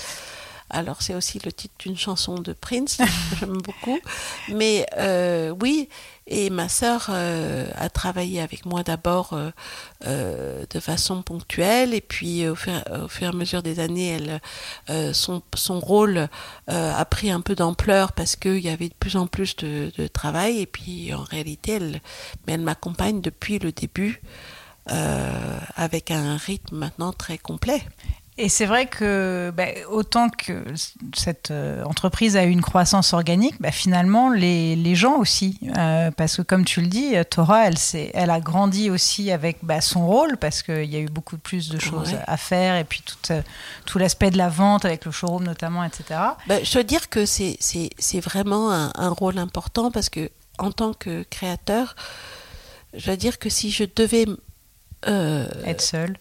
Alors 0.73 1.01
c'est 1.01 1.15
aussi 1.15 1.39
le 1.43 1.51
titre 1.51 1.75
d'une 1.79 1.97
chanson 1.97 2.36
de 2.36 2.53
Prince, 2.53 3.01
j'aime 3.39 3.57
beaucoup. 3.57 3.99
Mais 4.47 4.86
euh, 4.97 5.53
oui, 5.62 5.89
et 6.27 6.49
ma 6.49 6.69
sœur 6.69 7.07
euh, 7.10 7.67
a 7.75 7.89
travaillé 7.89 8.39
avec 8.39 8.65
moi 8.65 8.81
d'abord 8.81 9.38
euh, 10.05 10.65
de 10.69 10.79
façon 10.79 11.23
ponctuelle, 11.23 11.93
et 11.93 11.99
puis 11.99 12.47
au 12.47 12.55
fur, 12.55 12.71
au 13.03 13.10
fur, 13.10 13.27
et 13.27 13.29
à 13.29 13.34
mesure 13.34 13.62
des 13.62 13.81
années, 13.81 14.17
elle, 14.88 15.13
son, 15.13 15.41
son, 15.55 15.79
rôle 15.81 16.29
a 16.67 17.05
pris 17.05 17.31
un 17.31 17.41
peu 17.41 17.53
d'ampleur 17.55 18.13
parce 18.13 18.38
qu'il 18.38 18.60
y 18.60 18.69
avait 18.69 18.89
de 18.89 18.93
plus 18.93 19.17
en 19.17 19.27
plus 19.27 19.57
de, 19.57 19.91
de, 19.97 20.07
travail, 20.07 20.60
et 20.60 20.65
puis 20.65 21.13
en 21.13 21.23
réalité, 21.23 21.73
elle, 21.73 22.01
mais 22.47 22.53
elle 22.53 22.62
m'accompagne 22.62 23.19
depuis 23.19 23.60
le 23.60 23.71
début. 23.73 24.21
avec 25.75 26.12
un 26.12 26.38
rythme 26.38 26.77
maintenant 26.77 27.13
très 27.13 27.38
complet. 27.38 27.84
Et 28.41 28.49
c'est 28.49 28.65
vrai 28.65 28.88
que 28.88 29.54
bah, 29.56 29.67
autant 29.88 30.30
que 30.32 30.63
cette 31.13 31.51
euh, 31.51 31.84
entreprise 31.84 32.36
a 32.36 32.43
eu 32.43 32.49
une 32.49 32.63
croissance 32.63 33.13
organique, 33.13 33.62
bah, 33.62 33.69
finalement 33.69 34.32
les, 34.32 34.75
les, 34.75 34.95
gens 34.95 35.17
aussi, 35.17 35.60
euh, 35.77 36.10
parce 36.10 36.38
que 36.38 36.41
comme 36.41 36.65
tu 36.65 36.82
le 36.82 36.88
dis, 36.88 37.13
Torah, 37.30 37.67
elle, 37.67 37.75
elle 38.15 38.32
a 38.32 38.39
grandi 38.39 38.89
aussi 38.89 39.30
avec 39.30 39.60
bah, 39.62 39.80
son 39.80 40.08
rôle, 40.08 40.38
parce 40.38 40.63
qu'il 40.63 40.86
y 40.86 40.95
a 40.95 40.99
eu 40.99 41.06
beaucoup 41.06 41.38
plus 41.38 41.69
de 41.69 41.77
choses 41.77 42.15
à 42.25 42.36
faire, 42.36 42.77
et 42.77 42.84
puis 42.84 43.04
tout, 43.06 43.32
euh, 43.32 43.43
tout 43.86 43.99
l'aspect 43.99 44.32
de 44.32 44.39
la 44.39 44.49
vente 44.49 44.86
avec 44.86 45.06
le 45.06 45.12
showroom 45.12 45.43
notamment, 45.43 45.84
etc. 45.84 46.19
je 46.49 46.77
veux 46.80 46.84
dire 46.84 47.10
que 47.10 47.27
c'est 47.27 47.60
vraiment 48.23 48.71
un, 48.71 48.91
un, 48.95 49.10
rôle 49.10 49.38
important, 49.38 49.91
parce 49.91 50.10
que 50.10 50.32
en 50.58 50.71
tant 50.71 50.93
que 50.93 51.21
créateur, 51.30 51.95
je 52.95 53.12
veux 53.12 53.17
dire 53.17 53.38
que 53.38 53.49
si 53.49 53.69
je 53.69 53.84
devais 53.95 54.25
être 55.06 55.82
seul, 55.82 56.17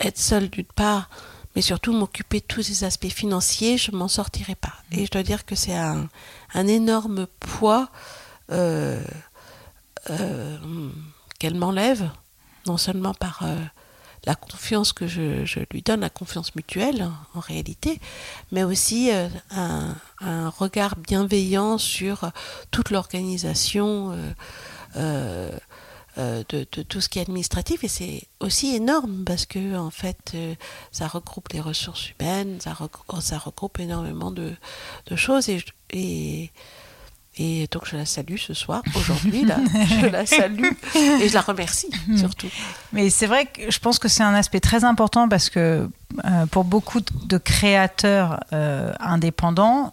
être 0.00 0.18
seul 0.18 0.50
d'une 0.50 0.64
part, 0.64 1.08
mais 1.56 1.62
surtout 1.62 1.94
m'occuper 1.94 2.40
de 2.40 2.44
tous 2.44 2.62
ces 2.62 2.84
aspects 2.84 3.08
financiers, 3.08 3.78
je 3.78 3.90
m'en 3.90 4.08
sortirais 4.08 4.54
pas. 4.54 4.74
Et 4.92 5.06
je 5.06 5.10
dois 5.10 5.22
dire 5.22 5.46
que 5.46 5.54
c'est 5.54 5.74
un, 5.74 6.06
un, 6.52 6.66
énorme 6.66 7.26
poids 7.40 7.88
euh, 8.52 9.02
euh, 10.10 10.58
qu'elle 11.38 11.54
m'enlève, 11.54 12.10
non 12.66 12.76
seulement 12.76 13.14
par 13.14 13.40
euh, 13.42 13.56
la 14.26 14.34
confiance 14.34 14.92
que 14.92 15.06
je, 15.06 15.46
je, 15.46 15.60
lui 15.72 15.80
donne, 15.80 16.00
la 16.00 16.10
confiance 16.10 16.54
mutuelle 16.56 17.10
en 17.32 17.40
réalité, 17.40 18.00
mais 18.52 18.62
aussi 18.62 19.10
un, 19.50 19.96
un, 20.20 20.50
regard 20.50 20.96
bienveillant 20.96 21.78
sur 21.78 22.30
toute 22.70 22.90
l'organisation. 22.90 24.14
De, 26.16 26.64
tout 26.64 27.00
ce 27.00 27.08
qui 27.08 27.18
est 27.18 27.22
administratif. 27.22 27.84
Et 27.84 27.88
c'est 27.88 28.22
aussi 28.40 28.74
énorme 28.74 29.24
parce 29.24 29.46
que 29.46 29.76
en 29.76 29.90
fait 29.90 30.32
euh, 30.34 30.54
ça 30.92 31.06
regroupe 31.06 31.48
les 31.52 31.60
ressources 31.60 32.10
humaines, 32.10 32.58
ça 32.60 32.72
regroupe, 32.72 33.20
ça 33.20 33.38
regroupe 33.38 33.78
énormément 33.80 34.30
de, 34.30 34.52
de 35.06 35.16
choses. 35.16 35.48
Et, 35.48 35.62
et, 35.90 36.50
et, 37.38 37.66
donc 37.70 37.82
je 37.86 37.96
la 37.96 38.06
salue 38.06 38.36
ce 38.38 38.54
soir, 38.54 38.82
aujourd'hui 38.94 39.44
là, 39.44 39.58
je 40.00 40.06
la 40.06 40.24
salue 40.24 40.72
et 40.94 41.28
je 41.28 41.34
la 41.34 41.42
remercie 41.42 41.90
surtout. 42.16 42.48
Mais 42.92 43.10
c'est 43.10 43.26
vrai 43.26 43.46
que 43.46 43.70
je 43.70 43.78
pense 43.78 43.98
que 43.98 44.08
c'est 44.08 44.22
un 44.22 44.34
aspect 44.34 44.60
très 44.60 44.84
important 44.84 45.28
parce 45.28 45.50
que 45.50 45.88
euh, 46.24 46.46
pour 46.46 46.64
beaucoup 46.64 47.00
de 47.00 47.36
créateurs 47.36 48.40
indépendants, 49.00 49.92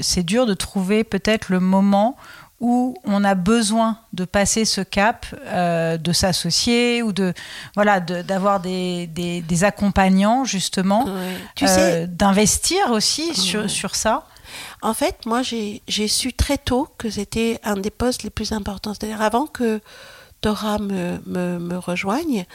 c'est 0.00 0.24
dur 0.24 0.46
de 0.46 0.54
trouver 0.54 1.04
peut-être 1.04 1.48
le 1.48 1.60
moment 1.60 2.16
où 2.64 2.96
on 3.04 3.24
a 3.24 3.34
besoin 3.34 3.98
de 4.14 4.24
passer 4.24 4.64
ce 4.64 4.80
cap, 4.80 5.26
euh, 5.48 5.98
de 5.98 6.12
s'associer 6.14 7.02
ou 7.02 7.12
de 7.12 7.34
voilà 7.74 8.00
d'avoir 8.00 8.58
des, 8.60 9.06
des, 9.06 9.64
accompagnants 9.64 10.46
justement, 10.46 11.04
euh, 11.60 12.06
d'investir 12.08 12.90
aussi 12.90 13.34
sur, 13.34 13.68
sur 13.68 13.94
ça. 13.94 14.26
En 14.80 14.94
fait, 14.94 15.26
moi 15.26 15.42
j'ai 15.42 16.08
su 16.08 16.32
très 16.32 16.56
tôt 16.56 16.88
que 16.96 17.10
c'était 17.10 17.60
un 17.64 17.76
des 17.76 17.90
postes 17.90 18.22
les 18.22 18.30
plus 18.30 18.52
importants. 18.52 18.94
C'est-à-dire 18.94 19.20
avant 19.20 19.44
que 19.44 19.82
Dora 20.40 20.78
me, 20.78 21.18
me, 21.26 21.58
me 21.58 21.76
rejoigne, 21.76 22.46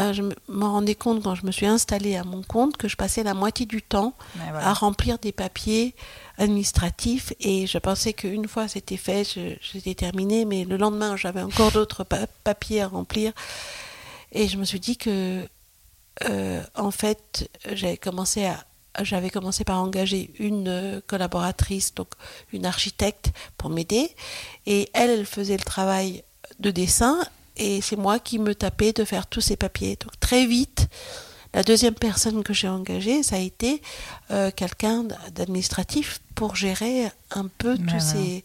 euh, 0.00 0.12
je 0.12 0.22
me 0.22 0.64
rendais 0.64 0.94
compte 0.94 1.22
quand 1.22 1.34
je 1.34 1.44
me 1.44 1.52
suis 1.52 1.66
installée 1.66 2.16
à 2.16 2.24
mon 2.24 2.42
compte 2.42 2.76
que 2.76 2.88
je 2.88 2.96
passais 2.96 3.22
la 3.22 3.34
moitié 3.34 3.66
du 3.66 3.82
temps 3.82 4.14
à 4.54 4.72
remplir 4.72 5.18
des 5.18 5.32
papiers 5.32 5.94
administratifs 6.38 7.32
et 7.40 7.66
je 7.66 7.78
pensais 7.78 8.12
qu'une 8.12 8.48
fois 8.48 8.68
c'était 8.68 8.96
fait, 8.96 9.24
j'étais 9.60 9.94
terminée, 9.94 10.44
mais 10.44 10.64
le 10.64 10.76
lendemain 10.76 11.16
j'avais 11.16 11.42
encore 11.42 11.72
d'autres 11.72 12.04
papiers 12.44 12.82
à 12.82 12.88
remplir 12.88 13.32
et 14.32 14.48
je 14.48 14.56
me 14.56 14.64
suis 14.64 14.80
dit 14.80 14.96
que 14.96 15.46
euh, 16.24 16.62
en 16.74 16.90
fait 16.90 17.50
j'avais 17.72 17.96
commencé 17.96 18.46
à 18.46 18.64
j'avais 19.00 19.30
commencé 19.30 19.64
par 19.64 19.80
engager 19.82 20.30
une 20.38 21.00
collaboratrice, 21.06 21.94
donc 21.94 22.08
une 22.52 22.66
architecte 22.66 23.32
pour 23.56 23.70
m'aider 23.70 24.10
et 24.66 24.90
elle, 24.92 25.10
elle 25.10 25.26
faisait 25.26 25.56
le 25.56 25.64
travail 25.64 26.24
de 26.60 26.70
dessin 26.70 27.18
et 27.56 27.80
c'est 27.80 27.96
moi 27.96 28.18
qui 28.18 28.38
me 28.38 28.54
tapais 28.54 28.92
de 28.92 29.04
faire 29.04 29.26
tous 29.26 29.40
ces 29.40 29.56
papiers. 29.56 29.96
Donc 29.96 30.18
très 30.20 30.46
vite, 30.46 30.88
la 31.54 31.62
deuxième 31.62 31.94
personne 31.94 32.42
que 32.42 32.54
j'ai 32.54 32.68
engagée, 32.68 33.22
ça 33.22 33.36
a 33.36 33.38
été 33.38 33.82
euh, 34.30 34.50
quelqu'un 34.50 35.04
d'administratif 35.32 36.20
pour 36.34 36.56
gérer 36.56 37.10
un 37.30 37.46
peu 37.46 37.76
tous 37.76 38.00
ces, 38.00 38.44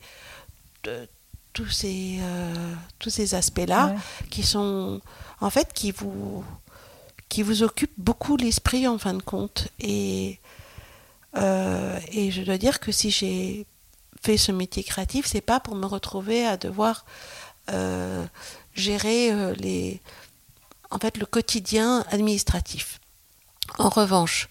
tous 1.53 1.69
ces, 1.69 2.17
euh, 2.19 2.73
tous 2.99 3.09
ces 3.09 3.33
aspects-là 3.33 3.95
qui 4.29 4.43
sont, 4.43 4.99
en 5.39 5.49
fait, 5.49 5.71
qui 5.73 5.91
vous, 5.91 6.43
qui 7.29 7.43
vous 7.43 7.63
occupent 7.63 7.97
beaucoup 7.97 8.35
l'esprit 8.35 8.87
en 8.87 8.97
fin 8.97 9.13
de 9.13 9.21
compte. 9.21 9.69
Et, 9.79 10.39
euh, 11.37 11.97
et 12.11 12.31
je 12.31 12.41
dois 12.41 12.57
dire 12.57 12.81
que 12.81 12.91
si 12.91 13.09
j'ai 13.09 13.65
fait 14.21 14.37
ce 14.37 14.51
métier 14.51 14.83
créatif, 14.83 15.25
c'est 15.25 15.41
pas 15.41 15.61
pour 15.61 15.75
me 15.75 15.85
retrouver 15.85 16.45
à 16.45 16.57
devoir 16.57 17.05
gérer 18.77 19.31
euh, 19.31 19.53
les, 19.55 19.99
en 20.91 20.99
fait, 20.99 21.17
le 21.17 21.25
quotidien 21.25 22.05
administratif. 22.09 22.99
En 23.77 23.89
revanche, 23.89 24.49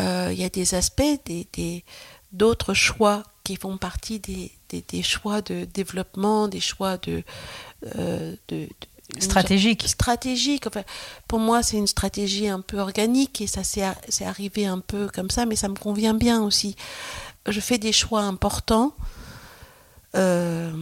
euh, 0.00 0.30
il 0.32 0.40
y 0.40 0.44
a 0.44 0.48
des 0.48 0.74
aspects, 0.74 1.02
des, 1.24 1.84
d'autres 2.32 2.74
choix 2.74 3.22
qui 3.44 3.56
font 3.56 3.76
partie 3.76 4.20
des, 4.20 4.50
des, 4.70 5.02
choix 5.02 5.42
de 5.42 5.64
développement, 5.64 6.48
des 6.48 6.60
choix 6.60 6.96
de, 6.96 7.22
euh, 7.96 8.34
de, 8.48 8.68
stratégique. 9.18 9.86
Stratégique. 9.86 10.66
Enfin, 10.66 10.82
pour 11.28 11.38
moi, 11.38 11.62
c'est 11.62 11.76
une 11.76 11.86
stratégie 11.86 12.48
un 12.48 12.60
peu 12.60 12.78
organique 12.78 13.40
et 13.42 13.46
ça 13.46 13.62
c'est 13.64 14.24
arrivé 14.24 14.66
un 14.66 14.80
peu 14.80 15.08
comme 15.12 15.30
ça, 15.30 15.44
mais 15.46 15.56
ça 15.56 15.68
me 15.68 15.76
convient 15.76 16.14
bien 16.14 16.42
aussi. 16.42 16.74
Je 17.46 17.60
fais 17.60 17.78
des 17.78 17.92
choix 17.92 18.22
importants. 18.22 18.94
Euh, 20.16 20.72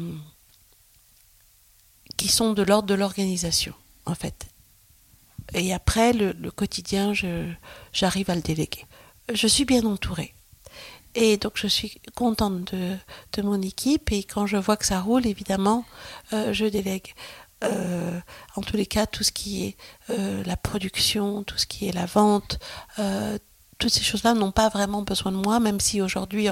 qui 2.22 2.28
sont 2.28 2.52
de 2.52 2.62
l'ordre 2.62 2.86
de 2.86 2.94
l'organisation, 2.94 3.74
en 4.06 4.14
fait. 4.14 4.46
Et 5.54 5.74
après, 5.74 6.12
le, 6.12 6.50
quotidien, 6.52 7.12
j'arrive 7.92 8.30
à 8.30 8.36
le 8.36 8.42
déléguer. 8.42 8.86
Je 9.34 9.48
suis 9.48 9.64
bien 9.64 9.84
entourée. 9.84 10.32
Et 11.16 11.36
donc, 11.36 11.54
je 11.56 11.66
suis 11.66 12.00
contente 12.14 12.72
de, 12.72 12.96
de 13.32 13.42
mon 13.42 13.60
équipe. 13.60 14.12
Et 14.12 14.22
quand 14.22 14.46
je 14.46 14.56
vois 14.56 14.76
que 14.76 14.86
ça 14.86 15.00
roule, 15.00 15.26
évidemment, 15.26 15.84
euh, 16.32 16.52
je 16.52 16.64
délègue. 16.64 17.12
Euh, 17.64 18.20
en 18.54 18.60
tous 18.60 18.76
les 18.76 18.86
cas, 18.86 19.06
tout 19.06 19.24
ce 19.24 19.32
qui 19.32 19.64
est 19.66 19.76
euh, 20.10 20.44
la 20.44 20.56
production, 20.56 21.42
tout 21.42 21.58
ce 21.58 21.66
qui 21.66 21.88
est 21.88 21.92
la 21.92 22.06
vente, 22.06 22.60
toutes 23.78 23.92
ces 23.92 24.04
choses-là 24.04 24.34
n'ont 24.34 24.52
pas 24.52 24.68
vraiment 24.68 25.02
besoin 25.02 25.32
de 25.32 25.38
moi, 25.38 25.58
même 25.58 25.80
si 25.80 26.00
aujourd'hui 26.00 26.48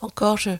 encore 0.00 0.36
je, 0.36 0.50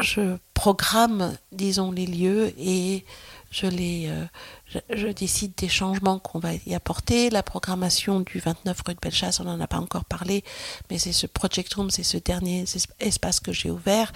je 0.00 0.36
programme, 0.54 1.36
disons, 1.52 1.90
les 1.90 2.06
lieux 2.06 2.52
et 2.58 3.04
je 3.50 3.66
les, 3.66 4.08
euh, 4.08 4.80
je, 4.90 5.06
décide 5.08 5.54
des 5.56 5.68
changements 5.68 6.18
qu'on 6.18 6.38
va 6.38 6.54
y 6.66 6.74
apporter. 6.74 7.30
La 7.30 7.42
programmation 7.42 8.20
du 8.20 8.38
29 8.38 8.76
rue 8.86 8.94
de 8.94 9.00
Bellechasse, 9.00 9.40
on 9.40 9.44
n'en 9.44 9.60
a 9.60 9.66
pas 9.66 9.78
encore 9.78 10.04
parlé, 10.04 10.44
mais 10.90 10.98
c'est 10.98 11.12
ce 11.12 11.26
project 11.26 11.72
room, 11.74 11.90
c'est 11.90 12.02
ce 12.02 12.18
dernier 12.18 12.64
espace 13.00 13.40
que 13.40 13.52
j'ai 13.52 13.70
ouvert. 13.70 14.12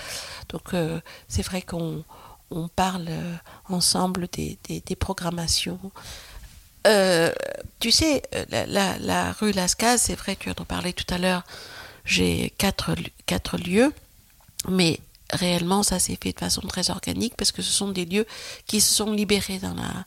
Donc 0.48 0.74
euh, 0.74 1.00
c'est 1.28 1.42
vrai 1.42 1.62
qu'on 1.62 2.04
on 2.50 2.68
parle 2.68 3.06
euh, 3.08 3.34
ensemble 3.68 4.28
des, 4.32 4.58
des, 4.68 4.96
programmations. 4.96 5.78
tu 7.78 7.90
sais, 7.92 8.22
la, 8.50 8.66
la, 8.66 8.98
la 8.98 9.32
rue 9.32 9.52
Lascaz, 9.52 9.98
c'est 9.98 10.16
vrai, 10.16 10.36
tu 10.36 10.50
en 10.50 10.64
parlais 10.64 10.92
tout 10.92 11.14
à 11.14 11.18
l'heure, 11.18 11.44
j'ai 12.04 12.52
quatre, 12.58 12.94
quatre 13.26 13.56
lieux, 13.56 13.92
mais 14.68 14.98
réellement, 15.32 15.82
ça 15.82 15.98
s'est 15.98 16.18
fait 16.22 16.32
de 16.32 16.38
façon 16.38 16.60
très 16.62 16.90
organique 16.90 17.34
parce 17.36 17.52
que 17.52 17.62
ce 17.62 17.70
sont 17.70 17.88
des 17.88 18.04
lieux 18.04 18.26
qui 18.66 18.80
se 18.80 18.94
sont 18.94 19.12
libérés 19.12 19.58
dans 19.58 19.74
la, 19.74 20.04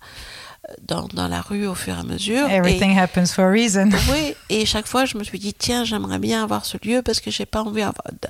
dans, 0.81 1.07
dans 1.13 1.27
la 1.27 1.41
rue 1.41 1.67
au 1.67 1.75
fur 1.75 1.95
et 1.95 1.99
à 1.99 2.03
mesure. 2.03 2.49
Everything 2.49 2.97
happens 2.97 3.33
for 3.33 3.45
a 3.45 3.49
reason. 3.49 3.89
Oui, 4.11 4.35
et 4.49 4.65
chaque 4.65 4.87
fois, 4.87 5.05
je 5.05 5.17
me 5.17 5.23
suis 5.23 5.39
dit, 5.39 5.53
tiens, 5.53 5.83
j'aimerais 5.83 6.19
bien 6.19 6.43
avoir 6.43 6.65
ce 6.65 6.77
lieu 6.83 7.01
parce 7.01 7.19
que 7.19 7.31
j'ai 7.31 7.45
pas 7.45 7.61
envie, 7.61 7.83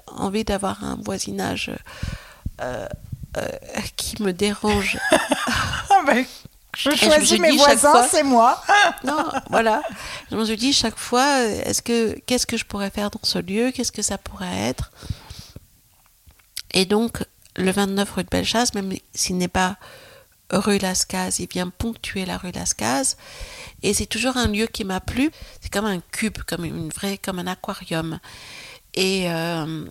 envie 0.08 0.44
d'avoir 0.44 0.84
un 0.84 0.98
voisinage 1.04 1.72
euh, 2.62 2.88
euh, 3.38 3.48
qui 3.96 4.22
me 4.22 4.34
dérange. 4.34 4.98
Ben, 6.06 6.26
je 6.76 6.90
choisis 6.90 7.40
mes 7.40 7.56
voisins, 7.56 8.06
c'est 8.10 8.24
moi. 8.24 8.62
non, 9.06 9.24
voilà. 9.50 9.82
Je 10.30 10.36
me 10.36 10.44
suis 10.44 10.58
dit 10.58 10.74
chaque 10.74 10.98
fois, 10.98 11.40
est-ce 11.40 11.82
que 11.82 12.20
qu'est-ce 12.26 12.46
que 12.46 12.58
je 12.58 12.66
pourrais 12.66 12.90
faire 12.90 13.10
dans 13.10 13.22
ce 13.24 13.40
lieu? 13.40 13.72
Qu'est-ce 13.72 13.94
que 13.94 14.02
ça 14.02 14.18
pourrait 14.18 14.54
être? 14.68 14.92
Et 16.74 16.86
donc, 16.86 17.24
le 17.56 17.72
29 17.72 18.12
rue 18.12 18.24
de 18.24 18.30
Bellechasse, 18.30 18.74
même 18.74 18.94
s'il 19.14 19.38
n'est 19.38 19.48
pas 19.48 19.78
rue 20.52 20.78
Lascaz, 20.78 21.40
il 21.40 21.48
vient 21.48 21.70
ponctuer 21.70 22.26
la 22.26 22.38
rue 22.38 22.52
Lascaz. 22.52 23.18
Et 23.82 23.94
c'est 23.94 24.06
toujours 24.06 24.38
un 24.38 24.48
lieu 24.48 24.68
qui 24.68 24.84
m'a 24.84 25.00
plu. 25.00 25.32
C'est 25.62 25.72
comme 25.72 25.86
un 25.86 26.00
cube, 26.12 26.38
comme 26.46 26.66
une 26.66 26.90
vraie, 26.90 27.18
comme 27.18 27.40
un 27.40 27.48
aquarium. 27.48 28.20
Et, 28.94 29.30
euh, 29.30 29.86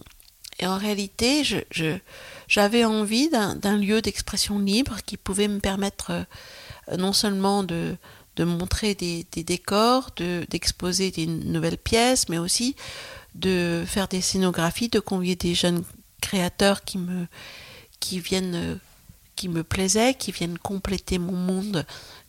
en 0.62 0.78
réalité, 0.78 1.42
j'avais 2.46 2.84
envie 2.84 3.28
d'un 3.30 3.76
lieu 3.76 4.00
d'expression 4.00 4.58
libre 4.60 4.98
qui 5.04 5.16
pouvait 5.16 5.48
me 5.48 5.58
permettre 5.58 6.12
euh, 6.88 6.96
non 6.96 7.12
seulement 7.12 7.64
de, 7.64 7.96
montrer 8.38 8.94
des, 8.94 9.24
décors, 9.42 10.10
de, 10.16 10.46
d'exposer 10.50 11.10
des 11.10 11.26
nouvelles 11.26 11.78
pièces, 11.78 12.28
mais 12.28 12.38
aussi 12.38 12.76
de 13.34 13.82
faire 13.86 14.08
des 14.08 14.20
scénographies, 14.20 14.88
de 14.88 15.00
convier 15.00 15.36
des 15.36 15.54
jeunes 15.54 15.82
créateurs 16.22 16.84
qui 16.84 16.98
me 16.98 17.26
qui 18.00 18.20
viennent 18.20 18.54
euh, 18.54 18.76
qui 19.36 19.48
me 19.48 19.62
plaisaient, 19.62 20.14
qui 20.14 20.32
viennent 20.32 20.58
compléter 20.58 21.18
mon 21.18 21.36
monde 21.36 21.84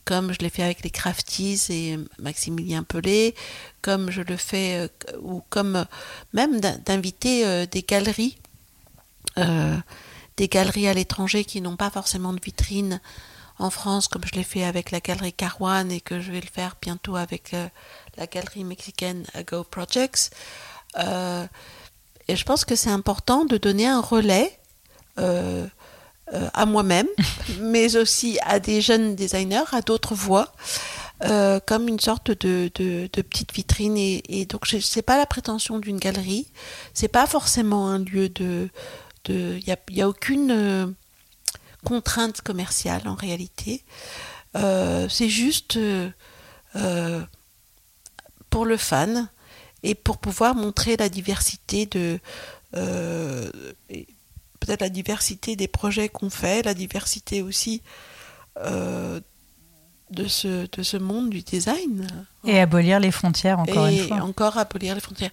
comme 0.06 0.34
je 0.34 0.40
l'ai 0.40 0.50
fait 0.50 0.64
avec 0.64 0.84
les 0.84 0.90
Crafties 0.90 1.62
et 1.70 1.98
Maximilien 2.20 2.84
Pelé, 2.84 3.36
comme 3.82 4.12
je 4.12 4.22
le 4.22 4.36
fais, 4.36 4.80
euh, 4.80 5.18
ou 5.22 5.42
comme 5.50 5.86
même 6.34 6.60
d'inviter 6.60 7.66
des 7.68 7.84
galeries 7.84 8.38
euh, 9.38 9.78
des 10.38 10.48
galeries 10.48 10.88
à 10.88 10.94
l'étranger 10.94 11.46
qui 11.46 11.62
n'ont 11.62 11.76
pas 11.76 11.92
forcément 11.92 12.34
de 12.34 12.40
vitrine 12.44 13.00
en 13.60 13.70
France, 13.70 14.08
comme 14.08 14.24
je 14.26 14.34
l'ai 14.34 14.44
fait 14.44 14.64
avec 14.64 14.90
la 14.90 15.00
galerie 15.00 15.32
Carouane 15.32 15.92
et 15.92 16.02
que 16.02 16.20
je 16.20 16.32
vais 16.32 16.42
le 16.42 16.48
faire 16.48 16.76
bientôt 16.82 17.16
avec 17.16 17.54
euh, 17.54 17.68
la 18.18 18.26
galerie 18.26 18.64
mexicaine 18.64 19.26
Go 19.48 19.64
Projects. 19.64 20.32
Euh, 20.98 21.46
et 22.28 22.36
je 22.36 22.46
pense 22.46 22.66
que 22.66 22.76
c'est 22.76 22.90
important 22.90 23.46
de 23.46 23.58
donner 23.58 23.88
un 23.88 24.02
relais 24.02 24.60
euh, 25.20 25.68
à 26.54 26.66
moi-même, 26.66 27.08
mais 27.60 27.96
aussi 27.96 28.40
à 28.44 28.60
des 28.60 28.82
jeunes 28.82 29.16
designers, 29.16 29.72
à 29.72 29.82
d'autres 29.82 30.16
voix. 30.16 30.54
comme 31.66 31.88
une 31.88 32.00
sorte 32.00 32.32
de, 32.32 32.70
de, 32.76 33.22
petite 33.22 33.54
vitrine 33.54 33.98
et, 33.98 34.24
et 34.28 34.46
donc 34.46 34.68
c'est 34.68 35.02
pas 35.02 35.18
la 35.18 35.26
prétention 35.26 35.80
d'une 35.80 35.98
galerie 35.98 36.48
c'est 36.94 37.08
pas 37.08 37.28
forcément 37.28 37.88
un 37.88 38.00
lieu 38.00 38.28
de, 38.28 38.70
il 39.30 39.64
n'y 39.90 40.02
a, 40.02 40.10
aucune 40.10 40.52
euh, 40.52 40.88
contrainte 41.84 42.42
commerciale 42.42 43.08
en 43.08 43.16
réalité. 43.16 43.84
Euh, 44.56 45.08
c'est 45.10 45.30
juste 45.30 45.78
euh, 45.78 47.22
pour 48.50 48.66
le 48.66 48.78
fan 48.78 49.30
et 49.84 49.96
pour 49.96 50.18
pouvoir 50.18 50.56
montrer 50.56 50.98
la 50.98 51.10
diversité 51.10 51.86
de 51.86 52.20
peut-être 52.72 54.82
la 54.82 54.90
diversité 54.90 55.56
des 55.56 55.68
projets 55.68 56.10
qu'on 56.10 56.30
fait, 56.30 56.64
la 56.64 56.74
diversité 56.74 57.42
aussi 57.42 57.82
de 58.58 60.28
ce, 60.28 60.68
de 60.76 60.84
ce 60.84 60.98
monde 60.98 61.30
du 61.30 61.42
design. 61.42 62.08
Et 62.46 62.60
abolir 62.60 63.00
les 63.00 63.12
frontières, 63.12 63.60
encore 63.60 63.88
une 63.88 64.08
fois. 64.08 64.18
Et 64.18 64.22
encore 64.22 64.58
abolir 64.58 64.96
les 64.96 65.02
frontières 65.02 65.32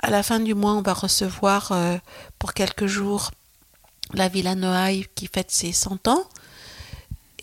à 0.00 0.10
la 0.10 0.22
fin 0.22 0.40
du 0.40 0.54
mois, 0.54 0.74
on 0.74 0.82
va 0.82 0.94
recevoir 0.94 1.72
euh, 1.72 1.96
pour 2.38 2.54
quelques 2.54 2.86
jours 2.86 3.30
la 4.14 4.28
Villa 4.28 4.54
Noailles 4.54 5.06
qui 5.14 5.26
fête 5.26 5.50
ses 5.50 5.72
100 5.72 6.08
ans. 6.08 6.24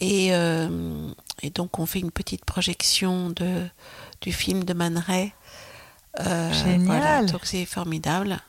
Euh, 0.01 1.09
et, 1.41 1.49
donc, 1.49 1.79
on 1.79 1.85
fait 1.85 1.99
une 1.99 2.11
petite 2.11 2.45
projection 2.45 3.29
de, 3.29 3.65
du 4.21 4.31
film 4.31 4.63
de 4.63 4.73
Man 4.73 4.97
Ray. 4.97 5.33
Euh, 6.21 6.53
Génial. 6.53 7.25
donc, 7.27 7.41
c'est 7.43 7.65
formidable. 7.65 8.39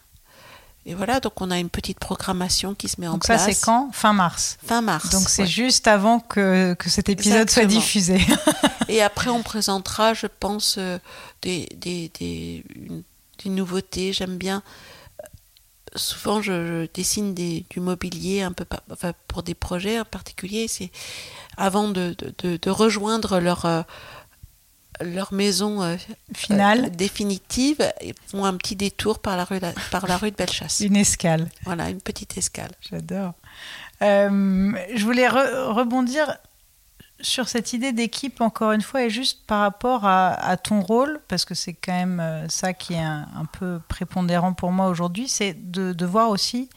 Et 0.89 0.95
voilà, 0.95 1.19
donc 1.19 1.41
on 1.41 1.51
a 1.51 1.59
une 1.59 1.69
petite 1.69 1.99
programmation 1.99 2.75
qui 2.75 2.87
se 2.87 3.01
met 3.01 3.09
en 3.09 3.19
place. 3.19 3.41
Donc 3.45 3.49
ça, 3.49 3.53
c'est 3.53 3.65
quand? 3.65 3.91
Fin 3.93 4.13
mars. 4.13 4.57
Fin 4.65 4.83
mars. 4.83 5.11
Donc 5.11 5.29
c'est 5.29 5.47
juste 5.47 5.89
avant 5.89 6.21
que, 6.21 6.75
que 6.79 6.89
cet 6.89 7.09
épisode 7.09 7.51
soit 7.51 7.65
diffusé. 7.65 8.21
et 8.89 9.03
après, 9.03 9.29
on 9.31 9.43
présentera, 9.43 10.15
je 10.15 10.29
pense, 10.29 10.79
des, 11.43 11.69
des, 11.77 12.13
des, 12.21 12.65
des 13.43 13.51
nouveautés. 13.51 14.13
J'aime 14.13 14.37
bien. 14.37 14.63
Souvent, 15.97 16.41
je, 16.43 16.87
dessine 16.95 17.35
des, 17.35 17.65
du 17.71 17.81
mobilier 17.81 18.43
un 18.43 18.53
peu 18.53 18.65
enfin, 18.93 19.13
pour 19.29 19.43
des 19.43 19.55
projets 19.55 19.99
en 19.99 20.05
particulier. 20.05 20.69
C'est 20.69 20.91
avant 21.57 21.89
de, 21.89 22.15
de, 22.39 22.59
de, 22.59 22.71
rejoindre 22.71 23.41
leur 23.41 23.65
euh, 23.65 23.83
leur 25.03 25.33
maison 25.33 25.83
euh, 25.83 25.97
finale 26.35 26.87
euh, 26.87 26.89
définitive 26.91 27.93
et 28.01 28.15
font 28.29 28.45
un 28.45 28.55
petit 28.55 28.77
détour 28.77 29.19
par 29.19 29.37
la 29.37 29.45
rue 29.45 29.61
par 29.91 30.07
la 30.07 30.17
rue 30.17 30.31
de 30.31 30.37
Bellechasse. 30.37 30.81
Une 30.81 30.97
escale. 30.97 31.49
Voilà, 31.65 31.91
une 31.91 32.01
petite 32.01 32.37
escale. 32.39 32.73
J'adore. 32.91 33.35
je 34.01 35.05
voulais 35.05 35.29
rebondir 35.29 36.37
sur 37.21 37.49
cette 37.49 37.73
idée 37.73 37.93
d'équipe, 37.93 38.41
encore 38.41 38.73
une 38.73 38.83
fois, 38.83 39.05
et 39.05 39.11
juste 39.11 39.47
par 39.47 39.61
rapport 39.61 40.05
à, 40.05 40.57
ton 40.57 40.81
rôle, 40.81 41.21
parce 41.29 41.45
que 41.45 41.55
c'est 41.55 41.73
quand 41.73 41.93
même 41.93 42.21
euh, 42.21 42.49
ça 42.49 42.73
qui 42.73 42.95
est 42.95 42.99
un, 42.99 43.47
peu 43.59 43.81
prépondérant 43.89 44.53
pour 44.53 44.73
moi 44.73 44.89
aujourd'hui, 44.89 45.29
c'est 45.29 45.55
de, 45.71 46.07
voir 46.07 46.31
aussi 46.31 46.69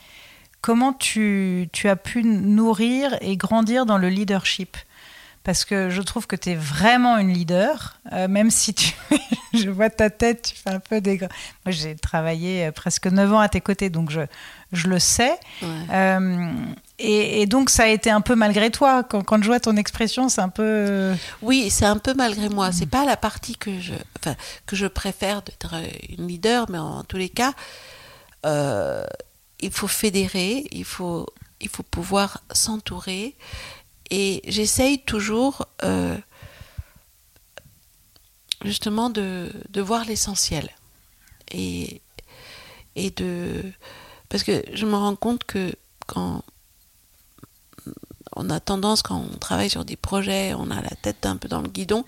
comment 0.61 0.93
tu, 0.93 1.69
as 1.83 1.95
pu 1.95 2.23
nourrir 2.23 3.17
et 3.21 3.37
grandir 3.37 3.85
dans 3.85 3.97
le 3.97 4.09
leadership. 4.09 4.77
Parce 5.43 5.65
que 5.65 5.89
je 5.89 6.01
trouve 6.01 6.27
que 6.27 6.35
tu 6.35 6.49
es 6.49 6.55
vraiment 6.55 7.17
une 7.17 7.33
leader, 7.33 7.99
euh, 8.11 8.27
même 8.27 8.51
si 8.51 8.73
tu, 8.73 8.93
je 9.53 9.69
vois 9.69 9.89
ta 9.89 10.09
tête, 10.09 10.53
tu 10.53 10.61
fais 10.61 10.69
un 10.69 10.79
peu 10.79 11.01
des... 11.01 11.17
Moi, 11.17 11.29
j'ai 11.67 11.95
travaillé 11.95 12.67
euh, 12.67 12.71
presque 12.71 13.07
9 13.07 13.33
ans 13.33 13.39
à 13.39 13.49
tes 13.49 13.61
côtés, 13.61 13.89
donc 13.89 14.11
je, 14.11 14.21
je 14.73 14.87
le 14.87 14.99
sais. 14.99 15.39
Et, 17.01 17.45
donc, 17.45 17.69
ça 17.69 17.83
a 17.83 17.87
été 17.87 18.11
un 18.11 18.19
peu 18.19 18.35
malgré 18.35 18.69
toi. 18.71 19.03
Quand, 19.03 19.23
quand 19.23 19.41
je 19.41 19.47
vois 19.47 19.61
ton 19.61 19.77
expression, 19.77 20.27
c'est 20.27 20.41
un 20.41 20.49
peu. 20.49 20.63
Euh, 20.65 21.15
oui, 21.41 21.69
c'est 21.69 21.85
un 21.85 21.97
peu 21.97 22.13
malgré 22.13 22.49
moi. 22.49 22.73
C'est 22.73 22.87
pas 22.87 23.05
la 23.05 23.15
partie 23.15 23.55
que 23.55 23.79
je, 23.79 23.93
enfin, 24.19 24.35
que 24.65 24.75
je 24.75 24.85
préfère 24.85 25.41
d'être 25.41 25.75
une 26.09 26.27
leader, 26.27 26.69
mais 26.69 26.77
en, 26.77 27.03
tous 27.05 27.15
les 27.15 27.29
cas, 27.29 27.53
euh, 28.45 29.05
il 29.61 29.71
faut 29.71 29.87
fédérer, 29.87 30.67
il 30.71 30.83
faut, 30.83 31.25
il 31.61 31.69
faut 31.69 31.83
pouvoir 31.83 32.43
s'entourer. 32.51 33.35
Et 34.11 34.41
j'essaye 34.47 34.99
toujours, 35.03 35.67
euh, 35.83 36.17
justement, 38.63 39.09
de, 39.09 39.51
voir 39.75 40.05
l'essentiel. 40.05 40.69
Et, 41.51 42.01
et 42.95 43.11
de. 43.11 43.71
Parce 44.29 44.43
que 44.43 44.63
je 44.73 44.85
me 44.85 44.95
rends 44.95 45.15
compte 45.15 45.43
que 45.43 45.73
quand 46.07 46.43
on 48.35 48.49
a 48.49 48.59
tendance, 48.59 49.01
quand 49.01 49.17
on 49.17 49.37
travaille 49.37 49.69
sur 49.69 49.85
des 49.85 49.95
projets, 49.95 50.53
on 50.53 50.69
a 50.71 50.81
la 50.81 50.95
tête 51.01 51.25
un 51.25 51.37
peu 51.37 51.47
dans 51.47 51.61
le 51.61 51.69
guidon. 51.69 52.05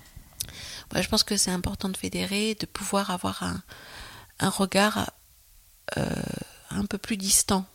je 0.96 1.08
pense 1.08 1.24
que 1.24 1.38
c'est 1.38 1.52
important 1.52 1.90
de 1.90 1.98
fédérer, 1.98 2.56
de 2.56 2.66
pouvoir 2.66 3.10
avoir 3.12 3.44
un, 3.44 4.50
regard 4.50 5.12
euh, 5.98 6.06
un 6.70 6.86
peu 6.86 6.98
plus 6.98 7.18
distant 7.18 7.66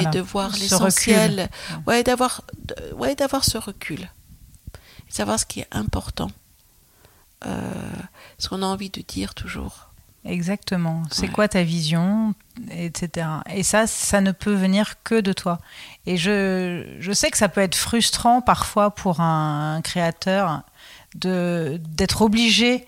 et 0.00 0.06
de 0.06 0.20
voir 0.20 0.50
l'essentiel. 0.52 1.48
Ouais, 1.86 2.02
d'avoir 2.02 2.42
ouais, 2.96 3.14
d'avoir 3.14 3.44
ce 3.44 3.58
recul. 3.58 4.08
Et 5.08 5.12
savoir 5.12 5.38
ce 5.38 5.46
qui 5.46 5.60
est 5.60 5.68
important. 5.70 6.30
Euh, 7.46 7.92
ce 8.38 8.48
qu'on 8.48 8.62
a 8.62 8.66
envie 8.66 8.90
de 8.90 9.00
dire 9.00 9.34
toujours. 9.34 9.88
Exactement. 10.24 11.02
C'est 11.10 11.26
quoi 11.26 11.48
ta 11.48 11.64
vision, 11.64 12.34
etc. 12.70 13.26
Et 13.52 13.64
ça, 13.64 13.88
ça 13.88 14.20
ne 14.20 14.30
peut 14.30 14.54
venir 14.54 15.02
que 15.02 15.20
de 15.20 15.32
toi. 15.32 15.58
Et 16.06 16.16
je, 16.16 16.96
je 17.00 17.12
sais 17.12 17.30
que 17.30 17.36
ça 17.36 17.48
peut 17.48 17.60
être 17.60 17.74
frustrant 17.74 18.40
parfois 18.40 18.94
pour 18.94 19.20
un, 19.20 19.80
créateur 19.82 20.62
de 21.16 21.80
d'être 21.88 22.22
obligé 22.22 22.86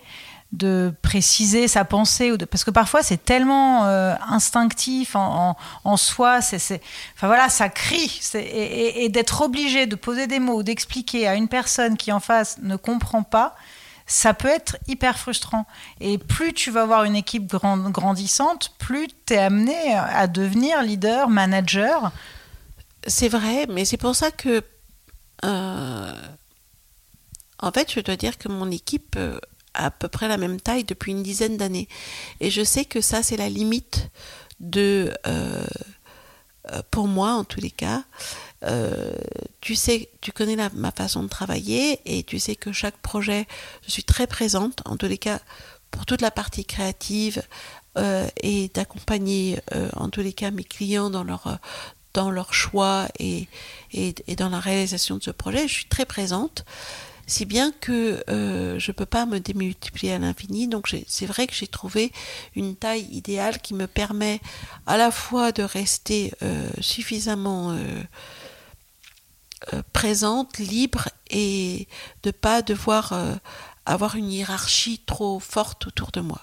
de 0.55 0.93
préciser 1.01 1.67
sa 1.67 1.85
pensée 1.85 2.31
ou 2.31 2.37
de, 2.37 2.45
parce 2.45 2.63
que 2.63 2.71
parfois 2.71 3.03
c'est 3.03 3.23
tellement 3.23 3.85
euh, 3.85 4.15
instinctif 4.27 5.15
en, 5.15 5.57
en, 5.83 5.97
soi 5.97 6.41
c'est 6.41 6.81
enfin 7.15 7.27
voilà 7.27 7.49
ça 7.49 7.69
crie 7.69 8.21
et, 8.33 9.05
et 9.05 9.09
d'être 9.09 9.41
obligé 9.41 9.85
de 9.85 9.95
poser 9.95 10.27
des 10.27 10.39
mots 10.39 10.63
d'expliquer 10.63 11.27
à 11.27 11.35
une 11.35 11.47
personne 11.47 11.97
qui 11.97 12.11
en 12.11 12.19
face 12.19 12.57
ne 12.61 12.75
comprend 12.75 13.23
pas 13.23 13.55
ça 14.07 14.33
peut 14.33 14.49
être 14.49 14.77
hyper 14.87 15.17
frustrant. 15.17 15.65
Et 15.99 16.17
plus 16.17 16.53
tu 16.53 16.71
vas 16.71 16.83
avoir 16.83 17.03
une 17.05 17.15
équipe 17.15 17.47
grandissante, 17.47 18.73
plus 18.77 19.07
tu 19.25 19.33
es 19.33 19.37
amené 19.37 19.95
à 19.95 20.27
devenir 20.27 20.81
leader, 20.83 21.29
manager. 21.29 22.11
C'est 23.07 23.29
vrai, 23.29 23.65
mais 23.69 23.85
c'est 23.85 23.97
pour 23.97 24.15
ça 24.15 24.31
que... 24.31 24.63
Euh, 25.43 26.13
en 27.59 27.71
fait, 27.71 27.91
je 27.91 27.99
dois 27.99 28.15
dire 28.15 28.37
que 28.37 28.47
mon 28.47 28.69
équipe 28.69 29.15
euh, 29.17 29.39
à 29.75 29.91
peu 29.91 30.07
près 30.07 30.27
la 30.27 30.37
même 30.37 30.59
taille 30.59 30.83
depuis 30.83 31.11
une 31.11 31.23
dizaine 31.23 31.57
d'années. 31.57 31.87
Et 32.39 32.49
je 32.49 32.63
sais 32.63 32.85
que 32.85 33.01
ça, 33.01 33.23
c'est 33.23 33.37
la 33.37 33.49
limite 33.49 34.09
de... 34.59 35.13
Euh, 35.27 35.65
pour 36.89 37.07
moi 37.07 37.33
en 37.33 37.43
tous 37.43 37.61
les 37.61 37.69
cas, 37.69 38.03
tu 39.61 39.75
sais, 39.75 40.09
tu 40.21 40.31
connais 40.31 40.55
ma 40.73 40.91
façon 40.91 41.21
de 41.21 41.27
travailler 41.27 41.99
et 42.05 42.23
tu 42.23 42.39
sais 42.39 42.55
que 42.55 42.71
chaque 42.71 42.97
projet, 42.97 43.45
je 43.85 43.91
suis 43.91 44.03
très 44.03 44.25
présente 44.25 44.81
en 44.85 44.97
tous 44.97 45.05
les 45.05 45.19
cas 45.19 45.39
pour 45.91 46.07
toute 46.07 46.21
la 46.21 46.31
partie 46.31 46.65
créative 46.65 47.43
et 48.41 48.71
d'accompagner 48.73 49.59
en 49.95 50.09
tous 50.09 50.21
les 50.21 50.33
cas 50.33 50.49
mes 50.49 50.63
clients 50.63 51.11
dans 51.11 52.31
leur 52.31 52.53
choix 52.53 53.07
et, 53.19 53.47
et, 53.93 54.35
dans 54.35 54.49
la 54.49 54.59
réalisation 54.59 55.17
de 55.17 55.23
ce 55.23 55.31
projet. 55.31 55.67
Je 55.67 55.73
suis 55.73 55.85
très 55.85 56.05
présente, 56.05 56.65
si 57.27 57.45
bien 57.45 57.71
que 57.71 58.23
euh, 58.29 58.77
je 58.79 58.91
ne 58.91 58.93
peux 58.93 59.05
pas 59.05 59.25
me 59.25 59.39
démultiplier 59.39 60.13
à 60.13 60.19
l'infini. 60.19 60.67
Donc 60.67 60.95
c'est 61.07 61.25
vrai 61.25 61.47
que 61.47 61.53
j'ai 61.53 61.67
trouvé 61.67 62.11
une 62.55 62.75
taille 62.75 63.07
idéale 63.11 63.59
qui 63.59 63.73
me 63.73 63.87
permet 63.87 64.39
à 64.85 64.97
la 64.97 65.11
fois 65.11 65.51
de 65.51 65.63
rester 65.63 66.33
euh, 66.43 66.69
suffisamment 66.79 67.71
euh, 67.71 68.03
présente, 69.93 70.59
libre 70.59 71.09
et 71.29 71.87
de 72.23 72.31
pas 72.31 72.61
devoir 72.61 73.13
avoir 73.85 74.15
une 74.15 74.31
hiérarchie 74.31 75.01
trop 75.05 75.39
forte 75.39 75.87
autour 75.87 76.11
de 76.11 76.21
moi. 76.21 76.41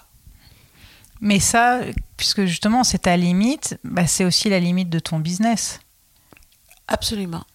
Mais 1.21 1.39
ça, 1.39 1.79
puisque 2.17 2.43
justement 2.43 2.83
c'est 2.83 3.03
ta 3.03 3.15
limite, 3.15 3.79
bah, 3.85 4.07
c'est 4.07 4.25
aussi 4.25 4.49
la 4.49 4.59
limite 4.59 4.89
de 4.89 4.99
ton 4.99 5.19
business. 5.19 5.79
Absolument. 6.89 7.45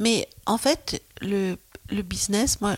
Mais 0.00 0.28
en 0.46 0.58
fait, 0.58 1.00
le, 1.20 1.56
le 1.92 2.02
business, 2.02 2.60
moi, 2.60 2.76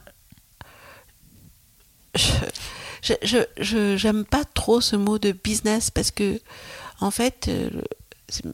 je 2.14 3.96
j'aime 3.96 4.24
pas 4.24 4.44
trop 4.44 4.80
ce 4.80 4.96
mot 4.96 5.18
de 5.18 5.32
business 5.32 5.90
parce 5.90 6.10
que, 6.10 6.40
en 7.00 7.10
fait, 7.10 7.48
euh, 7.48 7.70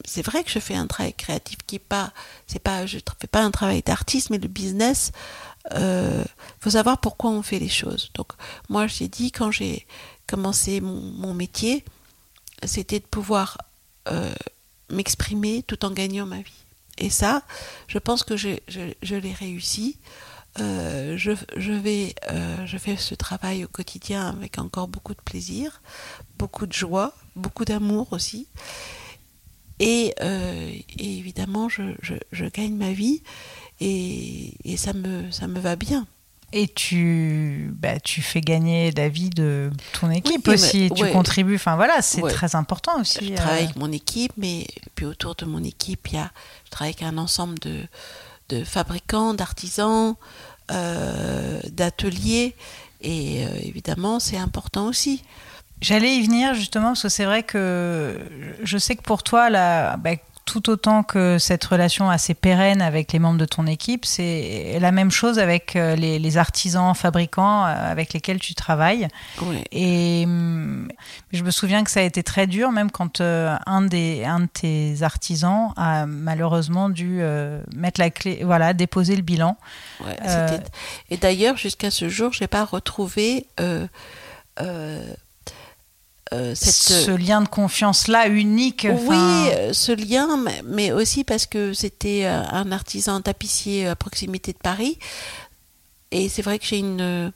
c'est 0.05 0.25
vrai 0.25 0.43
que 0.43 0.51
je 0.51 0.59
fais 0.59 0.75
un 0.75 0.87
travail 0.87 1.13
créatif 1.13 1.57
qui 1.65 1.77
est 1.77 1.79
pas, 1.79 2.11
c'est 2.47 2.59
pas, 2.59 2.85
je 2.85 2.99
fais 3.19 3.27
pas 3.27 3.41
un 3.41 3.51
travail 3.51 3.81
d'artiste, 3.81 4.29
mais 4.29 4.37
le 4.37 4.47
business, 4.47 5.11
euh, 5.73 6.23
faut 6.59 6.71
savoir 6.71 6.99
pourquoi 6.99 7.31
on 7.31 7.41
fait 7.41 7.59
les 7.59 7.69
choses. 7.69 8.11
Donc, 8.13 8.33
moi, 8.69 8.87
j'ai 8.87 9.07
dit 9.07 9.31
quand 9.31 9.51
j'ai 9.51 9.85
commencé 10.27 10.81
mon, 10.81 11.33
métier, 11.33 11.83
c'était 12.63 12.99
de 12.99 13.05
pouvoir 13.05 13.57
euh, 14.09 14.33
m'exprimer 14.89 15.63
tout 15.63 15.85
en 15.85 15.91
gagnant 15.91 16.25
ma 16.25 16.41
vie. 16.41 16.63
Et 16.97 17.09
ça, 17.09 17.43
je 17.87 17.97
pense 17.97 18.23
que 18.23 18.37
je, 18.37 18.57
l'ai 19.15 19.33
réussi. 19.33 19.97
Euh, 20.59 21.15
je, 21.17 21.31
je, 21.55 21.71
vais, 21.71 22.13
euh, 22.29 22.65
je 22.65 22.77
fais 22.77 22.97
ce 22.97 23.15
travail 23.15 23.63
au 23.63 23.67
quotidien 23.67 24.29
avec 24.29 24.59
encore 24.59 24.87
beaucoup 24.87 25.13
de 25.13 25.21
plaisir, 25.21 25.81
beaucoup 26.37 26.65
de 26.65 26.73
joie, 26.73 27.13
beaucoup 27.35 27.63
d'amour 27.63 28.09
aussi. 28.11 28.47
Et, 29.79 30.13
et 30.19 31.17
évidemment, 31.17 31.67
je, 31.67 31.81
je, 32.01 32.45
gagne 32.45 32.75
ma 32.75 32.91
vie 32.91 33.23
et, 33.79 34.53
et, 34.63 34.77
ça, 34.77 34.93
me, 34.93 35.31
ça 35.31 35.47
me 35.47 35.59
va 35.59 35.75
bien. 35.75 36.05
Et 36.53 36.67
tu, 36.67 37.73
bah, 37.77 37.99
tu 37.99 38.21
fais 38.21 38.41
gagner 38.41 38.91
la 38.91 39.07
vie 39.07 39.29
de 39.29 39.71
ton 39.99 40.11
équipe 40.11 40.47
aussi. 40.49 40.91
tu 40.93 41.09
contribues. 41.11 41.55
Enfin 41.55 41.77
voilà, 41.77 42.01
c'est 42.01 42.21
très 42.21 42.55
important 42.55 42.99
aussi. 42.99 43.29
Je 43.29 43.33
travaille 43.35 43.61
euh. 43.61 43.63
avec 43.65 43.75
mon 43.77 43.91
équipe, 43.91 44.33
mais 44.35 44.67
puis 44.95 45.05
autour 45.05 45.35
de 45.35 45.45
mon 45.45 45.63
équipe, 45.63 46.09
il 46.09 46.15
y 46.15 46.17
a, 46.17 46.29
je 46.65 46.71
travaille 46.71 46.93
avec 46.93 47.03
un 47.03 47.17
ensemble 47.17 47.57
de, 47.59 47.83
de 48.51 48.63
fabricants, 48.63 49.33
d'artisans, 49.33 50.15
euh, 50.71 51.59
d'ateliers. 51.71 52.55
Et 53.01 53.45
euh, 53.45 53.49
évidemment, 53.61 54.19
c'est 54.19 54.37
important 54.37 54.87
aussi. 54.87 55.23
J'allais 55.81 56.15
y 56.15 56.23
venir 56.23 56.53
justement 56.53 56.89
parce 56.89 57.01
que 57.03 57.09
c'est 57.09 57.25
vrai 57.25 57.43
que 57.43 58.19
je 58.61 58.77
sais 58.77 58.95
que 58.95 59.01
pour 59.01 59.23
toi, 59.23 59.49
la, 59.49 59.97
bah, 59.97 60.11
tout 60.51 60.69
autant 60.69 61.01
que 61.01 61.37
cette 61.37 61.63
relation 61.63 62.09
assez 62.09 62.33
pérenne 62.33 62.81
avec 62.81 63.13
les 63.13 63.19
membres 63.19 63.37
de 63.37 63.45
ton 63.45 63.67
équipe, 63.67 64.03
c'est 64.03 64.79
la 64.81 64.91
même 64.91 65.09
chose 65.09 65.39
avec 65.39 65.77
euh, 65.77 65.95
les, 65.95 66.37
artisans, 66.37 66.93
fabricants 66.93 67.65
euh, 67.65 67.69
avec 67.69 68.11
lesquels 68.11 68.39
tu 68.39 68.53
travailles. 68.53 69.07
Et 69.71 70.23
hum, 70.25 70.89
je 71.31 71.41
me 71.43 71.51
souviens 71.51 71.85
que 71.85 71.89
ça 71.89 72.01
a 72.01 72.03
été 72.03 72.21
très 72.21 72.47
dur, 72.47 72.73
même 72.73 72.91
quand 72.91 73.21
euh, 73.21 73.55
un, 73.65 73.81
des, 73.83 74.25
un 74.25 74.41
de 74.41 74.47
tes 74.47 75.03
artisans 75.03 75.71
a 75.77 76.05
malheureusement 76.05 76.89
dû 76.89 77.21
mettre 77.73 78.01
la 78.01 78.09
clé, 78.09 78.41
voilà, 78.43 78.73
déposer 78.73 79.15
le 79.15 79.21
bilan. 79.21 79.55
et 81.09 81.15
d'ailleurs, 81.15 81.55
jusqu'à 81.55 81.91
ce 81.91 82.09
jour, 82.09 82.33
je 82.33 82.43
n'ai 82.43 82.49
pas 82.49 82.65
retrouvé 82.65 83.47
euh, 86.33 86.55
ce 86.55 87.11
lien 87.11 87.41
de 87.41 87.47
confiance-là 87.49 88.27
unique. 88.29 88.87
Oui, 88.89 89.17
euh, 89.17 89.73
ce 89.73 89.91
lien, 89.91 90.41
mais 90.63 90.93
aussi 90.93 91.25
parce 91.25 91.45
que 91.45 91.73
c'était 91.73 92.23
euh, 92.23 92.41
un 92.51 92.71
artisan 92.71 93.19
tapissier 93.19 93.87
à 93.87 93.97
proximité 93.97 94.53
de 94.53 94.57
Paris. 94.57 94.97
Et 96.11 96.29
c'est 96.29 96.41
vrai 96.41 96.57
que 96.59 96.65
j'ai 96.65 96.79
une... 96.79 97.31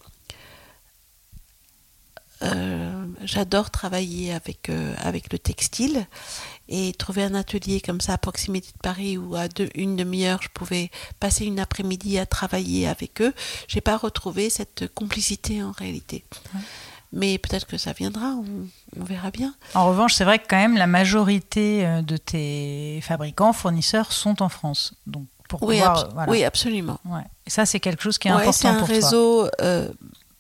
J'adore 3.24 3.72
travailler 3.72 4.32
avec, 4.34 4.70
avec 4.98 5.34
le 5.34 5.40
textile 5.40 6.06
et 6.70 6.94
trouver 6.94 7.24
un 7.24 7.34
atelier 7.34 7.82
comme 7.82 8.02
ça 8.02 8.14
à 8.14 8.18
proximité 8.20 8.68
de 8.68 8.78
Paris 8.78 9.18
où 9.18 9.36
à 9.36 9.48
deux, 9.48 9.70
une 9.74 9.96
demi-heure 9.96 10.44
je 10.44 10.50
pouvais 10.50 10.92
passer 11.20 11.46
une 11.46 11.60
après-midi 11.60 12.20
à 12.20 12.28
travailler 12.28 12.88
avec 12.88 13.20
eux, 13.22 13.34
j'ai 13.68 13.82
pas 13.82 13.98
retrouvé 13.98 14.52
cette 14.52 14.94
complicité 14.94 15.64
en 15.64 15.72
réalité 15.72 16.24
mais 17.16 17.38
peut-être 17.38 17.66
que 17.66 17.78
ça 17.78 17.94
viendra, 17.94 18.36
on, 18.36 19.04
verra 19.04 19.32
bien. 19.32 19.56
En 19.74 19.88
revanche, 19.88 20.14
c'est 20.14 20.26
vrai 20.26 20.38
que 20.38 20.48
quand 20.50 20.58
même 20.58 20.76
la 20.76 20.86
majorité 20.86 21.86
euh, 21.86 22.02
de 22.02 22.18
tes 22.18 23.00
fabricants, 23.02 23.54
fournisseurs 23.54 24.12
sont 24.12 24.42
en 24.44 24.50
France. 24.50 24.94
Donc 25.08 25.26
pour 25.48 25.64
oui, 25.64 25.78
pouvoir, 25.78 26.28
oui, 26.28 26.44
absolument. 26.44 27.00
Et 27.48 27.50
ça, 27.50 27.66
c'est 27.66 27.80
quelque 27.80 28.04
chose 28.04 28.18
qui 28.18 28.28
est 28.28 28.32
important 28.32 28.52
pour 28.80 28.88
toi. 28.88 28.88
C'est 28.88 28.94
un 28.94 28.96
réseau, 28.96 29.48
euh, 29.62 29.88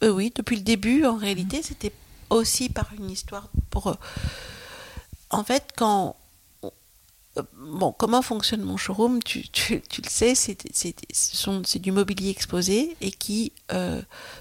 euh, 0.04 0.10
oui, 0.10 0.34
depuis 0.36 0.58
le 0.58 0.64
début, 0.64 1.06
en 1.06 1.16
réalité, 1.16 1.64
c'était 1.64 1.94
aussi 2.30 2.68
par 2.68 2.90
une 2.98 3.10
histoire 3.10 3.48
pour... 3.70 3.96
en 5.30 5.44
fait, 5.46 5.70
quand 5.78 6.18
bon, 7.56 7.94
comment 7.94 8.22
fonctionne 8.22 8.64
mon 8.64 8.78
showroom 8.78 9.24
tu, 9.24 9.48
tu, 9.48 9.82
tu 9.82 10.02
le 10.02 10.10
sais, 10.10 10.34
c'est 10.36 11.80
du 11.80 11.92
mobilier 11.94 12.32
exposé 12.32 12.98
et 13.00 13.12
qui 13.12 13.54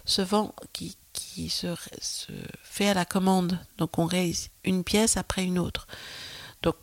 se 0.04 0.22
vend, 0.22 0.52
qui, 0.72 0.96
qui 1.34 1.50
se, 1.50 1.66
fait 2.62 2.88
à 2.88 2.94
la 2.94 3.04
commande. 3.04 3.58
Donc 3.78 3.98
on 3.98 4.06
réalise 4.06 4.50
une 4.62 4.84
pièce 4.84 5.16
après 5.16 5.44
une 5.44 5.58
autre. 5.58 5.88
Donc 6.62 6.76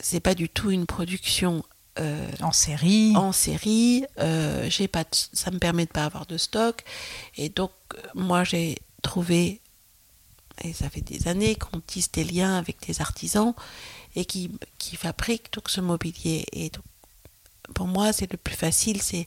c'est 0.00 0.20
pas 0.20 0.34
du 0.34 0.48
tout 0.48 0.70
une 0.70 0.86
production 0.86 1.64
euh, 1.98 2.30
en 2.40 2.52
série. 2.52 3.16
En 3.16 3.32
série, 3.32 4.04
euh, 4.20 4.68
j'ai 4.70 4.86
pas, 4.86 5.04
ça 5.10 5.50
me 5.50 5.58
permet 5.58 5.86
de 5.86 5.90
pas 5.90 6.04
avoir 6.04 6.26
de 6.26 6.38
stock. 6.38 6.84
Et 7.36 7.48
donc 7.48 7.72
moi 8.14 8.44
j'ai 8.44 8.78
trouvé, 9.02 9.60
et 10.62 10.72
ça 10.72 10.88
fait 10.88 11.00
des 11.00 11.26
années 11.26 11.56
qu'on 11.56 11.80
tisse 11.80 12.12
des 12.12 12.24
liens 12.24 12.56
avec 12.56 12.86
des 12.86 13.00
artisans 13.00 13.54
et 14.14 14.24
qui, 14.24 14.52
qui 14.78 14.94
fabriquent 14.94 15.50
tout 15.50 15.62
ce 15.66 15.80
mobilier. 15.80 16.46
Et 16.52 16.70
donc, 16.70 16.84
pour 17.74 17.88
moi 17.88 18.12
c'est 18.12 18.30
le 18.30 18.38
plus 18.38 18.54
facile, 18.54 19.02
c'est 19.02 19.26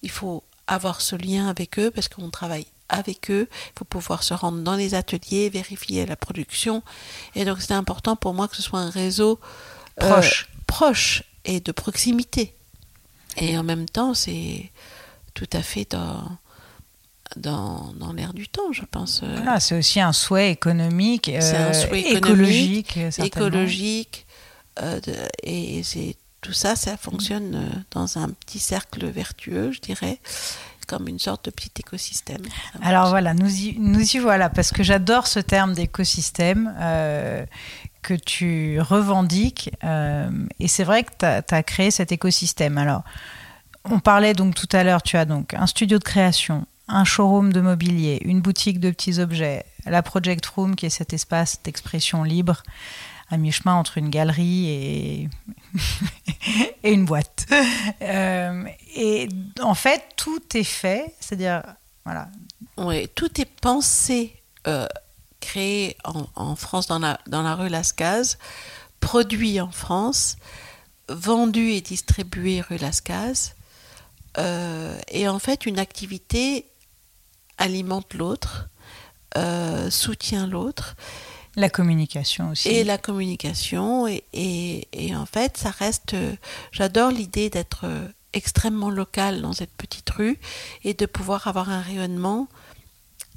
il 0.00 0.10
faut 0.10 0.42
avoir 0.66 1.02
ce 1.02 1.14
lien 1.14 1.48
avec 1.48 1.78
eux 1.78 1.90
parce 1.90 2.08
qu'on 2.08 2.30
travaille 2.30 2.66
avec 2.92 3.30
eux. 3.30 3.48
Il 3.50 3.78
faut 3.78 3.84
pouvoir 3.84 4.22
se 4.22 4.34
rendre 4.34 4.60
dans 4.60 4.76
les 4.76 4.94
ateliers, 4.94 5.48
vérifier 5.48 6.06
la 6.06 6.14
production. 6.14 6.82
Et 7.34 7.44
donc 7.44 7.60
c'est 7.60 7.74
important 7.74 8.14
pour 8.14 8.34
moi 8.34 8.46
que 8.46 8.54
ce 8.54 8.62
soit 8.62 8.78
un 8.78 8.90
réseau 8.90 9.40
euh, 10.00 10.08
proche, 10.08 10.48
proche 10.66 11.24
et 11.44 11.60
de 11.60 11.72
proximité. 11.72 12.54
Et 13.38 13.58
en 13.58 13.64
même 13.64 13.86
temps, 13.86 14.14
c'est 14.14 14.70
tout 15.34 15.48
à 15.54 15.62
fait 15.62 15.90
dans, 15.90 16.22
dans, 17.36 17.94
dans 17.94 18.12
l'air 18.12 18.34
du 18.34 18.46
temps, 18.46 18.72
je 18.72 18.82
pense. 18.84 19.22
Voilà, 19.24 19.58
c'est 19.58 19.76
aussi 19.76 20.00
un 20.00 20.12
souhait 20.12 20.50
économique, 20.50 21.30
un 21.30 21.72
euh, 21.72 21.94
écologique, 21.94 22.98
écologique, 23.18 24.26
euh, 24.82 25.00
et 25.42 25.82
c'est 25.82 26.16
tout 26.42 26.52
ça, 26.52 26.76
ça 26.76 26.96
fonctionne 26.96 27.84
dans 27.92 28.18
un 28.18 28.28
petit 28.28 28.58
cercle 28.58 29.06
vertueux, 29.06 29.70
je 29.72 29.80
dirais 29.80 30.18
comme 30.92 31.08
une 31.08 31.18
sorte 31.18 31.46
de 31.46 31.50
petit 31.50 31.70
écosystème. 31.78 32.42
Alors 32.82 33.08
voilà, 33.08 33.32
nous 33.32 33.50
y, 33.50 34.18
voilà, 34.18 34.50
parce 34.50 34.72
que 34.72 34.82
j'adore 34.82 35.26
ce 35.26 35.38
terme 35.38 35.72
d'écosystème 35.72 36.74
euh, 36.78 37.46
que 38.02 38.12
tu 38.12 38.78
revendiques. 38.78 39.70
Euh, 39.84 40.30
et 40.60 40.68
c'est 40.68 40.84
vrai 40.84 41.04
que 41.04 41.10
tu 41.18 41.54
as, 41.54 41.62
créé 41.62 41.90
cet 41.90 42.12
écosystème. 42.12 42.76
Alors, 42.76 43.04
on 43.84 44.00
parlait 44.00 44.34
donc 44.34 44.54
tout 44.54 44.68
à 44.72 44.84
l'heure, 44.84 45.02
tu 45.02 45.16
as 45.16 45.24
donc 45.24 45.54
un 45.54 45.66
studio 45.66 45.98
de 45.98 46.04
création, 46.04 46.66
un 46.88 47.04
showroom 47.04 47.54
de 47.54 47.62
mobilier, 47.62 48.20
une 48.26 48.42
boutique 48.42 48.78
de 48.78 48.90
petits 48.90 49.18
objets, 49.18 49.64
la 49.86 50.02
Project 50.02 50.44
Room 50.44 50.76
qui 50.76 50.84
est 50.84 50.90
cet 50.90 51.14
espace 51.14 51.58
d'expression 51.64 52.22
libre 52.22 52.62
à 53.32 53.38
mi-chemin 53.38 53.74
entre 53.74 53.96
une 53.96 54.10
galerie 54.10 54.68
et, 56.84 56.92
une 56.92 57.06
boîte. 57.06 57.46
Euh, 58.02 58.64
et 58.94 59.28
en 59.60 59.74
fait, 59.74 60.02
tout 60.16 60.42
est 60.54 60.64
fait, 60.64 61.14
c'est-à-dire, 61.18 61.62
voilà. 62.04 62.28
Oui, 62.76 63.08
tout 63.14 63.40
est 63.40 63.50
pensé, 63.60 64.36
euh, 64.66 64.86
créé 65.40 65.96
en, 66.04 66.56
France, 66.56 66.88
dans 66.88 66.98
la, 66.98 67.54
rue 67.54 67.70
Lascaz, 67.70 68.36
produit 69.00 69.60
en 69.62 69.70
France, 69.70 70.36
vendu 71.08 71.70
et 71.70 71.80
distribué 71.80 72.60
rue 72.60 72.76
Lascaz. 72.76 73.54
et 74.36 75.28
en 75.28 75.38
fait, 75.38 75.64
une 75.64 75.78
activité 75.78 76.66
alimente 77.56 78.12
l'autre, 78.12 78.68
soutient 79.88 80.46
l'autre. 80.46 80.96
La 81.56 81.68
communication 81.68 82.50
aussi. 82.50 82.68
Et 82.68 82.84
la 82.84 82.98
communication. 82.98 84.06
Et, 84.06 84.24
et, 84.32 85.14
en 85.14 85.26
fait, 85.26 85.56
ça 85.56 85.70
reste. 85.70 86.16
J'adore 86.72 87.10
l'idée 87.10 87.50
d'être 87.50 87.86
extrêmement 88.32 88.90
local 88.90 89.42
dans 89.42 89.52
cette 89.52 89.72
petite 89.72 90.08
rue 90.10 90.38
et 90.84 90.94
de 90.94 91.06
pouvoir 91.06 91.48
avoir 91.48 91.68
un 91.68 91.80
rayonnement 91.80 92.48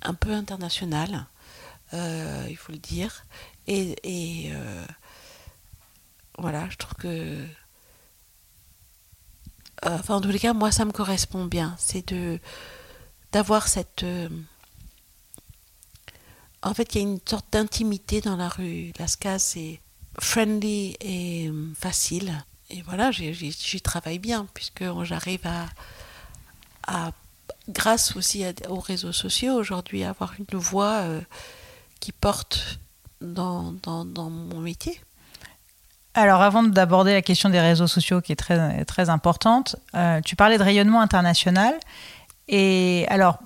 un 0.06 0.14
peu 0.14 0.32
international, 0.32 1.26
euh, 1.94 2.46
il 2.50 2.58
faut 2.58 2.72
le 2.72 2.78
dire. 2.78 3.26
Et, 3.68 3.96
euh, 4.52 4.86
voilà, 6.38 6.68
je 6.70 6.78
trouve 6.78 6.94
que. 6.96 7.08
Euh, 7.08 7.46
enfin, 9.84 10.16
en 10.16 10.22
tous 10.22 10.30
les 10.30 10.40
cas, 10.40 10.54
moi, 10.54 10.72
ça 10.72 10.86
me 10.86 10.92
correspond 10.92 11.46
bien. 11.46 11.76
C'est 11.78 12.08
de 12.10 12.40
d'avoir 13.32 13.68
cette 13.68 14.06
en 16.66 16.74
fait, 16.74 16.96
il 16.96 17.02
y 17.02 17.06
a 17.06 17.08
une 17.08 17.20
sorte 17.24 17.46
d'intimité 17.52 18.22
dans 18.22 18.36
la 18.36 18.50
rue. 18.50 18.92
Lascaz, 19.00 19.40
c'est 19.40 19.80
friendly 20.20 20.98
et 21.00 21.48
euh, 21.48 21.74
facile. 21.80 22.44
Et 22.72 22.82
voilà, 22.82 23.12
j'y 23.12 23.82
travaille 23.82 24.18
bien, 24.18 24.48
puisque 24.54 24.84
j'arrive 25.04 25.42
à, 26.88 27.12
grâce 27.70 28.16
aussi 28.16 28.44
aux 28.68 28.80
réseaux 28.80 29.12
sociaux 29.12 29.54
aujourd'hui, 29.54 30.04
avoir 30.04 30.34
une 30.40 30.60
voix 30.60 31.02
euh, 31.02 31.22
qui 32.00 32.12
porte 32.12 32.80
dans, 33.22 33.76
mon 33.86 34.60
métier. 34.60 35.00
Alors, 36.16 36.42
avant 36.42 36.64
d'aborder 36.64 37.14
la 37.14 37.22
question 37.22 37.50
des 37.50 37.60
réseaux 37.60 37.88
sociaux, 37.88 38.22
qui 38.22 38.32
est 38.32 38.38
très, 38.38 38.86
très 38.86 39.10
importante, 39.10 39.76
euh, 39.94 40.20
tu 40.22 40.36
parlais 40.36 40.58
de 40.58 40.64
rayonnement 40.64 41.02
international. 41.02 41.76
Et 42.48 43.06
alors, 43.10 43.40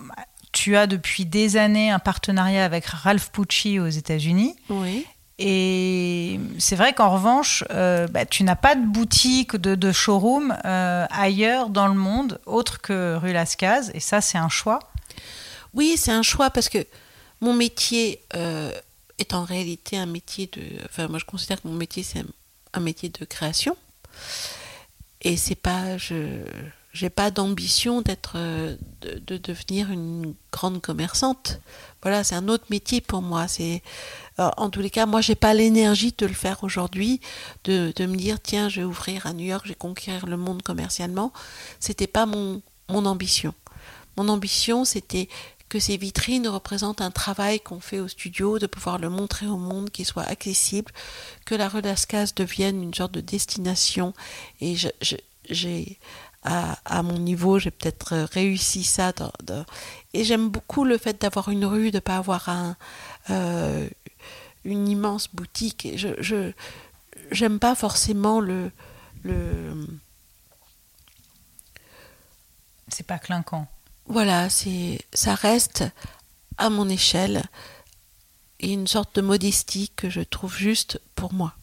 tu 0.60 0.76
as 0.76 0.88
depuis 0.88 1.26
des 1.26 1.55
années 1.55 1.89
un 1.89 1.99
partenariat 1.99 2.66
avec 2.66 2.86
Ralph 2.86 3.30
Pucci 3.32 3.80
aux 3.80 3.88
États-Unis. 3.88 4.57
Oui. 4.70 5.05
Et 5.38 6.38
c'est 6.57 6.76
vrai 6.76 6.91
qu'en 6.91 7.12
revanche, 7.12 7.64
euh, 7.70 8.07
bah, 8.07 8.26
tu 8.26 8.43
n'as 8.43 8.57
pas 8.57 8.76
de 8.76 8.86
boutique, 8.86 9.55
de, 9.55 9.91
showroom 9.93 10.53
euh, 10.66 11.05
ailleurs 11.12 11.70
dans 11.70 11.88
le 11.88 11.93
monde, 11.93 12.41
autre 12.45 12.82
que 12.82 13.16
rue 13.16 13.32
Lascaz. 13.32 13.89
Et 13.93 14.01
ça, 14.01 14.20
c'est 14.20 14.38
un 14.38 14.49
choix 14.49 14.80
Oui, 15.74 15.95
c'est 15.95 16.12
un 16.12 16.24
choix 16.24 16.49
parce 16.49 16.68
que 16.68 16.86
mon 17.39 17.53
métier 17.53 18.22
euh, 18.36 18.74
est 19.18 19.34
en 19.34 19.45
réalité 19.45 19.97
un 19.97 20.07
métier 20.07 20.49
de. 20.51 20.62
Enfin, 20.89 21.07
moi, 21.07 21.20
je 21.20 21.26
considère 21.26 21.62
que 21.62 21.70
mon 21.70 21.76
métier, 21.76 22.03
c'est 22.03 22.26
un 22.74 22.82
métier 22.82 23.07
de 23.07 23.24
création. 23.24 23.78
Et 25.22 25.38
c'est 25.38 25.55
pas. 25.55 25.97
Je 25.97 26.43
j'ai 26.92 27.10
pas 27.10 27.32
d'ambition 27.32 28.02
d'être 28.02 28.34
euh, 28.36 28.76
de, 29.02 29.38
devenir 29.38 29.92
une 29.92 30.34
grande 30.52 30.82
commerçante. 30.82 31.60
Voilà, 32.02 32.24
c'est 32.24 32.36
un 32.36 32.48
autre 32.48 32.66
métier 32.70 33.02
pour 33.02 33.22
moi. 33.22 33.48
C'est 33.48 33.84
euh, 34.40 34.50
en 34.58 34.70
tous 34.70 34.82
les 34.82 34.90
cas, 34.90 35.06
moi 35.06 35.22
j'ai 35.22 35.36
pas 35.36 35.54
l'énergie 35.54 36.14
de 36.18 36.26
le 36.26 36.34
faire 36.34 36.64
aujourd'hui, 36.64 37.22
de, 37.66 37.94
me 38.00 38.16
dire 38.16 38.42
tiens, 38.42 38.70
je 38.70 38.82
vais 38.82 38.86
ouvrir 38.86 39.28
à 39.28 39.34
New 39.34 39.46
York, 39.46 39.66
je 39.66 39.70
vais 39.70 39.76
conquérir 39.76 40.26
le 40.26 40.38
monde 40.38 40.64
commercialement. 40.64 41.32
C'était 41.80 42.08
pas 42.08 42.26
mon 42.26 42.62
mon 42.90 43.06
ambition. 43.06 43.54
Mon 44.18 44.28
ambition, 44.30 44.84
c'était 44.84 45.30
que 45.70 45.80
ces 45.80 45.96
vitrines 45.96 46.48
représentent 46.48 47.02
un 47.02 47.12
travail 47.12 47.60
qu'on 47.60 47.80
fait 47.80 48.00
au 48.00 48.08
studio, 48.08 48.58
de 48.58 48.66
pouvoir 48.66 48.98
le 48.98 49.10
montrer 49.10 49.46
au 49.46 49.58
monde, 49.58 49.92
qu'il 49.92 50.06
soit 50.06 50.24
accessible, 50.24 50.92
que 51.46 51.54
la 51.54 51.70
Redascas 51.70 52.34
devienne 52.36 52.82
une 52.82 52.94
sorte 52.94 53.12
de 53.12 53.22
destination. 53.22 54.14
Et 54.60 54.76
j'ai 55.50 56.00
à, 56.50 57.04
mon 57.04 57.20
niveau, 57.20 57.60
j'ai 57.60 57.72
peut-être 57.72 58.16
réussi 58.32 58.84
ça. 58.84 59.14
Et 60.14 60.24
j'aime 60.24 60.50
beaucoup 60.50 60.84
le 60.84 60.97
fait 60.97 61.22
d'avoir 61.22 61.50
une 61.50 61.66
rue, 61.66 61.91
de 61.91 61.97
ne 61.97 62.00
pas 62.00 62.18
avoir 62.18 62.50
un, 62.50 62.76
euh, 63.30 63.88
une 64.66 64.88
immense 64.88 65.30
boutique. 65.34 65.89
Je, 65.95 66.10
je 66.20 66.52
j'aime 67.32 67.60
pas 67.60 67.76
forcément 67.76 68.39
le, 68.39 68.72
le. 69.24 69.88
C'est 72.88 73.06
pas 73.06 73.20
clinquant. 73.20 73.68
Voilà, 74.08 74.50
c'est 74.50 75.00
ça 75.14 75.36
reste 75.36 75.84
à 76.58 76.72
mon 76.72 76.89
échelle 76.89 77.43
et 78.60 78.74
une 78.74 78.88
sorte 78.88 79.16
de 79.16 79.22
modestie 79.22 79.91
que 79.95 80.10
je 80.10 80.22
trouve 80.22 80.58
juste 80.58 81.00
pour 81.14 81.32
moi. 81.32 81.54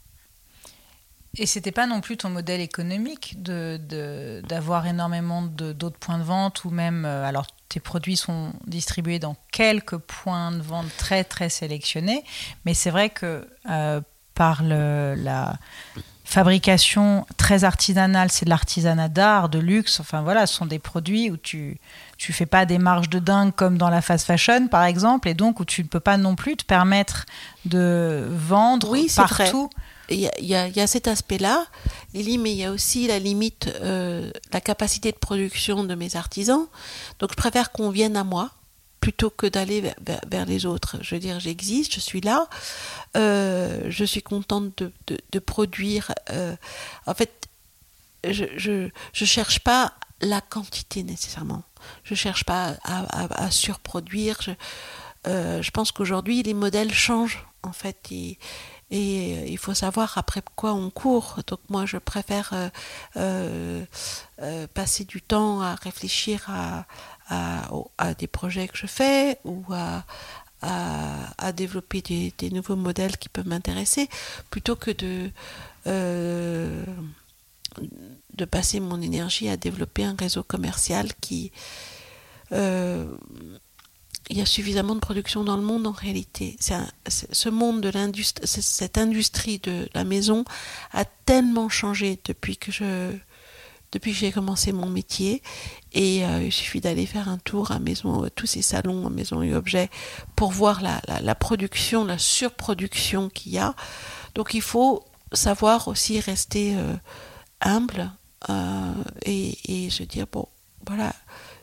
Et 1.39 1.47
c'était 1.47 1.73
pas 1.73 1.87
non 1.87 2.01
plus 2.01 2.17
ton 2.17 2.31
modèle 2.31 2.61
économique 2.61 3.43
de, 3.43 4.43
d'avoir 4.49 4.87
énormément 4.87 5.43
d'autres 5.43 5.99
points 5.99 6.19
de 6.19 6.23
vente 6.23 6.65
ou 6.65 6.71
même 6.71 7.05
euh, 7.05 7.27
alors 7.27 7.47
tes 7.69 7.81
produits 7.81 8.17
sont 8.17 8.53
distribués 8.67 9.19
dans 9.19 9.37
quelques 9.53 9.99
points 9.99 10.53
de 10.53 10.63
vente 10.63 10.87
très 10.97 11.25
très 11.25 11.49
sélectionnés, 11.49 12.25
mais 12.65 12.75
c'est 12.75 12.91
vrai 12.91 13.11
que 13.11 13.47
euh, 13.69 14.01
par 14.35 14.63
le, 14.63 15.15
la 15.15 15.59
fabrication 16.25 17.27
très 17.37 17.65
artisanale, 17.65 18.31
c'est 18.31 18.45
de 18.45 18.51
l'artisanat 18.51 19.09
d'art, 19.09 19.49
de 19.49 19.59
luxe, 19.59 20.01
enfin 20.01 20.23
voilà, 20.23 20.47
ce 20.47 20.55
sont 20.55 20.67
des 20.67 20.79
produits 20.79 21.31
où 21.31 21.37
tu 21.37 21.79
tu 22.17 22.33
fais 22.33 22.47
pas 22.47 22.67
des 22.67 22.79
marges 22.79 23.11
de 23.11 23.19
dingue 23.19 23.53
comme 23.55 23.77
dans 23.77 23.91
la 23.91 24.01
fast 24.01 24.27
fashion 24.27 24.69
par 24.69 24.85
exemple, 24.85 25.29
et 25.29 25.35
donc 25.35 25.61
où 25.61 25.65
tu 25.65 25.83
ne 25.83 25.89
peux 25.89 26.01
pas 26.01 26.17
non 26.17 26.35
plus 26.35 26.57
te 26.57 26.65
permettre 26.65 27.27
de 27.65 28.27
vendre 28.31 28.91
oui, 28.91 29.11
partout. 29.15 29.71
Vrai 29.73 29.83
il 30.09 30.31
y, 30.41 30.55
a, 30.55 30.87
cet 30.87 31.09
aspect-là, 31.09 31.67
Lily, 32.15 32.39
mais 32.39 32.53
il 32.53 32.59
y 32.59 32.65
a 32.65 32.71
aussi 32.71 33.07
la 33.07 33.19
limite, 33.19 33.69
euh, 33.81 34.31
la 34.53 34.61
capacité 34.61 35.11
de 35.11 35.17
production 35.17 35.85
de 35.85 35.95
mes 35.95 36.17
artisans. 36.17 36.67
Donc 37.19 37.31
je 37.33 37.37
préfère 37.37 37.73
qu'on 37.73 37.91
vienne 37.91 38.17
à 38.17 38.25
moi 38.25 38.51
plutôt 39.01 39.31
que 39.31 39.47
d'aller 39.47 39.83
vers, 40.29 40.47
les 40.47 40.67
autres. 40.67 40.99
Je 41.03 41.15
veux 41.15 41.21
dire, 41.21 41.41
j'existe, 41.41 41.95
je 41.95 42.01
suis 42.01 42.21
là, 42.21 42.49
euh, 43.17 43.83
je 43.89 44.05
suis 44.05 44.23
contente 44.23 44.83
de, 45.07 45.39
produire. 45.39 46.13
Euh, 46.31 46.57
en 47.07 47.15
fait, 47.15 47.49
je, 48.29 48.45
je, 48.57 49.25
cherche 49.25 49.61
pas 49.61 49.93
la 50.21 50.41
quantité 50.41 51.03
nécessairement. 51.03 51.63
Je 52.05 52.15
cherche 52.15 52.45
pas 52.45 52.77
à, 52.85 53.51
surproduire. 53.51 54.41
Je, 55.25 55.71
pense 55.71 55.93
qu'aujourd'hui, 55.93 56.43
les 56.43 56.55
modèles 56.55 56.93
changent 56.93 57.45
en 57.63 57.73
fait. 57.73 58.11
Et 58.91 59.37
euh, 59.37 59.47
il 59.47 59.59
faut 59.59 59.75
savoir 59.75 60.17
après 60.19 60.43
quoi 60.55 60.73
on 60.75 60.91
court. 60.91 61.41
Donc 61.47 61.61
moi, 61.69 61.87
je 61.87 61.97
préfère 61.99 62.53
euh, 63.17 63.85
euh, 64.41 64.67
passer 64.69 65.05
du 65.05 65.21
temps 65.23 65.61
à 65.61 65.75
réfléchir 65.75 66.47
à, 66.49 66.85
des 68.19 68.29
projets 68.29 68.69
que 68.69 68.77
je 68.77 68.87
fais 68.87 69.39
ou 69.45 69.65
à, 69.73 70.05
à, 70.63 71.53
développer 71.53 72.01
des, 72.01 72.33
des, 72.39 72.51
nouveaux 72.51 72.77
modèles 72.77 73.17
qui 73.17 73.29
peuvent 73.29 73.49
m'intéresser, 73.49 74.09
plutôt 74.51 74.77
que 74.77 74.93
de, 74.93 75.31
de 78.35 78.45
passer 78.45 78.79
mon 78.79 79.03
énergie 79.03 79.49
à 79.49 79.57
développer 79.57 80.05
un 80.05 80.15
réseau 80.17 80.45
commercial 80.45 81.13
qui 81.21 81.51
il 84.29 84.39
y 84.39 84.43
a 84.43 84.47
suffisamment 84.47 84.95
de 84.95 85.01
production 85.01 85.45
dans 85.45 85.57
le 85.57 85.63
monde 85.63 85.87
en 85.87 85.93
réalité. 85.93 86.57
ce 86.61 87.49
monde 87.49 87.81
de 87.81 87.89
l'industrie, 87.89 88.47
cette 88.47 88.99
industrie 88.99 89.59
de 89.59 89.89
la 89.95 90.05
maison 90.05 90.45
a 90.93 91.05
tellement 91.05 91.69
changé 91.69 92.19
depuis 92.25 92.57
que 92.57 92.73
je, 92.73 93.13
depuis 93.93 94.13
que 94.13 94.19
j'ai 94.19 94.33
commencé 94.33 94.73
mon 94.73 94.89
métier. 94.89 95.43
Et 95.93 96.25
euh, 96.25 96.43
il 96.43 96.53
suffit 96.53 96.81
d'aller 96.81 97.07
faire 97.07 97.29
un 97.29 97.39
tour 97.39 97.71
à 97.71 97.79
maison, 97.79 98.29
tous 98.35 98.47
ces 98.47 98.63
salons 98.63 99.07
à 99.07 99.11
maison 99.11 99.43
et 99.43 99.55
objets 99.55 99.91
pour 100.35 100.51
voir 100.51 100.83
la, 100.83 101.35
production, 101.35 102.05
la 102.05 102.19
surproduction 102.19 103.29
qu'il 103.29 103.53
y 103.53 103.59
a. 103.59 103.75
Donc 104.35 104.55
il 104.55 104.63
faut 104.63 105.05
savoir 105.33 105.87
aussi 105.87 106.19
rester 106.19 106.77
euh, 106.77 106.95
humble 107.61 108.11
euh, 108.49 108.93
et, 109.25 109.87
et 109.87 109.91
se 109.91 110.03
dire 110.03 110.27
bon, 110.31 110.49
voilà, 110.85 111.13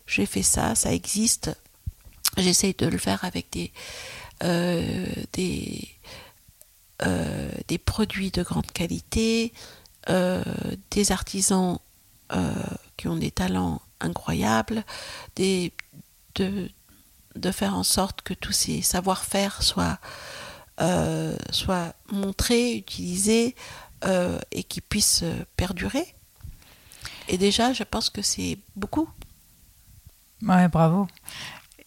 j'ai 0.07 0.26
fait 0.26 0.43
ça, 0.43 0.76
ça 0.76 0.93
existe 0.93 1.51
J'essaye 2.38 2.73
de 2.73 2.88
le 2.88 2.97
faire 2.97 3.23
avec 3.23 3.51
des, 3.51 3.71
euh, 4.43 5.05
euh, 7.01 7.51
des 7.67 7.77
produits 7.77 8.31
de 8.31 8.43
grande 8.43 8.71
qualité, 8.71 9.53
euh, 10.09 10.43
des 10.91 11.11
artisans 11.11 11.79
qui 12.97 13.07
ont 13.07 13.15
des 13.15 13.29
talents 13.29 13.79
incroyables, 13.99 14.84
des, 15.36 15.71
de, 16.34 16.67
de 17.36 17.51
faire 17.51 17.75
en 17.75 17.84
sorte 17.84 18.23
que 18.23 18.34
tous 18.34 18.51
ces 18.51 18.81
savoir-faire 18.81 19.61
soient, 19.61 19.99
soient 21.51 21.93
montrés, 22.11 22.73
utilisés 22.75 23.55
et 24.51 24.63
qui 24.63 24.81
puissent 24.81 25.23
perdurer. 25.55 26.15
Et 27.27 27.38
déjà, 27.38 27.71
je 27.71 27.84
pense 27.84 28.09
que 28.09 28.23
c'est 28.23 28.57
beaucoup. 28.75 29.07
Ouais, 30.41 30.67
bravo. 30.69 31.07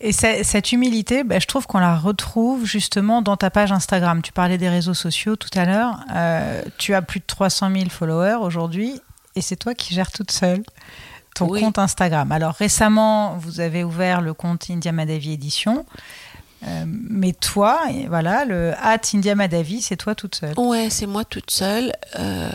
Et 0.01 0.13
cette 0.13 0.73
humilité, 0.73 1.25
bah, 1.25 1.39
je 1.39 1.47
trouve 1.47 1.67
qu'on 1.67 1.79
la 1.79 1.97
retrouve 1.97 2.67
justement 2.67 3.23
dans 3.23 3.37
ta 3.37 3.49
page 3.49 3.73
Instagram. 3.73 4.21
Tu 4.21 4.31
parlais 4.31 4.59
des 4.59 4.69
réseaux 4.69 4.95
sociaux 4.95 5.37
tout 5.37 5.49
à 5.55 5.65
l'heure. 5.65 6.01
Euh, 6.15 6.63
tu 6.77 6.95
as 6.95 7.01
plus 7.01 7.21
de 7.21 7.25
300 7.27 7.71
000 7.73 7.89
followers 7.89 8.39
aujourd'hui 8.43 9.01
et 9.37 9.41
c'est 9.41 9.57
toi 9.57 9.75
qui 9.75 9.95
gères 9.95 10.13
toute 10.13 10.31
seule 10.31 10.63
ton 11.35 11.49
compte 11.49 11.79
Instagram. 11.79 12.33
Alors 12.33 12.55
récemment, 12.55 13.37
vous 13.39 13.61
avez 13.61 13.85
ouvert 13.85 14.23
le 14.23 14.33
compte 14.33 14.71
India 14.71 14.93
Madavi 14.93 15.33
Édition. 15.33 15.85
Euh, 16.67 16.85
mais 16.87 17.33
toi, 17.33 17.81
voilà, 18.09 18.47
le 18.47 18.73
at 18.81 19.01
India 19.15 19.35
Madavi, 19.35 19.83
c'est 19.83 19.97
toi 19.97 20.15
toute 20.15 20.35
seule. 20.35 20.59
Ouais, 20.59 20.89
c'est 20.89 21.07
moi 21.07 21.25
toute 21.25 21.51
seule. 21.51 21.93
Euh, 22.19 22.51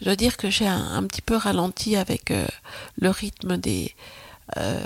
je 0.00 0.04
dois 0.04 0.16
dire 0.16 0.36
que 0.36 0.50
j'ai 0.50 0.66
un, 0.66 1.02
petit 1.04 1.22
peu 1.22 1.36
ralenti 1.36 1.96
avec 1.96 2.32
le 3.00 3.10
rythme 3.10 3.56
des, 3.56 3.94
euh, 4.56 4.80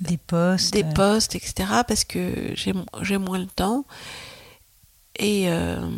des 0.00 0.16
postes. 0.16 0.72
Des 0.72 0.84
postes, 0.84 1.34
etc. 1.34 1.54
Parce 1.86 2.04
que 2.04 2.52
j'ai 2.54 3.18
moins 3.18 3.38
le 3.38 3.46
temps. 3.46 3.84
Et, 5.16 5.48
euh, 5.48 5.88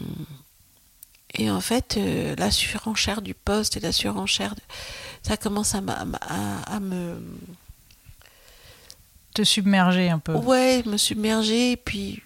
et 1.34 1.50
en 1.50 1.60
fait, 1.60 1.96
euh, 1.96 2.34
la 2.36 2.50
surenchère 2.50 3.22
du 3.22 3.34
poste 3.34 3.76
et 3.76 3.80
la 3.80 3.92
surenchère, 3.92 4.54
de, 4.54 4.60
ça 5.22 5.36
commence 5.36 5.74
à, 5.74 5.82
à, 6.66 6.80
me... 6.80 7.20
Te 9.34 9.44
submerger 9.44 10.08
un 10.10 10.18
peu. 10.18 10.34
Ouais, 10.34 10.82
me 10.86 10.96
submerger. 10.96 11.72
Et 11.72 11.76
puis, 11.76 12.22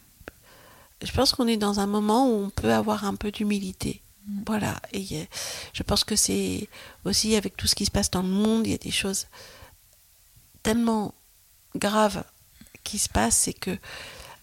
je 1.02 1.10
pense 1.12 1.32
qu'on 1.32 1.48
est 1.48 1.56
dans 1.56 1.80
un 1.80 1.86
moment 1.86 2.28
où 2.28 2.44
on 2.44 2.50
peut 2.50 2.72
avoir 2.72 3.04
un 3.04 3.14
peu 3.14 3.30
d'humilité. 3.30 4.00
Mm. 4.26 4.42
Voilà. 4.46 4.80
Et 4.92 5.26
je 5.72 5.82
pense 5.82 6.04
que 6.04 6.16
c'est 6.16 6.68
aussi 7.04 7.34
avec 7.36 7.56
tout 7.56 7.66
ce 7.66 7.74
qui 7.74 7.84
se 7.84 7.90
passe 7.90 8.10
dans 8.10 8.22
le 8.22 8.28
monde, 8.28 8.66
il 8.66 8.72
y 8.72 8.74
a 8.74 8.78
des 8.78 8.90
choses 8.90 9.26
tellement 10.62 11.14
grave 11.76 12.24
qui 12.84 12.98
se 12.98 13.08
passe, 13.08 13.36
c'est 13.36 13.52
que 13.52 13.76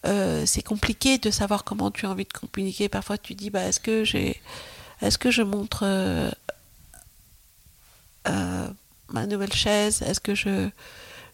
euh, 0.05 0.45
c'est 0.45 0.61
compliqué 0.61 1.17
de 1.17 1.31
savoir 1.31 1.63
comment 1.63 1.91
tu 1.91 2.05
as 2.05 2.09
envie 2.09 2.25
de 2.25 2.33
communiquer. 2.33 2.87
Parfois, 2.89 3.17
tu 3.17 3.33
dis, 3.33 3.49
bah, 3.49 3.63
est-ce 3.63 3.79
que 3.79 4.03
j'ai, 4.03 4.41
est-ce 5.01 5.17
que 5.17 5.31
je 5.31 5.41
montre 5.41 5.81
euh, 5.83 6.31
euh, 8.27 8.67
ma 9.09 9.25
nouvelle 9.25 9.53
chaise? 9.53 10.01
Est-ce 10.01 10.19
que 10.19 10.35
je 10.35 10.69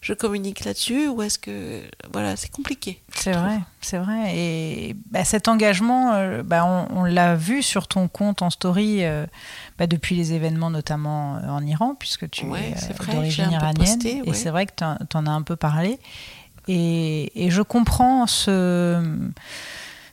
je 0.04 0.12
communique 0.12 0.64
là-dessus 0.64 1.08
ou 1.08 1.22
est-ce 1.22 1.38
que 1.38 1.80
voilà 2.12 2.36
c'est 2.36 2.50
compliqué 2.50 3.00
c'est 3.14 3.32
vrai 3.32 3.58
c'est 3.84 3.98
vrai. 3.98 4.34
Et 4.34 4.96
bah, 5.10 5.24
cet 5.24 5.46
engagement 5.46 6.12
euh, 6.14 6.42
bah, 6.42 6.64
on, 6.90 7.04
l'a 7.04 7.36
vu 7.36 7.62
sur 7.62 7.86
ton 7.86 8.08
compte 8.08 8.42
en 8.42 8.50
story 8.50 9.04
euh, 9.04 9.26
bah, 9.78 9.86
depuis 9.86 10.16
les 10.16 10.32
événements 10.32 10.70
notamment 10.70 11.36
euh, 11.36 11.48
en 11.48 11.64
Iran 11.64 11.94
puisque 11.94 12.28
tu 12.30 12.46
es 12.46 12.74
d'origine 13.12 13.50
iranienne. 13.50 14.00
et 14.24 14.32
c'est 14.32 14.50
vrai 14.50 14.66
que 14.66 14.72
tu 14.74 14.84
en, 15.16 15.26
as 15.26 15.30
un 15.30 15.42
peu 15.42 15.56
parlé. 15.56 15.98
Et, 16.66 17.44
et 17.44 17.50
je 17.50 17.60
comprends 17.60 18.26
ce 18.26 19.02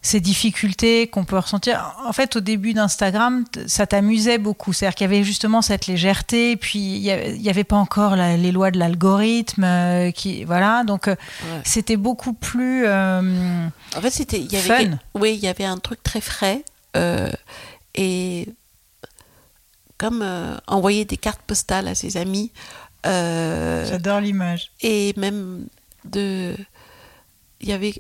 ces 0.01 0.19
difficultés 0.19 1.07
qu'on 1.07 1.25
peut 1.25 1.37
ressentir. 1.37 1.95
En 2.03 2.11
fait, 2.11 2.35
au 2.35 2.39
début 2.39 2.73
d'Instagram, 2.73 3.45
ça 3.67 3.85
t'amusait 3.85 4.39
beaucoup. 4.39 4.73
C'est-à-dire 4.73 4.95
qu'il 4.95 5.05
y 5.05 5.09
avait 5.13 5.23
justement 5.23 5.61
cette 5.61 5.85
légèreté, 5.85 6.55
puis 6.57 6.79
il 6.79 7.39
n'y 7.39 7.49
avait 7.49 7.63
pas 7.63 7.75
encore 7.75 8.15
les 8.15 8.51
lois 8.51 8.71
de 8.71 8.79
l'algorithme, 8.79 9.63
euh, 9.63 10.11
qui 10.11 10.43
voilà. 10.43 10.83
Donc 10.83 11.07
euh, 11.07 11.15
c'était 11.63 11.97
beaucoup 11.97 12.33
plus. 12.33 12.85
Euh, 12.87 13.67
en 13.95 14.01
fait, 14.01 14.09
c'était 14.09 14.39
il 14.39 14.51
y 14.51 14.57
avait 14.57 14.87
fun. 14.87 14.97
oui, 15.13 15.35
il 15.35 15.43
y 15.43 15.47
avait 15.47 15.65
un 15.65 15.77
truc 15.77 16.01
très 16.01 16.21
frais 16.21 16.63
et 17.93 18.47
comme 19.97 20.25
envoyer 20.65 21.05
des 21.05 21.17
cartes 21.17 21.41
postales 21.45 21.87
à 21.87 21.93
ses 21.93 22.17
amis. 22.17 22.51
J'adore 23.03 24.19
l'image. 24.19 24.71
Et 24.81 25.13
même 25.15 25.67
de, 26.05 26.55
il 27.59 27.69
y 27.69 27.73
avait 27.73 27.93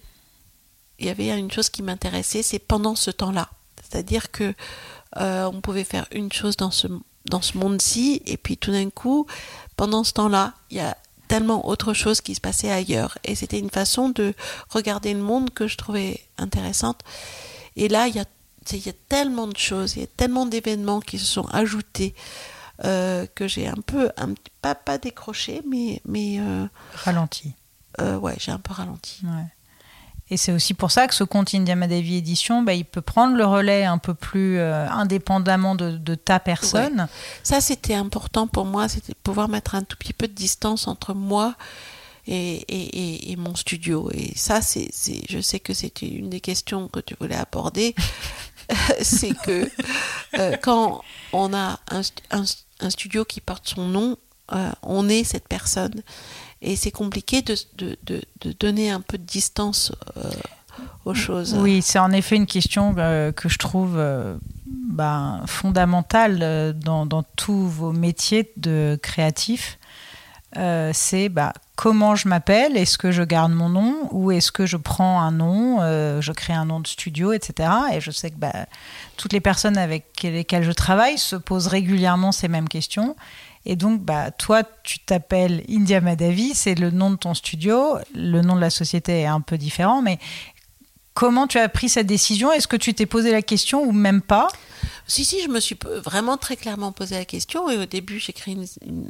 il 1.01 1.07
y 1.07 1.09
avait 1.09 1.37
une 1.37 1.51
chose 1.51 1.69
qui 1.69 1.81
m'intéressait, 1.81 2.43
c'est 2.43 2.59
pendant 2.59 2.95
ce 2.95 3.09
temps-là. 3.11 3.49
C'est-à-dire 3.81 4.31
que 4.31 4.53
euh, 5.17 5.45
on 5.45 5.59
pouvait 5.59 5.83
faire 5.83 6.05
une 6.11 6.31
chose 6.31 6.55
dans 6.55 6.71
ce, 6.71 6.87
dans 7.25 7.41
ce 7.41 7.57
monde-ci, 7.57 8.21
et 8.25 8.37
puis 8.37 8.55
tout 8.55 8.71
d'un 8.71 8.89
coup, 8.89 9.25
pendant 9.75 10.03
ce 10.03 10.13
temps-là, 10.13 10.53
il 10.69 10.77
y 10.77 10.81
a 10.81 10.95
tellement 11.27 11.67
autre 11.67 11.93
chose 11.93 12.21
qui 12.21 12.35
se 12.35 12.41
passait 12.41 12.71
ailleurs. 12.71 13.17
Et 13.23 13.33
c'était 13.35 13.57
une 13.57 13.71
façon 13.71 14.09
de 14.09 14.33
regarder 14.69 15.13
le 15.13 15.21
monde 15.21 15.49
que 15.49 15.67
je 15.67 15.75
trouvais 15.75 16.21
intéressante. 16.37 17.01
Et 17.75 17.87
là, 17.87 18.07
il 18.07 18.15
y 18.15 18.19
a, 18.19 18.25
il 18.71 18.85
y 18.85 18.89
a 18.89 18.93
tellement 19.09 19.47
de 19.47 19.57
choses, 19.57 19.95
il 19.95 20.01
y 20.01 20.05
a 20.05 20.07
tellement 20.17 20.45
d'événements 20.45 20.99
qui 20.99 21.17
se 21.17 21.25
sont 21.25 21.47
ajoutés. 21.47 22.15
Euh, 22.83 23.27
que 23.35 23.47
j'ai 23.47 23.67
un 23.67 23.75
peu, 23.75 24.09
un, 24.17 24.33
pas, 24.63 24.73
pas 24.73 24.97
décroché, 24.97 25.61
mais. 25.69 26.01
mais 26.03 26.39
euh, 26.39 26.65
ralenti. 26.95 27.53
ouais, 27.99 28.33
j'ai 28.39 28.51
un 28.51 28.57
peu 28.57 28.73
ralenti. 28.73 29.19
Ouais. 29.23 29.45
Et 30.31 30.37
c'est 30.37 30.53
aussi 30.53 30.73
pour 30.73 30.91
ça 30.91 31.07
que 31.07 31.13
ce 31.13 31.25
compte 31.25 31.53
India 31.53 31.75
Madavi 31.75 32.15
Édition, 32.15 32.63
bah, 32.63 32.73
il 32.73 32.85
peut 32.85 33.01
prendre 33.01 33.35
le 33.35 33.45
relais 33.45 33.83
un 33.83 33.97
peu 33.97 34.13
plus 34.13 34.59
euh, 34.59 34.89
indépendamment 34.89 35.75
de, 35.75 36.15
ta 36.15 36.39
personne. 36.39 37.09
Ça, 37.43 37.59
c'était 37.59 37.95
important 37.95 38.47
pour 38.47 38.63
moi, 38.63 38.87
c'était 38.87 39.13
pouvoir 39.13 39.49
mettre 39.49 39.75
un 39.75 39.83
tout 39.83 39.97
petit 39.97 40.13
peu 40.13 40.29
de 40.29 40.33
distance 40.33 40.87
entre 40.87 41.13
moi 41.13 41.55
et, 42.27 43.31
et, 43.31 43.35
mon 43.35 43.55
studio. 43.55 44.09
Et 44.13 44.31
ça, 44.37 44.61
c'est, 44.61 44.89
je 45.29 45.41
sais 45.41 45.59
que 45.59 45.73
c'était 45.73 46.07
une 46.07 46.29
des 46.29 46.39
questions 46.39 46.87
que 46.87 47.01
tu 47.01 47.13
voulais 47.19 47.35
aborder. 47.35 47.93
c'est 49.01 49.33
que 49.43 49.69
euh, 50.39 50.55
quand 50.61 51.03
on 51.33 51.53
a 51.53 51.77
un, 51.89 52.01
un, 52.79 52.89
studio 52.89 53.25
qui 53.25 53.41
porte 53.41 53.67
son 53.67 53.85
nom, 53.85 54.17
euh, 54.53 54.71
on 54.81 55.09
est 55.09 55.25
cette 55.25 55.49
personne. 55.49 56.03
Et 56.61 56.75
c'est 56.75 56.91
compliqué 56.91 57.41
de, 57.41 57.55
de, 57.77 57.97
de, 58.05 58.51
donner 58.59 58.91
un 58.91 59.01
peu 59.01 59.17
de 59.17 59.23
distance 59.23 59.91
euh, 60.17 60.29
aux 61.05 61.15
choses. 61.15 61.55
Oui, 61.55 61.81
c'est 61.81 61.97
en 61.97 62.11
effet 62.11 62.35
une 62.35 62.45
question 62.45 62.93
euh, 62.97 63.31
que 63.31 63.49
je 63.49 63.57
trouve 63.57 63.95
euh, 63.97 64.37
ben, 64.67 65.41
fondamentale 65.47 66.77
dans, 66.77 67.07
dans, 67.07 67.23
tous 67.23 67.67
vos 67.67 67.91
métiers 67.91 68.51
de 68.57 68.99
créatif. 69.01 69.79
c'est 70.93 71.29
bah, 71.29 71.53
comment 71.75 72.15
je 72.15 72.27
m'appelle, 72.27 72.77
est-ce 72.77 72.99
que 72.99 73.11
je 73.11 73.23
garde 73.23 73.51
mon 73.51 73.69
nom? 73.69 74.07
Ou 74.11 74.31
est-ce 74.31 74.51
que 74.51 74.67
je 74.67 74.77
prends 74.77 75.19
un 75.19 75.31
nom, 75.31 75.79
je 76.21 76.31
crée 76.31 76.53
un 76.53 76.65
nom 76.65 76.79
de 76.79 76.85
studio, 76.85 77.33
etc. 77.33 77.69
Et 77.91 78.01
je 78.01 78.11
sais 78.11 78.29
que 78.29 78.37
bah, 78.37 78.67
toutes 79.17 79.33
les 79.33 79.41
personnes 79.41 79.79
avec 79.79 80.21
lesquelles 80.21 80.63
je 80.63 80.71
travaille 80.71 81.17
se 81.17 81.35
posent 81.35 81.67
régulièrement 81.67 82.31
ces 82.31 82.49
mêmes 82.49 82.69
questions. 82.69 83.15
Et 83.65 83.75
donc, 83.75 84.01
bah, 84.01 84.31
toi, 84.31 84.63
tu 84.83 84.99
t'appelles 84.99 85.63
India 85.69 86.01
Madavi, 86.01 86.53
c'est 86.55 86.75
le 86.75 86.89
nom 86.89 87.11
de 87.11 87.15
ton 87.15 87.33
studio. 87.33 87.97
Le 88.15 88.41
nom 88.41 88.55
de 88.55 88.61
la 88.61 88.69
société 88.69 89.21
est 89.21 89.27
un 89.27 89.41
peu 89.41 89.57
différent, 89.57 90.01
mais 90.01 90.17
comment 91.13 91.47
tu 91.47 91.59
as 91.59 91.69
pris 91.69 91.89
cette 91.89 92.07
décision? 92.07 92.51
Est-ce 92.51 92.67
que 92.67 92.77
tu 92.77 92.93
t'es 92.93 93.05
posé 93.05 93.31
la 93.31 93.41
question 93.41 93.83
ou 93.83 93.91
même 93.91 94.21
pas? 94.21 94.47
Si, 95.07 95.25
si, 95.25 95.43
je 95.43 95.49
me 95.49 95.59
suis 95.59 95.77
vraiment 96.03 96.37
très 96.37 96.55
clairement 96.55 96.91
posé 96.91 97.15
la 97.15 97.25
question. 97.25 97.69
Et 97.69 97.77
au 97.77 97.85
début, 97.85 98.19
j'ai 98.19 98.33
créé 98.33 98.57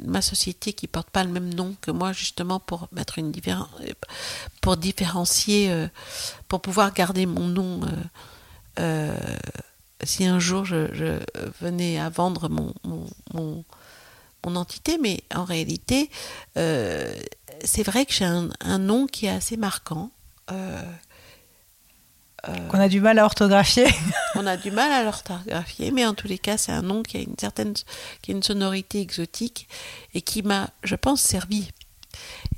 ma 0.06 0.20
société 0.20 0.72
qui 0.72 0.86
porte 0.86 1.08
pas 1.10 1.24
le 1.24 1.30
même 1.30 1.54
nom 1.54 1.74
que 1.80 1.90
moi, 1.90 2.12
justement 2.12 2.60
pour 2.60 2.88
mettre 2.92 3.18
une 3.18 3.32
pour 4.60 4.76
différencier, 4.76 5.70
euh, 5.70 5.86
pour 6.48 6.60
pouvoir 6.60 6.92
garder 6.92 7.24
mon 7.24 7.46
nom. 7.46 7.80
Euh, 7.84 7.88
euh, 8.80 9.36
si 10.02 10.26
un 10.26 10.40
jour 10.40 10.64
je, 10.64 11.20
venais 11.60 12.00
à 12.00 12.08
vendre 12.08 12.48
mon, 12.48 12.74
mon 12.84 13.06
mon 13.32 13.64
entité, 14.50 14.98
mais 14.98 15.22
en 15.34 15.44
réalité, 15.44 16.10
euh, 16.56 17.14
c'est 17.64 17.82
vrai 17.82 18.06
que 18.06 18.12
j'ai 18.12 18.24
un, 18.24 18.78
nom 18.78 19.06
qui 19.06 19.26
est 19.26 19.30
assez 19.30 19.56
marquant. 19.56 20.10
Euh, 20.50 20.82
euh, 22.48 22.68
Qu'on 22.68 22.80
a 22.80 22.88
du 22.88 23.00
mal 23.00 23.18
à 23.18 23.24
orthographier. 23.24 23.86
on 24.34 24.46
a 24.46 24.56
du 24.56 24.70
mal 24.70 24.90
à 24.90 25.04
l'orthographier, 25.04 25.90
mais 25.92 26.04
en 26.06 26.14
tous 26.14 26.26
les 26.26 26.38
cas, 26.38 26.56
c'est 26.56 26.72
un 26.72 26.82
nom 26.82 27.02
qui 27.02 27.16
a 27.16 27.20
une 27.20 27.38
certaine, 27.38 27.74
qui 28.20 28.32
a 28.32 28.34
une 28.34 28.42
sonorité 28.42 29.00
exotique 29.00 29.68
et 30.14 30.22
qui 30.22 30.42
m'a, 30.42 30.70
je 30.82 30.96
pense, 30.96 31.20
servi. 31.20 31.70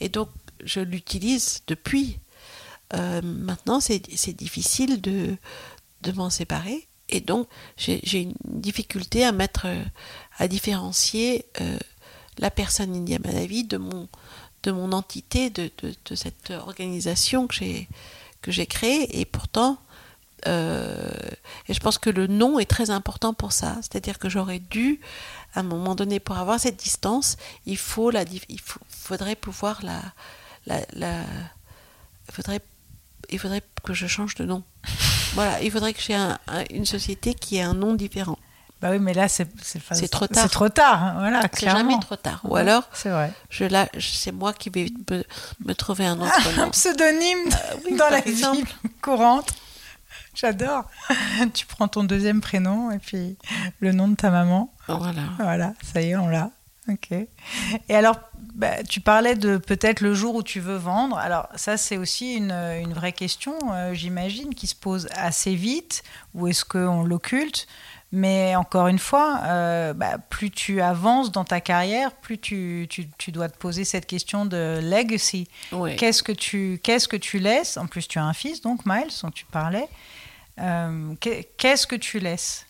Et 0.01 0.09
donc, 0.09 0.29
je 0.65 0.81
l'utilise 0.81 1.63
depuis. 1.67 2.19
maintenant, 2.93 3.81
c'est 3.81 4.33
difficile 4.33 5.01
de, 5.01 5.37
de 6.03 6.13
m'en 6.13 6.31
séparer. 6.31 6.89
Et 7.11 7.21
donc, 7.21 7.49
j'ai 7.77 8.23
une 8.23 8.35
difficulté 8.45 9.25
à 9.25 9.33
mettre 9.33 9.67
à 10.39 10.49
différencier 10.49 11.47
euh, 11.61 11.79
la 12.39 12.51
personne 12.51 12.95
India 12.95 13.19
Madavi 13.19 13.65
de 13.65 13.77
mon, 13.77 14.09
de 14.63 14.71
mon 14.73 14.93
entité, 14.93 15.51
de, 15.51 15.71
de, 15.83 16.15
cette 16.15 16.51
organisation 16.51 17.47
que 17.47 17.55
j'ai, 17.55 17.89
que 18.43 18.51
j'ai 18.51 18.67
créée. 18.67 19.21
Et 19.21 19.25
pourtant, 19.25 19.79
euh, 20.47 21.11
et 21.69 21.75
je 21.75 21.81
pense 21.81 21.99
que 21.99 22.11
le 22.11 22.27
nom 22.27 22.59
est 22.59 22.69
très 22.69 22.91
important 22.91 23.35
pour 23.35 23.53
ça. 23.53 23.77
C'est-à-dire 23.83 24.19
que 24.19 24.29
j'aurais 24.29 24.59
dû, 24.59 25.01
à 25.55 25.61
un 25.61 25.63
moment 25.65 25.95
donné, 25.95 26.21
pour 26.21 26.37
avoir 26.37 26.59
cette 26.59 26.77
distance, 26.77 27.37
il, 27.67 27.79
faut 27.79 28.11
la, 28.11 28.25
il 28.49 28.61
faudrait 28.89 29.37
pouvoir 29.37 29.85
la, 29.85 30.01
la, 30.67 30.81
la 30.93 31.23
il 32.29 32.35
faudrait, 32.35 32.61
il 33.31 33.39
faudrait 33.39 33.63
que 33.83 33.95
je 33.95 34.07
change 34.07 34.35
de 34.35 34.45
nom. 34.45 34.63
voilà, 35.35 35.63
il 35.63 35.71
faudrait 35.71 35.93
que 35.93 36.01
j'ai 36.01 36.17
une 36.71 36.87
société 36.87 37.35
qui 37.35 37.57
ait 37.57 37.63
un 37.63 37.75
nom 37.75 37.95
différent. 37.95 38.39
Bah 38.85 38.91
oui, 38.91 38.99
mais 38.99 39.15
là, 39.15 39.29
c'est 39.29 39.49
c'est 39.63 40.09
trop 40.09 40.27
tard. 40.27 40.43
C'est 40.43 40.51
trop 40.51 40.69
tard, 40.69 41.03
hein, 41.03 41.15
voilà. 41.17 41.41
C'est 41.55 41.71
jamais 41.71 41.99
trop 42.01 42.17
tard. 42.17 42.43
Ou 42.45 42.55
alors, 42.55 42.83
c'est 42.93 43.09
vrai. 43.09 43.33
Je 43.49 43.65
là, 43.65 43.89
c'est 43.99 44.31
moi 44.31 44.53
qui 44.53 44.69
vais 44.69 44.93
me, 45.65 45.73
trouver 45.73 46.05
un 46.05 46.21
autre 46.21 46.57
nom. 46.59 46.65
Un 46.65 46.69
pseudonyme 46.71 47.49
euh, 47.49 47.97
dans 47.97 48.11
la 48.11 48.21
vie 48.21 48.45
courante. 49.01 49.55
J'adore. 50.35 50.85
tu 51.55 51.65
prends 51.65 51.89
ton 51.89 52.05
deuxième 52.05 52.43
prénom 52.43 52.91
et 52.91 52.99
puis 52.99 53.39
le 53.81 53.93
nom 53.93 54.07
de 54.07 54.17
ta 54.17 54.29
maman. 54.29 54.71
Voilà. 54.87 55.23
Voilà, 55.39 55.73
ça 55.83 56.03
y 56.03 56.11
est, 56.11 56.17
on 56.17 56.29
l'a. 56.29 56.51
Ok. 56.91 57.11
Et 57.89 57.97
alors, 57.97 58.17
bah, 58.55 58.83
tu 58.83 59.01
parlais 59.01 59.35
de 59.35 59.57
peut-être 59.57 60.03
le 60.03 60.13
jour 60.13 60.35
où 60.35 60.43
tu 60.43 60.61
veux 60.61 60.77
vendre. 60.77 61.17
Alors 61.17 61.49
ça, 61.55 61.79
c'est 61.79 61.97
aussi 61.97 62.35
une, 62.35 62.53
une, 62.53 62.93
vraie 62.93 63.15
question, 63.15 63.55
euh, 63.73 63.95
j'imagine, 63.95 64.55
qui 64.55 64.67
se 64.67 64.75
pose 64.75 65.09
assez 65.15 65.55
vite. 65.55 66.03
Ou 66.35 66.49
est-ce 66.49 66.67
qu'on 66.67 67.03
l'occulte? 67.03 67.67
Mais 68.15 68.55
encore 68.55 68.87
une 68.87 69.01
fois, 69.01 69.41
euh, 69.45 69.93
bah, 69.93 70.19
plus 70.19 70.51
tu 70.51 70.81
avances 70.81 71.33
dans 71.33 71.45
ta 71.45 71.61
carrière, 71.61 72.13
plus 72.13 72.39
tu, 72.39 72.89
tu, 72.89 73.33
dois 73.33 73.49
te 73.49 73.59
poser 73.59 73.85
cette 73.85 74.07
question 74.07 74.47
de 74.47 74.79
legacy. 74.81 75.49
Qu'est-ce 75.99 76.23
que 76.23 76.31
tu 76.31 76.81
qu'est-ce 76.83 77.09
que 77.09 77.17
tu 77.17 77.41
laisses? 77.41 77.77
En 77.77 77.87
plus, 77.87 78.07
tu 78.07 78.21
as 78.21 78.25
un 78.25 78.33
fils, 78.33 78.61
donc 78.61 78.87
Miles, 78.87 79.11
dont 79.21 79.33
tu 79.33 79.45
parlais. 79.47 79.89
Euh, 80.61 81.15
qu'est-ce 81.57 81.89
que 81.89 81.97
tu 81.97 82.21
laisses? 82.21 82.67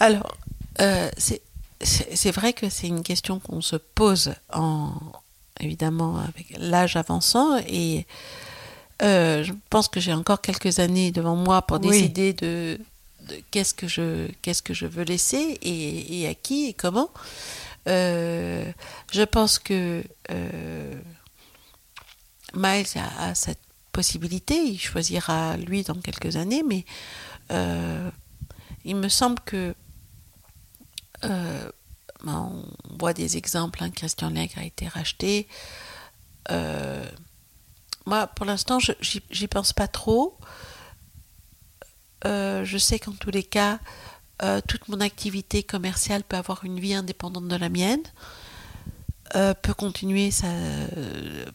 Alors, 0.00 0.34
euh, 0.80 1.10
c'est 1.18 2.30
vrai 2.30 2.54
que 2.54 2.70
c'est 2.70 2.88
une 2.88 3.02
question 3.02 3.40
qu'on 3.40 3.60
se 3.60 3.76
pose 3.76 4.34
en 4.54 4.94
évidemment 5.60 6.18
avec 6.18 6.56
l'âge 6.56 6.96
avançant 6.96 7.58
et 7.68 8.06
je 9.00 9.52
pense 9.68 9.88
que 9.88 10.00
j'ai 10.00 10.14
encore 10.14 10.40
quelques 10.40 10.78
années 10.78 11.10
devant 11.10 11.36
moi 11.36 11.60
pour 11.62 11.78
décider 11.78 12.32
de, 12.32 12.78
qu'est-ce 13.50 13.74
que 13.74 13.88
je 13.88 14.28
qu'est-ce 14.42 14.62
que 14.62 14.74
je 14.74 14.86
veux 14.86 15.04
laisser 15.04 15.58
et, 15.62 16.26
à 16.28 16.34
qui 16.34 16.66
et 16.66 16.74
comment. 16.74 17.10
Euh, 17.88 18.70
je 19.10 19.22
pense 19.22 19.58
que 19.58 20.04
euh, 20.30 21.00
Miles 22.54 22.86
a, 23.18 23.34
cette 23.34 23.58
possibilité, 23.92 24.54
il 24.54 24.78
choisira 24.78 25.56
lui 25.56 25.82
dans 25.82 25.94
quelques 26.00 26.36
années, 26.36 26.62
mais 26.66 26.84
euh, 27.50 28.10
il 28.84 28.96
me 28.96 29.08
semble 29.08 29.40
que 29.40 29.74
ben, 31.22 31.72
on 32.26 32.64
voit 32.98 33.12
des 33.12 33.36
exemples, 33.36 33.82
hein, 33.82 33.90
Christian 33.90 34.30
Legge 34.30 34.56
a 34.56 34.64
été 34.64 34.88
racheté. 34.88 35.48
moi, 38.06 38.26
pour 38.28 38.46
l'instant, 38.46 38.78
j'y 38.80 39.48
pense 39.48 39.72
pas 39.72 39.88
trop. 39.88 40.38
Euh, 42.24 42.64
je 42.64 42.78
sais 42.78 42.98
qu'en 42.98 43.12
tous 43.12 43.30
les 43.30 43.42
cas, 43.42 43.78
euh, 44.42 44.60
toute 44.66 44.88
mon 44.88 45.00
activité 45.00 45.62
commerciale 45.62 46.22
peut 46.22 46.36
avoir 46.36 46.64
une 46.64 46.78
vie 46.78 46.94
indépendante 46.94 47.48
de 47.48 47.56
la 47.56 47.68
mienne, 47.68 48.02
euh, 49.34 49.54
peut 49.54 49.74
continuer 49.74 50.30
ça, 50.30 50.48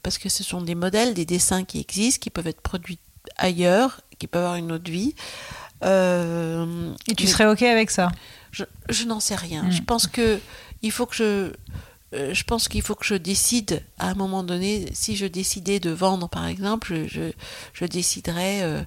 parce 0.03 0.17
que 0.17 0.29
ce 0.29 0.43
sont 0.43 0.61
des 0.61 0.75
modèles, 0.75 1.13
des 1.13 1.25
dessins 1.25 1.63
qui 1.63 1.79
existent, 1.79 2.21
qui 2.21 2.29
peuvent 2.29 2.47
être 2.47 2.61
produits 2.61 2.99
ailleurs, 3.37 4.01
qui 4.19 4.27
peuvent 4.27 4.43
avoir 4.43 4.55
une 4.55 4.71
autre 4.71 4.91
vie. 4.91 5.13
Et 5.83 7.15
tu 7.15 7.27
serais 7.27 7.45
ok 7.45 7.61
avec 7.63 7.91
ça? 7.91 8.09
Je, 8.51 9.03
n'en 9.05 9.19
sais 9.19 9.35
rien. 9.35 9.63
Hmm. 9.63 9.71
Je 9.71 9.83
pense 9.83 10.07
que 10.07 10.39
il 10.81 10.91
faut 10.91 11.05
que 11.05 11.15
je 11.15 11.51
je 12.13 12.43
pense 12.43 12.67
qu'il 12.67 12.81
faut 12.81 12.95
que 12.95 13.05
je 13.05 13.15
décide 13.15 13.83
à 13.99 14.09
un 14.09 14.13
moment 14.13 14.43
donné, 14.43 14.85
si 14.93 15.15
je 15.15 15.25
décidais 15.25 15.79
de 15.79 15.89
vendre 15.89 16.29
par 16.29 16.47
exemple, 16.47 17.05
je, 17.07 17.31
je, 17.73 17.85
déciderais 17.85 18.61
euh, 18.63 18.81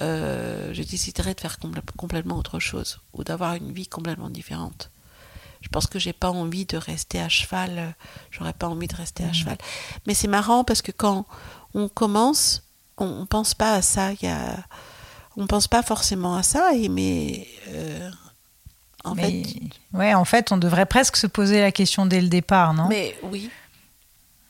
je 0.00 0.82
déciderais 0.82 1.34
de 1.34 1.40
faire 1.40 1.58
complètement 1.96 2.36
autre 2.36 2.58
chose 2.58 3.00
ou 3.12 3.24
d'avoir 3.24 3.54
une 3.54 3.72
vie 3.72 3.86
complètement 3.86 4.30
différente. 4.30 4.90
Je 5.62 5.68
pense 5.68 5.86
que 5.86 5.98
j'ai 5.98 6.12
pas 6.12 6.30
envie 6.30 6.66
de 6.66 6.76
rester 6.76 7.20
à 7.20 7.28
cheval. 7.28 7.78
Euh, 7.78 7.88
j'aurais 8.30 8.52
pas 8.52 8.68
envie 8.68 8.88
de 8.88 8.96
rester 8.96 9.24
à 9.24 9.28
mmh. 9.28 9.34
cheval. 9.34 9.58
Mais 10.06 10.14
c'est 10.14 10.28
marrant 10.28 10.64
parce 10.64 10.82
que 10.82 10.92
quand 10.92 11.24
on 11.74 11.88
commence, 11.88 12.64
on, 12.98 13.20
ne 13.20 13.24
pense 13.24 13.54
pas 13.54 13.74
à 13.74 13.82
ça. 13.82 14.12
Y 14.20 14.26
a, 14.26 14.56
on 15.36 15.46
pense 15.46 15.68
pas 15.68 15.82
forcément 15.82 16.34
à 16.34 16.42
ça. 16.42 16.74
Et 16.74 16.88
mais 16.88 17.46
euh, 17.68 18.10
en 19.04 19.14
fait, 19.14 19.44
ouais, 19.94 20.14
en 20.14 20.24
fait, 20.24 20.52
on 20.52 20.56
devrait 20.56 20.86
presque 20.86 21.16
se 21.16 21.28
poser 21.28 21.60
la 21.60 21.72
question 21.72 22.06
dès 22.06 22.20
le 22.20 22.28
départ, 22.28 22.74
non? 22.74 22.88
Mais 22.88 23.16
oui. 23.22 23.48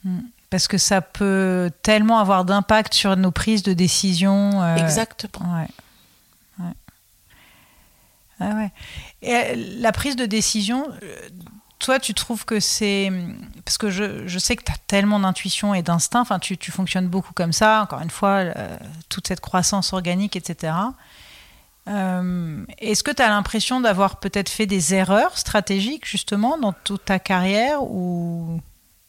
Mmh 0.05 0.21
parce 0.53 0.69
que 0.69 0.77
ça 0.77 1.01
peut 1.01 1.71
tellement 1.81 2.19
avoir 2.19 2.45
d'impact 2.45 2.93
sur 2.93 3.17
nos 3.17 3.31
prises 3.31 3.63
de 3.63 3.73
décision. 3.73 4.63
Euh, 4.63 4.77
Exactement. 4.77 5.55
Ouais. 5.55 5.67
Ah 8.39 8.51
ouais. 8.57 8.71
Et 9.23 9.35
euh, 9.35 9.77
la 9.79 9.93
prise 9.93 10.15
de 10.15 10.27
décision, 10.27 10.87
euh, 11.03 11.29
toi, 11.79 11.99
tu 11.99 12.13
trouves 12.13 12.45
que 12.45 12.61
c'est. 12.61 13.11
Parce 13.65 13.79
que 13.79 13.89
je, 13.89 14.29
je 14.29 14.39
sais 14.39 14.55
que 14.55 14.63
tu 14.63 14.71
as 14.71 14.77
tellement 14.89 15.21
d'intuition 15.21 15.73
et 15.73 15.81
d'instinct, 15.81 16.21
enfin, 16.21 16.39
tu, 16.39 16.59
tu, 16.59 16.71
fonctionnes 16.71 17.09
beaucoup 17.09 17.33
comme 17.33 17.55
ça, 17.55 17.81
encore 17.81 18.03
une 18.03 18.11
fois, 18.11 18.45
toute 19.09 19.29
cette 19.29 19.41
croissance 19.41 19.95
organique, 19.95 20.37
etc. 20.37 20.75
Est-ce 21.87 23.03
que 23.03 23.11
tu 23.11 23.23
as 23.23 23.29
l'impression 23.31 23.81
d'avoir 23.81 24.21
peut-être 24.21 24.51
fait 24.51 24.67
des 24.67 24.93
erreurs 24.93 25.39
stratégiques, 25.39 26.07
justement, 26.07 26.59
dans 26.59 26.75
toute 26.75 27.07
ta 27.07 27.19
carrière 27.19 27.83
ou 27.83 28.61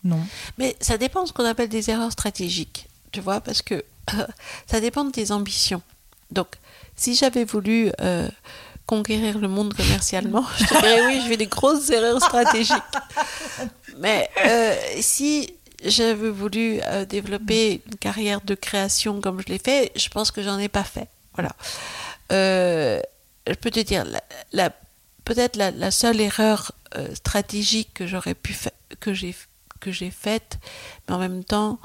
non. 0.03 0.19
Mais 0.57 0.75
ça 0.79 0.97
dépend 0.97 1.23
de 1.23 1.27
ce 1.27 1.33
qu'on 1.33 1.45
appelle 1.45 1.69
des 1.69 1.89
erreurs 1.89 2.11
stratégiques, 2.11 2.87
tu 3.11 3.21
vois, 3.21 3.41
parce 3.41 3.61
que 3.61 3.83
ça 4.67 4.79
dépend 4.79 5.05
de 5.05 5.11
tes 5.11 5.31
ambitions. 5.31 5.81
Donc, 6.31 6.47
si 6.95 7.15
j'avais 7.15 7.45
voulu 7.45 7.91
euh, 8.01 8.27
conquérir 8.85 9.37
le 9.37 9.47
monde 9.47 9.73
commercialement, 9.73 10.45
je 10.57 10.65
dirais 10.65 11.05
oui, 11.05 11.21
je 11.21 11.27
fais 11.27 11.37
des 11.37 11.47
grosses 11.47 11.89
erreurs 11.89 12.21
stratégiques. 12.21 12.75
Mais 13.99 14.29
euh, 14.45 14.75
si 14.99 15.53
j'avais 15.83 16.29
voulu 16.29 16.79
euh, 16.83 17.05
développer 17.05 17.81
une 17.85 17.97
carrière 17.97 18.41
de 18.41 18.55
création 18.55 19.21
comme 19.21 19.41
je 19.41 19.51
l'ai 19.51 19.59
fait, 19.59 19.91
je 19.95 20.09
pense 20.09 20.31
que 20.31 20.41
j'en 20.41 20.59
ai 20.59 20.69
pas 20.69 20.83
fait. 20.83 21.07
Voilà. 21.35 21.55
je 22.29 23.53
peux 23.59 23.71
te 23.71 23.79
dire, 23.79 24.05
la, 24.51 24.69
peut-être 25.25 25.55
la, 25.55 25.91
seule 25.91 26.21
erreur 26.21 26.73
stratégique 27.15 27.89
que 27.95 28.05
j'aurais 28.05 28.35
pu 28.35 28.53
faire, 28.53 28.71
que 28.99 29.13
j'ai 29.13 29.35
que 29.84 29.91
j'ai 29.91 30.11
faite, 30.11 30.59
mais 31.07 31.15
en 31.15 31.19
même 31.19 31.43
temps, 31.43 31.79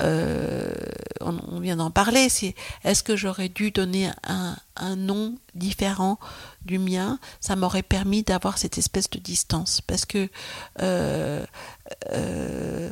euh, 0.00 0.72
on, 1.20 1.60
vient 1.60 1.76
d'en 1.76 1.90
parler, 1.90 2.28
c'est 2.28 2.54
est-ce 2.84 3.02
que 3.02 3.16
j'aurais 3.16 3.48
dû 3.48 3.70
donner 3.70 4.10
un, 4.24 4.56
nom 4.96 5.36
différent 5.54 6.18
du 6.64 6.78
mien? 6.78 7.18
Ça 7.40 7.56
m'aurait 7.56 7.82
permis 7.82 8.22
d'avoir 8.22 8.56
cette 8.58 8.78
espèce 8.78 9.10
de 9.10 9.18
distance. 9.18 9.80
Parce 9.82 10.06
que 10.06 10.28
euh, 10.80 11.44
euh, 12.12 12.90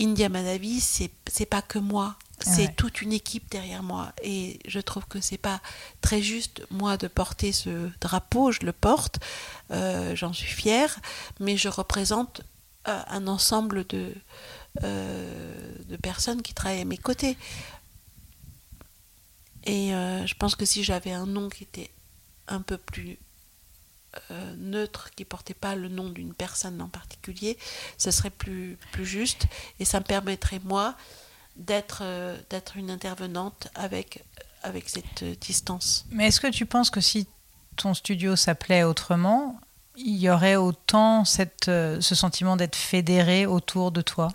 India 0.00 0.28
Manavi, 0.28 0.80
c'est 0.80 1.46
pas 1.46 1.62
que 1.62 1.78
moi, 1.78 2.16
c'est 2.40 2.76
toute 2.76 3.02
une 3.02 3.12
équipe 3.12 3.50
derrière 3.50 3.82
moi. 3.82 4.12
Et 4.22 4.60
je 4.68 4.78
trouve 4.78 5.06
que 5.06 5.20
c'est 5.20 5.38
pas 5.38 5.60
très 6.00 6.22
juste, 6.22 6.62
moi, 6.70 6.96
de 6.96 7.08
porter 7.08 7.50
ce 7.50 7.90
drapeau. 8.00 8.52
Je 8.52 8.60
le 8.60 8.72
porte, 8.72 9.18
j'en 9.70 10.32
suis 10.32 10.52
fière, 10.52 11.00
mais 11.40 11.56
je 11.56 11.68
représente 11.68 12.42
un 12.88 13.26
ensemble 13.26 13.86
de, 13.86 14.14
euh, 14.84 15.74
de 15.86 15.96
personnes 15.96 16.42
qui 16.42 16.54
travaillent 16.54 16.82
à 16.82 16.84
mes 16.84 16.98
côtés. 16.98 17.36
Et 19.64 19.94
euh, 19.94 20.26
je 20.26 20.34
pense 20.34 20.54
que 20.54 20.64
si 20.64 20.84
j'avais 20.84 21.12
un 21.12 21.26
nom 21.26 21.48
qui 21.48 21.64
était 21.64 21.90
un 22.46 22.60
peu 22.60 22.78
plus 22.78 23.18
euh, 24.30 24.54
neutre, 24.56 25.10
qui 25.16 25.24
portait 25.24 25.54
pas 25.54 25.74
le 25.74 25.88
nom 25.88 26.10
d'une 26.10 26.32
personne 26.32 26.80
en 26.80 26.88
particulier, 26.88 27.58
ce 27.96 28.10
serait 28.10 28.30
plus, 28.30 28.78
plus 28.92 29.04
juste 29.04 29.46
et 29.80 29.84
ça 29.84 30.00
me 30.00 30.04
permettrait 30.04 30.60
moi 30.64 30.96
d'être 31.56 32.02
une 32.76 32.90
intervenante 32.90 33.68
avec, 33.74 34.24
avec 34.62 34.88
cette 34.88 35.24
distance. 35.40 36.06
Mais 36.10 36.28
est-ce 36.28 36.40
que 36.40 36.46
tu 36.46 36.66
penses 36.66 36.90
que 36.90 37.00
si 37.00 37.26
ton 37.74 37.94
studio 37.94 38.36
s'appelait 38.36 38.84
autrement, 38.84 39.58
il 39.98 40.16
y 40.16 40.30
aurait 40.30 40.56
autant 40.56 41.24
cette, 41.24 41.68
euh, 41.68 42.00
ce 42.00 42.14
sentiment 42.14 42.56
d'être 42.56 42.76
fédéré 42.76 43.46
autour 43.46 43.90
de 43.92 44.00
toi? 44.00 44.28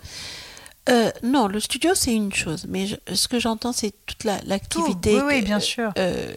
Euh, 0.88 1.10
non, 1.22 1.46
le 1.46 1.60
studio 1.60 1.92
c'est 1.94 2.14
une 2.14 2.32
chose, 2.32 2.66
mais 2.68 2.86
ce 3.12 3.26
que 3.26 3.38
j'entends 3.38 3.72
c'est 3.72 3.94
toute 4.04 4.24
l'activité. 4.24 5.16
oui, 5.16 5.22
oui, 5.26 5.42
bien 5.42 5.60
sûr. 5.60 5.92
Euh, 5.96 6.32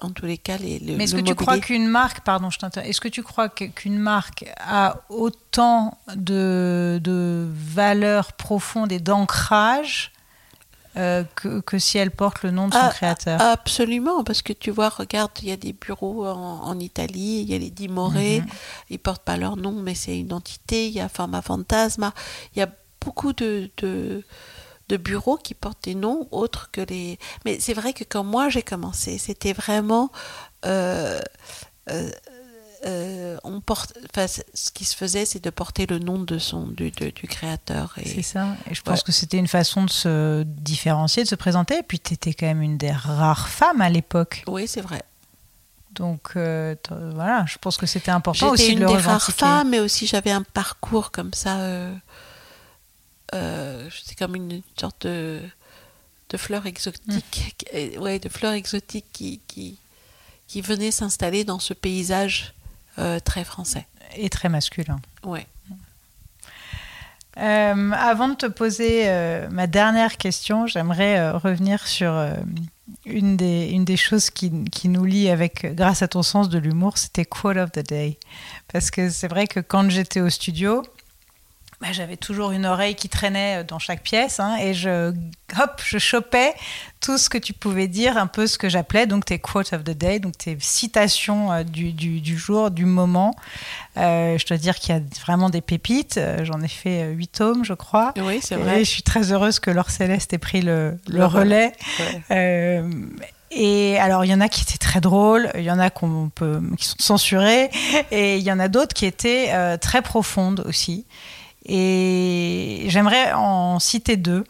en 0.00 0.10
tous 0.10 0.26
les 0.26 0.38
cas, 0.38 0.58
les, 0.58 0.78
le, 0.78 0.96
Mais 0.96 1.04
est-ce 1.04 1.14
que 1.14 1.20
tu 1.20 1.34
crois 1.34 1.58
qu'une 1.58 1.88
marque, 1.88 2.20
pardon, 2.20 2.50
je 2.50 2.58
Est-ce 2.80 3.00
que 3.00 3.08
tu 3.08 3.22
crois 3.22 3.48
qu'une 3.48 3.98
marque 3.98 4.44
a 4.58 5.00
autant 5.08 5.98
de, 6.14 7.00
de 7.02 7.48
valeur 7.52 8.34
profonde 8.34 8.92
et 8.92 9.00
d'ancrage 9.00 10.12
euh, 10.98 11.22
que, 11.34 11.78
si 11.78 11.96
elle 11.98 12.10
porte 12.10 12.42
le 12.42 12.50
nom 12.50 12.68
de 12.68 12.74
son 12.74 12.80
ah, 12.82 12.90
créateur. 12.90 13.40
Absolument, 13.40 14.24
parce 14.24 14.42
que 14.42 14.52
tu 14.52 14.70
vois, 14.70 14.88
regarde, 14.88 15.30
il 15.42 15.48
y 15.48 15.52
a 15.52 15.56
des 15.56 15.72
bureaux 15.72 16.26
en, 16.26 16.78
Italie, 16.80 17.42
il 17.42 17.50
y 17.50 17.54
a 17.54 17.58
les 17.58 17.70
Dimoré, 17.70 18.40
mhm. 18.40 18.46
ils 18.90 18.94
ne 18.94 18.98
portent 18.98 19.22
pas 19.22 19.36
leur 19.36 19.56
nom, 19.56 19.72
mais 19.72 19.94
c'est 19.94 20.18
une 20.18 20.32
entité, 20.32 20.88
il 20.88 20.94
y 20.94 21.00
a 21.00 21.08
Pharma 21.08 21.40
Fantasma, 21.42 22.12
il 22.54 22.58
y 22.58 22.62
a 22.62 22.68
beaucoup 23.00 23.32
de, 23.32 23.70
de, 23.78 24.96
bureaux 24.96 25.36
qui 25.36 25.54
portent 25.54 25.84
des 25.84 25.94
noms 25.94 26.26
autres 26.32 26.70
que 26.72 26.80
les... 26.80 27.18
Mais 27.44 27.60
c'est 27.60 27.74
vrai 27.74 27.92
que 27.92 28.04
quand 28.04 28.24
moi 28.24 28.48
j'ai 28.48 28.62
commencé, 28.62 29.18
c'était 29.18 29.52
vraiment 29.52 30.10
euh, 30.64 31.20
euh, 31.90 32.10
on 32.84 33.60
porte, 33.60 33.94
ce 34.54 34.70
qui 34.70 34.84
se 34.84 34.96
faisait, 34.96 35.24
c'est 35.24 35.42
de 35.42 35.50
porter 35.50 35.86
le 35.86 35.98
nom 35.98 36.18
de 36.18 36.38
son 36.38 36.66
du, 36.66 36.90
du 36.90 37.28
créateur. 37.28 37.94
C'est 38.04 38.22
ça. 38.22 38.56
Et 38.70 38.74
je 38.74 38.82
pense 38.82 39.02
que 39.02 39.12
c'était 39.12 39.38
une 39.38 39.48
façon 39.48 39.84
de 39.84 39.90
se 39.90 40.42
différencier, 40.42 41.24
de 41.24 41.28
se 41.28 41.34
présenter. 41.34 41.78
Et 41.78 41.82
puis, 41.82 41.98
tu 42.00 42.14
étais 42.14 42.34
quand 42.34 42.46
même 42.46 42.62
une 42.62 42.78
des 42.78 42.92
rares 42.92 43.48
femmes 43.48 43.80
à 43.80 43.88
l'époque. 43.88 44.44
Oui, 44.46 44.68
c'est 44.68 44.80
vrai. 44.80 45.02
Donc 45.98 46.30
euh, 46.36 46.76
voilà, 46.90 47.44
je 47.46 47.58
pense 47.58 47.76
que 47.76 47.86
c'était 47.86 48.10
important 48.10 48.50
aussi 48.50 48.74
de 48.74 48.80
le 48.80 48.86
une 48.86 48.94
des 48.94 49.02
rares 49.02 49.30
femmes, 49.30 49.70
mais 49.70 49.80
aussi 49.80 50.06
j'avais 50.06 50.30
un 50.30 50.42
parcours 50.42 51.10
comme 51.10 51.34
ça. 51.34 51.58
Euh, 51.58 51.94
euh 53.34 53.88
J'étais 53.90 54.14
comme 54.14 54.36
une 54.36 54.62
sorte 54.78 55.06
de, 55.06 55.40
de 56.28 56.36
fleur 56.36 56.66
exotique, 56.66 57.66
mmh. 57.72 57.98
ouais, 58.00 58.18
de 58.20 58.28
fleur 58.28 58.52
exotique 58.52 59.06
qui, 59.12 59.40
qui, 59.48 59.78
qui 60.46 60.60
venait 60.60 60.92
s'installer 60.92 61.44
dans 61.44 61.58
ce 61.58 61.74
paysage 61.74 62.54
euh, 62.98 63.20
très 63.20 63.44
français. 63.44 63.86
Et 64.16 64.28
très 64.30 64.48
masculin. 64.48 65.00
Ouais. 65.22 65.46
Euh, 67.36 67.92
avant 67.92 68.28
de 68.28 68.34
te 68.34 68.46
poser 68.46 69.04
euh, 69.06 69.48
ma 69.50 69.66
dernière 69.66 70.16
question, 70.16 70.66
j'aimerais 70.66 71.30
revenir 71.30 71.86
sur 71.86 72.12
une, 73.04 73.36
des, 73.36 73.70
une 73.70 73.84
des 73.84 73.96
choses 73.96 74.30
qui, 74.30 74.64
qui, 74.64 74.88
nous 74.88 75.04
lie 75.04 75.28
avec, 75.28 75.74
grâce 75.74 76.02
à 76.02 76.08
ton 76.08 76.22
sens 76.22 76.48
de 76.48 76.58
l'humour, 76.58 76.98
c'était 76.98 77.24
Quote 77.24 77.58
of 77.58 77.72
the 77.72 77.86
Day. 77.86 78.18
Parce 78.72 78.90
que 78.90 79.10
c'est 79.10 79.28
vrai 79.28 79.46
que 79.46 79.60
quand 79.60 79.88
j'étais 79.90 80.20
au 80.20 80.30
studio, 80.30 80.82
bah, 81.80 81.88
j'avais 81.92 82.16
toujours 82.16 82.50
une 82.50 82.66
oreille 82.66 82.94
qui 82.94 83.08
traînait 83.08 83.62
dans 83.64 83.78
chaque 83.78 84.02
pièce 84.02 84.40
hein, 84.40 84.56
et 84.60 84.74
je, 84.74 85.12
hop, 85.60 85.80
je 85.84 85.98
chopais 85.98 86.54
tout 87.00 87.18
ce 87.18 87.28
que 87.28 87.38
tu 87.38 87.52
pouvais 87.52 87.88
dire, 87.88 88.16
un 88.16 88.26
peu 88.26 88.46
ce 88.46 88.58
que 88.58 88.68
j'appelais 88.68 89.06
donc 89.06 89.24
tes 89.24 89.38
quotes 89.38 89.72
of 89.72 89.84
the 89.84 89.90
day, 89.90 90.18
donc 90.18 90.36
tes 90.36 90.56
citations 90.60 91.52
euh, 91.52 91.62
du, 91.62 91.92
du, 91.92 92.20
du, 92.20 92.36
jour, 92.36 92.70
du 92.70 92.84
moment. 92.84 93.34
Euh, 93.96 94.36
je 94.38 94.46
dois 94.46 94.56
dire 94.56 94.76
qu'il 94.76 94.94
y 94.94 94.98
a 94.98 95.02
vraiment 95.22 95.50
des 95.50 95.60
pépites. 95.60 96.18
Euh, 96.18 96.44
j'en 96.44 96.60
ai 96.60 96.68
fait 96.68 97.06
huit 97.12 97.28
tomes, 97.28 97.64
je 97.64 97.74
crois. 97.74 98.12
Oui, 98.16 98.40
c'est 98.42 98.56
vrai. 98.56 98.80
Et 98.80 98.84
je 98.84 98.90
suis 98.90 99.02
très 99.02 99.32
heureuse 99.32 99.60
que 99.60 99.70
Laure 99.70 99.90
Céleste 99.90 100.32
ait 100.32 100.38
pris 100.38 100.62
le, 100.62 100.98
le, 101.08 101.24
relais. 101.24 101.72
Et 103.50 103.98
alors, 103.98 104.26
il 104.26 104.30
y 104.30 104.34
en 104.34 104.42
a 104.42 104.48
qui 104.50 104.60
étaient 104.60 104.76
très 104.76 105.00
drôles, 105.00 105.50
il 105.54 105.62
y 105.62 105.70
en 105.70 105.78
a 105.78 105.88
qu'on 105.88 106.30
peut, 106.34 106.60
qui 106.76 106.84
sont 106.84 106.96
censurés, 106.98 107.70
et 108.10 108.36
il 108.36 108.42
y 108.42 108.52
en 108.52 108.58
a 108.58 108.68
d'autres 108.68 108.92
qui 108.92 109.06
étaient 109.06 109.78
très 109.78 110.02
profondes 110.02 110.62
aussi. 110.66 111.06
Et 111.68 112.84
j'aimerais 112.86 113.32
en 113.34 113.78
citer 113.78 114.16
deux. 114.16 114.44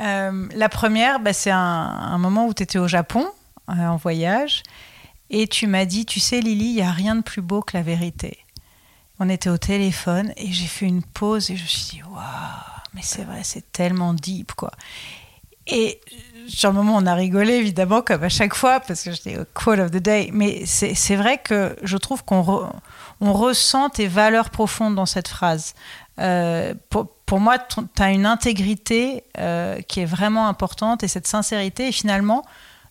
Euh, 0.00 0.48
la 0.54 0.68
première, 0.68 1.20
bah, 1.20 1.32
c'est 1.32 1.50
un, 1.50 2.16
moment 2.18 2.46
où 2.46 2.54
tu 2.54 2.62
étais 2.62 2.78
au 2.78 2.88
Japon, 2.88 3.26
euh, 3.68 3.72
en 3.72 3.96
voyage, 3.96 4.62
et 5.30 5.48
tu 5.48 5.66
m'as 5.66 5.84
dit, 5.84 6.06
tu 6.06 6.20
sais 6.20 6.40
Lily, 6.40 6.66
il 6.66 6.74
n'y 6.76 6.82
a 6.82 6.92
rien 6.92 7.16
de 7.16 7.22
plus 7.22 7.42
beau 7.42 7.60
que 7.60 7.76
la 7.76 7.82
vérité. 7.82 8.38
On 9.18 9.28
était 9.28 9.50
au 9.50 9.58
téléphone 9.58 10.32
et 10.36 10.52
j'ai 10.52 10.66
fait 10.66 10.86
une 10.86 11.02
pause 11.02 11.50
et 11.50 11.56
je 11.56 11.62
me 11.62 11.68
suis 11.68 11.96
dit, 11.96 12.02
waouh, 12.02 12.22
mais 12.94 13.02
c'est 13.02 13.24
vrai, 13.24 13.40
c'est 13.42 13.72
tellement 13.72 14.14
deep, 14.14 14.52
quoi. 14.52 14.70
Et 15.66 16.00
sur 16.48 16.70
le 16.70 16.76
moment, 16.76 16.96
on 16.96 17.06
a 17.06 17.14
rigolé, 17.14 17.54
évidemment, 17.54 18.02
comme 18.02 18.24
à 18.24 18.28
chaque 18.28 18.54
fois, 18.54 18.80
parce 18.80 19.02
que 19.02 19.12
j'étais 19.12 19.38
au 19.38 19.44
quote 19.54 19.78
of 19.78 19.90
the 19.90 19.98
day. 19.98 20.30
Mais 20.32 20.66
c'est 20.66 21.16
vrai 21.16 21.38
que 21.38 21.76
je 21.82 21.96
trouve 21.96 22.24
qu'on 22.24 22.72
on 23.20 23.32
ressent 23.32 23.88
tes 23.90 24.08
valeurs 24.08 24.50
profondes 24.50 24.94
dans 24.94 25.06
cette 25.06 25.28
phrase. 25.28 25.74
Euh, 26.20 26.74
pour, 26.90 27.40
moi, 27.40 27.58
tu 27.58 27.80
as 28.02 28.10
une 28.10 28.26
intégrité 28.26 29.24
euh, 29.38 29.80
qui 29.82 30.00
est 30.00 30.06
vraiment 30.06 30.48
importante 30.48 31.02
et 31.02 31.08
cette 31.08 31.26
sincérité. 31.26 31.88
Et 31.88 31.92
finalement, 31.92 32.44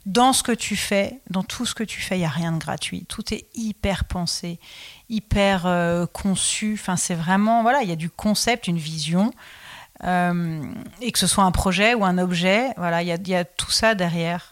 dans 0.05 0.34
ce 0.34 0.41
que 0.41 0.51
tu 0.51 0.76
fais, 0.76 1.19
dans 1.30 1.43
tout 1.43 1.65
ce 1.65 1.76
que 1.76 1.84
tu 1.84 2.01
fais, 2.01 2.15
il 2.15 2.19
n'y 2.19 2.26
a 2.26 2.30
rien 2.30 2.51
de 2.51 2.57
gratuit. 2.57 3.05
Tout 3.07 3.34
est 3.34 3.45
hyper 3.53 4.05
pensé, 4.05 4.59
hyper 5.09 5.65
euh, 5.65 6.05
conçu. 6.07 6.74
Enfin, 6.74 6.95
c'est 6.95 7.15
vraiment, 7.15 7.61
voilà, 7.61 7.84
il 7.84 7.89
y 7.89 7.93
a 7.93 7.97
du 7.97 8.09
concept, 8.09 8.67
une 8.67 8.80
vision. 8.80 9.32
et 10.03 11.11
que 11.11 11.19
ce 11.19 11.28
soit 11.28 11.43
un 11.43 11.51
projet 11.51 11.93
ou 11.93 12.03
un 12.03 12.17
objet, 12.17 12.74
voilà, 12.78 13.03
il 13.03 13.07
y 13.07 13.11
a, 13.11 13.17
y 13.24 13.36
a 13.36 13.45
tout 13.45 13.69
ça 13.69 13.93
derrière. 13.93 14.51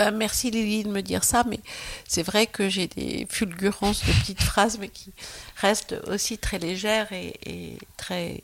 Ben, 0.00 0.12
merci 0.12 0.50
Lily 0.50 0.84
de 0.84 0.88
me 0.88 1.02
dire 1.02 1.24
ça, 1.24 1.44
mais 1.46 1.60
c'est 2.08 2.22
vrai 2.22 2.46
que 2.46 2.70
j'ai 2.70 2.86
des 2.86 3.26
fulgurances 3.28 4.02
de 4.06 4.12
petites 4.12 4.40
phrases, 4.40 4.78
mais 4.78 4.88
qui 4.88 5.12
restent 5.56 5.94
aussi 6.06 6.38
très 6.38 6.58
légères 6.58 7.12
et, 7.12 7.76
très 7.98 8.42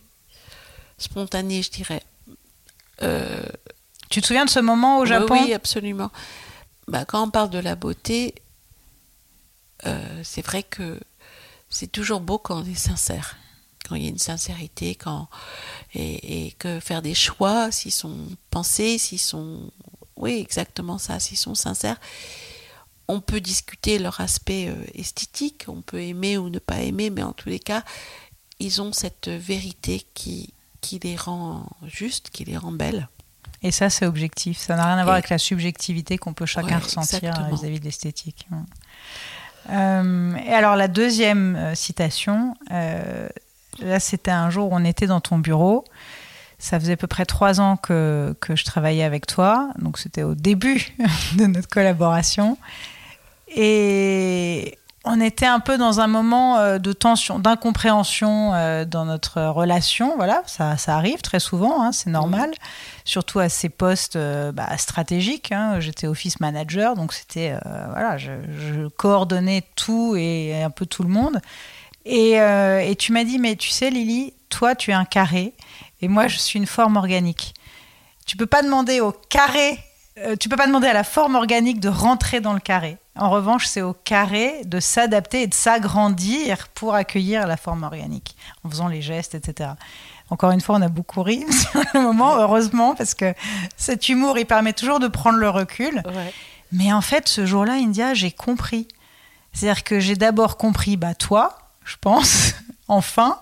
spontanées, 0.98 1.62
je 1.62 1.70
dirais. 1.70 2.02
Euh, 3.00 3.42
tu 4.10 4.20
te 4.20 4.26
souviens 4.26 4.44
de 4.44 4.50
ce 4.50 4.60
moment 4.60 4.98
au 4.98 5.06
Japon? 5.06 5.32
Oui, 5.46 5.54
absolument. 5.54 6.10
Ben, 6.88 7.06
quand 7.06 7.26
on 7.26 7.30
parle 7.30 7.48
de 7.48 7.58
la 7.58 7.74
beauté, 7.74 8.34
euh, 9.86 10.20
c'est 10.22 10.44
vrai 10.44 10.62
que 10.62 11.00
c'est 11.70 11.90
toujours 11.90 12.20
beau 12.20 12.36
quand 12.36 12.60
on 12.60 12.66
est 12.66 12.74
sincère, 12.74 13.38
quand 13.88 13.94
il 13.94 14.02
y 14.02 14.06
a 14.08 14.10
une 14.10 14.18
sincérité, 14.18 14.94
quand 14.94 15.30
et, 15.94 16.48
et 16.48 16.52
que 16.52 16.80
faire 16.80 17.00
des 17.00 17.14
choix, 17.14 17.72
s'ils 17.72 17.92
sont 17.92 18.28
pensés, 18.50 18.98
s'ils 18.98 19.18
sont 19.18 19.70
oui, 20.16 20.38
exactement 20.38 20.98
ça, 20.98 21.20
s'ils 21.20 21.36
sont 21.36 21.54
sincères. 21.54 22.00
On 23.08 23.20
peut 23.20 23.40
discuter 23.40 23.98
leur 23.98 24.20
aspect 24.20 24.68
euh, 24.68 24.74
esthétique, 24.94 25.66
on 25.68 25.82
peut 25.82 26.00
aimer 26.02 26.38
ou 26.38 26.48
ne 26.48 26.58
pas 26.58 26.80
aimer, 26.80 27.10
mais 27.10 27.22
en 27.22 27.32
tous 27.32 27.48
les 27.48 27.60
cas, 27.60 27.84
ils 28.58 28.82
ont 28.82 28.92
cette 28.92 29.28
vérité 29.28 30.04
qui, 30.14 30.52
qui 30.80 30.98
les 30.98 31.16
rend 31.16 31.66
justes, 31.84 32.30
qui 32.30 32.44
les 32.44 32.56
rend 32.56 32.72
belles. 32.72 33.08
Et 33.62 33.70
ça, 33.70 33.90
c'est 33.90 34.06
objectif. 34.06 34.58
Ça 34.58 34.76
n'a 34.76 34.86
rien 34.86 34.98
à 34.98 35.04
voir 35.04 35.14
avec 35.14 35.28
la 35.28 35.38
subjectivité 35.38 36.18
qu'on 36.18 36.34
peut 36.34 36.46
chacun 36.46 36.78
ressentir 36.78 37.32
vis-à-vis 37.50 37.80
de 37.80 37.84
l'esthétique. 37.84 38.48
Euh, 39.70 40.34
et 40.36 40.52
alors, 40.52 40.76
la 40.76 40.88
deuxième 40.88 41.56
euh, 41.56 41.74
citation, 41.74 42.54
là, 42.70 44.00
c'était 44.00 44.30
un 44.30 44.50
jour 44.50 44.72
où 44.72 44.74
on 44.74 44.84
était 44.84 45.06
dans 45.06 45.20
ton 45.20 45.38
bureau 45.38 45.84
ça 46.58 46.80
faisait 46.80 46.94
à 46.94 46.96
peu 46.96 47.06
près 47.06 47.26
trois 47.26 47.60
ans 47.60 47.76
que, 47.76 48.34
que 48.40 48.56
je 48.56 48.64
travaillais 48.64 49.04
avec 49.04 49.26
toi, 49.26 49.70
donc 49.78 49.98
c'était 49.98 50.22
au 50.22 50.34
début 50.34 50.94
de 51.36 51.46
notre 51.46 51.68
collaboration. 51.68 52.56
Et 53.48 54.78
on 55.06 55.20
était 55.20 55.46
un 55.46 55.60
peu 55.60 55.78
dans 55.78 56.00
un 56.00 56.08
moment 56.08 56.58
euh, 56.58 56.78
de 56.78 56.92
tension, 56.92 57.38
d'incompréhension 57.38 58.52
euh, 58.54 58.84
dans 58.84 59.04
notre 59.04 59.40
relation. 59.40 60.16
Voilà, 60.16 60.42
ça, 60.46 60.76
ça 60.76 60.96
arrive 60.96 61.22
très 61.22 61.38
souvent, 61.38 61.80
hein, 61.80 61.92
c'est 61.92 62.10
normal. 62.10 62.50
Surtout 63.04 63.38
à 63.38 63.48
ces 63.48 63.68
postes 63.68 64.16
euh, 64.16 64.50
bah, 64.50 64.76
stratégiques. 64.78 65.52
Hein. 65.52 65.78
J'étais 65.78 66.08
office 66.08 66.40
manager, 66.40 66.96
donc 66.96 67.12
c'était 67.12 67.54
voilà, 67.90 68.18
je, 68.18 68.32
je, 68.58 68.88
coordonnais 68.88 69.62
tout 69.76 70.16
et 70.16 70.62
un 70.62 70.70
peu 70.70 70.86
tout 70.86 71.04
le 71.04 71.08
monde. 71.08 71.40
Et, 72.04 72.32
et 72.34 72.96
tu 72.96 73.12
m'as 73.12 73.24
dit, 73.24 73.38
mais 73.38 73.56
tu 73.56 73.70
sais, 73.70 73.90
Lily, 73.90 74.32
toi, 74.48 74.74
tu 74.74 74.90
es 74.90 74.94
un 74.94 75.04
carré 75.04 75.54
et 76.00 76.08
moi, 76.08 76.28
je 76.28 76.38
suis 76.38 76.58
une 76.58 76.66
forme 76.66 76.96
organique. 76.96 77.54
Tu 78.26 78.36
peux 78.36 78.46
pas 78.46 78.62
demander 78.62 79.00
au 79.00 79.12
carré, 79.12 79.78
euh, 80.18 80.36
tu 80.36 80.48
peux 80.48 80.56
pas 80.56 80.66
demander 80.66 80.88
à 80.88 80.92
la 80.92 81.04
forme 81.04 81.34
organique 81.34 81.80
de 81.80 81.88
rentrer 81.88 82.40
dans 82.40 82.52
le 82.52 82.60
carré. 82.60 82.98
En 83.18 83.30
revanche, 83.30 83.66
c'est 83.66 83.82
au 83.82 83.94
carré 83.94 84.62
de 84.64 84.78
s'adapter 84.78 85.42
et 85.42 85.46
de 85.46 85.54
s'agrandir 85.54 86.68
pour 86.68 86.94
accueillir 86.94 87.46
la 87.46 87.56
forme 87.56 87.84
organique, 87.84 88.36
en 88.64 88.70
faisant 88.70 88.88
les 88.88 89.00
gestes, 89.00 89.34
etc. 89.34 89.70
Encore 90.28 90.50
une 90.50 90.60
fois, 90.60 90.76
on 90.76 90.82
a 90.82 90.88
beaucoup 90.88 91.22
ri 91.22 91.44
sur 91.50 91.80
le 91.94 92.00
moment, 92.00 92.36
heureusement, 92.36 92.94
parce 92.94 93.14
que 93.14 93.32
cet 93.76 94.08
humour, 94.08 94.38
il 94.38 94.46
permet 94.46 94.72
toujours 94.72 95.00
de 95.00 95.08
prendre 95.08 95.38
le 95.38 95.48
recul. 95.48 96.02
Mais 96.72 96.92
en 96.92 97.00
fait, 97.00 97.28
ce 97.28 97.46
jour-là, 97.46 97.74
India, 97.74 98.12
j'ai 98.12 98.32
compris. 98.32 98.88
C'est-à-dire 99.52 99.84
que 99.84 100.00
j'ai 100.00 100.16
d'abord 100.16 100.58
compris, 100.58 100.96
bah, 100.96 101.14
toi, 101.14 101.56
je 101.84 101.96
pense, 102.00 102.54
enfin, 102.88 103.38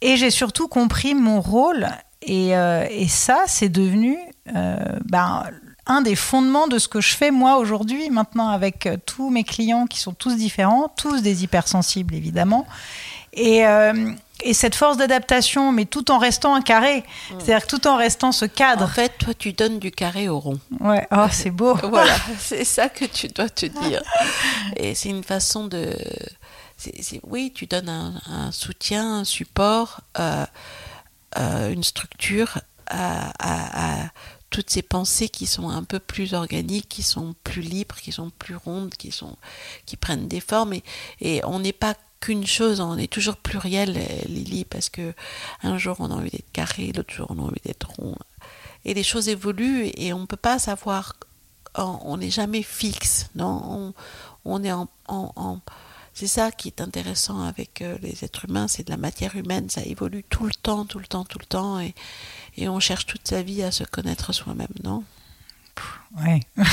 et 0.00 0.16
j'ai 0.16 0.30
surtout 0.30 0.68
compris 0.68 1.14
mon 1.14 1.40
rôle. 1.40 1.88
Et, 2.22 2.56
euh, 2.56 2.86
et 2.90 3.08
ça, 3.08 3.44
c'est 3.46 3.68
devenu 3.68 4.18
euh, 4.54 4.76
ben, 5.04 5.44
un 5.86 6.00
des 6.00 6.16
fondements 6.16 6.66
de 6.66 6.78
ce 6.78 6.88
que 6.88 7.00
je 7.00 7.14
fais 7.14 7.30
moi 7.30 7.58
aujourd'hui, 7.58 8.10
maintenant, 8.10 8.48
avec 8.48 8.86
euh, 8.86 8.96
tous 9.04 9.30
mes 9.30 9.44
clients 9.44 9.86
qui 9.86 10.00
sont 10.00 10.12
tous 10.12 10.36
différents, 10.36 10.88
tous 10.88 11.22
des 11.22 11.44
hypersensibles, 11.44 12.14
évidemment. 12.14 12.66
Et, 13.38 13.64
et 14.44 14.54
cette 14.54 14.74
force 14.74 14.96
d'adaptation, 14.96 15.70
mais 15.70 15.84
tout 15.84 16.10
en 16.10 16.16
restant 16.16 16.54
un 16.54 16.62
carré. 16.62 17.00
Mmh. 17.00 17.34
C'est-à-dire 17.38 17.66
tout 17.66 17.86
en 17.86 17.96
restant 17.96 18.32
ce 18.32 18.46
cadre. 18.46 18.84
En 18.84 18.88
fait, 18.88 19.12
toi, 19.18 19.34
tu 19.34 19.52
donnes 19.52 19.78
du 19.78 19.90
carré 19.90 20.30
au 20.30 20.40
rond. 20.40 20.58
Ouais, 20.80 21.06
oh, 21.14 21.26
c'est 21.30 21.50
beau. 21.50 21.74
voilà, 21.82 22.16
c'est 22.38 22.64
ça 22.64 22.88
que 22.88 23.04
tu 23.04 23.28
dois 23.28 23.50
te 23.50 23.66
dire. 23.66 24.02
Et 24.78 24.94
c'est 24.94 25.10
une 25.10 25.22
façon 25.22 25.66
de 25.66 25.94
oui, 27.22 27.52
tu 27.54 27.66
donnes 27.66 27.88
un, 27.88 28.52
soutien, 28.52 29.20
un 29.20 29.24
support, 29.24 30.00
euh, 30.18 30.46
euh, 31.38 31.72
une 31.72 31.84
structure 31.84 32.58
à, 32.88 34.10
toutes 34.50 34.70
ces 34.70 34.82
pensées 34.82 35.28
qui 35.28 35.46
sont 35.46 35.68
un 35.68 35.82
peu 35.82 35.98
plus 35.98 36.32
organiques, 36.32 36.88
qui 36.88 37.02
sont 37.02 37.34
plus 37.42 37.62
libres, 37.62 37.96
qui 37.96 38.12
sont 38.12 38.30
plus 38.30 38.54
rondes, 38.54 38.94
qui, 38.94 39.10
prennent 39.96 40.28
des 40.28 40.40
formes. 40.40 40.74
Et, 41.20 41.44
on 41.44 41.58
n'est 41.58 41.72
pas 41.72 41.94
qu'une 42.20 42.46
chose, 42.46 42.80
on 42.80 42.96
est 42.96 43.12
toujours 43.12 43.36
pluriel, 43.36 44.00
Lily, 44.28 44.64
parce 44.64 44.88
que 44.88 45.14
un 45.62 45.78
jour 45.78 45.96
on 45.98 46.10
a 46.10 46.14
envie 46.14 46.30
d'être 46.30 46.52
carré, 46.52 46.92
l'autre 46.94 47.12
jour 47.12 47.26
on 47.30 47.38
a 47.38 47.42
envie 47.42 47.60
d'être 47.64 47.90
rond. 47.90 48.14
Et 48.84 48.94
les 48.94 49.02
choses 49.02 49.28
évoluent 49.28 49.90
et 49.96 50.12
on 50.12 50.20
ne 50.20 50.26
peut 50.26 50.36
pas 50.36 50.58
savoir 50.58 51.14
on 51.78 52.16
n'est 52.16 52.30
jamais 52.30 52.62
fixe, 52.62 53.28
non? 53.34 53.92
On, 54.44 54.62
est 54.62 54.72
en, 54.72 54.88
c'est 56.16 56.26
ça 56.26 56.50
qui 56.50 56.68
est 56.68 56.80
intéressant 56.80 57.42
avec 57.42 57.82
euh, 57.82 57.98
les 58.00 58.24
êtres 58.24 58.46
humains, 58.48 58.68
c'est 58.68 58.86
de 58.86 58.90
la 58.90 58.96
matière 58.96 59.36
humaine, 59.36 59.68
ça 59.68 59.82
évolue 59.82 60.24
tout 60.24 60.46
le 60.46 60.54
temps, 60.54 60.86
tout 60.86 60.98
le 60.98 61.06
temps, 61.06 61.26
tout 61.26 61.38
le 61.38 61.44
temps, 61.44 61.78
et, 61.78 61.94
on 62.68 62.80
cherche 62.80 63.04
toute 63.04 63.28
sa 63.28 63.42
vie 63.42 63.62
à 63.62 63.70
se 63.70 63.84
connaître 63.84 64.32
soi-même, 64.32 64.66
non? 64.82 65.04
Oui. 66.16 66.40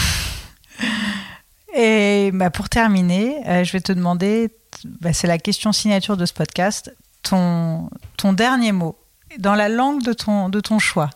et 1.76 2.32
bah, 2.34 2.52
pour 2.52 2.70
terminer, 2.70 3.46
euh, 3.46 3.66
je 3.66 3.74
vais 3.74 3.82
te 3.82 3.91
demander, 3.91 4.50
bah, 4.86 5.12
c'est 5.12 5.28
la 5.28 5.38
question 5.38 5.74
signature 5.74 6.16
de 6.16 6.26
ce 6.26 6.32
podcast, 6.32 6.96
ton, 7.22 7.89
dernier 8.32 8.72
mot, 8.72 8.98
dans 9.39 9.56
la 9.56 9.68
langue 9.68 10.04
de 10.04 10.14
ton 10.14 10.80
choix. 10.80 11.10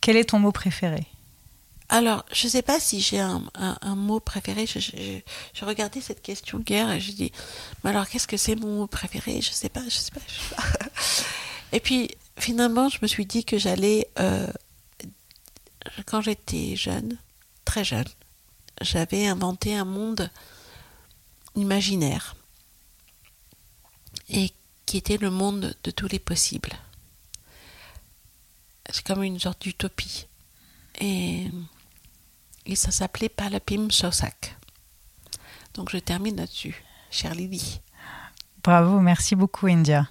Quel 0.00 0.16
est 0.16 0.30
ton 0.30 0.40
mot 0.40 0.50
préféré? 0.50 1.06
Alors, 1.94 2.24
je 2.32 2.48
ne 2.48 2.50
sais 2.50 2.62
pas 2.62 2.80
si 2.80 3.00
j'ai 3.00 3.20
un, 3.20 3.40
mot 3.94 4.18
préféré. 4.18 4.66
Je, 4.66 5.64
regardais 5.64 6.00
cette 6.00 6.22
question 6.22 6.60
hier 6.68 6.90
et 6.90 6.98
je 6.98 7.12
dis, 7.12 7.30
mais 7.84 7.90
alors 7.90 8.08
qu'est-ce 8.08 8.26
que 8.26 8.36
c'est 8.36 8.56
mon 8.56 8.78
mot 8.78 8.86
préféré? 8.88 9.40
Je 9.40 9.50
ne 9.50 9.54
sais 9.54 9.68
pas, 9.68 9.80
je 9.88 10.10
pas. 10.10 10.20
sais 10.26 10.54
pas. 10.56 10.86
et 11.72 11.78
puis, 11.78 12.10
finalement, 12.36 12.88
je 12.88 12.98
me 13.00 13.06
suis 13.06 13.26
dit 13.26 13.44
que 13.44 13.58
j'allais, 13.58 14.08
euh, 14.18 14.50
quand 16.06 16.20
j'étais 16.20 16.74
jeune, 16.74 17.16
très 17.64 17.84
jeune, 17.84 18.08
j'avais 18.80 19.28
inventé 19.28 19.76
un 19.76 19.84
monde 19.84 20.28
imaginaire 21.54 22.34
et 24.28 24.50
qui 24.84 24.96
était 24.96 25.18
le 25.18 25.30
monde 25.30 25.76
de 25.84 25.90
tous 25.92 26.08
les 26.08 26.18
possibles. 26.18 26.72
C'est 28.90 29.06
comme 29.06 29.22
une 29.22 29.38
sorte 29.38 29.62
d'utopie. 29.62 30.26
Et 31.00 31.46
et 32.66 32.76
ça 32.76 32.90
s'appelait 32.90 33.28
Palapim 33.28 33.88
Sosak. 33.90 34.56
Donc 35.74 35.90
je 35.90 35.98
termine 35.98 36.36
là-dessus, 36.36 36.82
chère 37.10 37.34
Lily. 37.34 37.80
Bravo, 38.62 39.00
merci 39.00 39.34
beaucoup 39.34 39.66
India. 39.66 40.08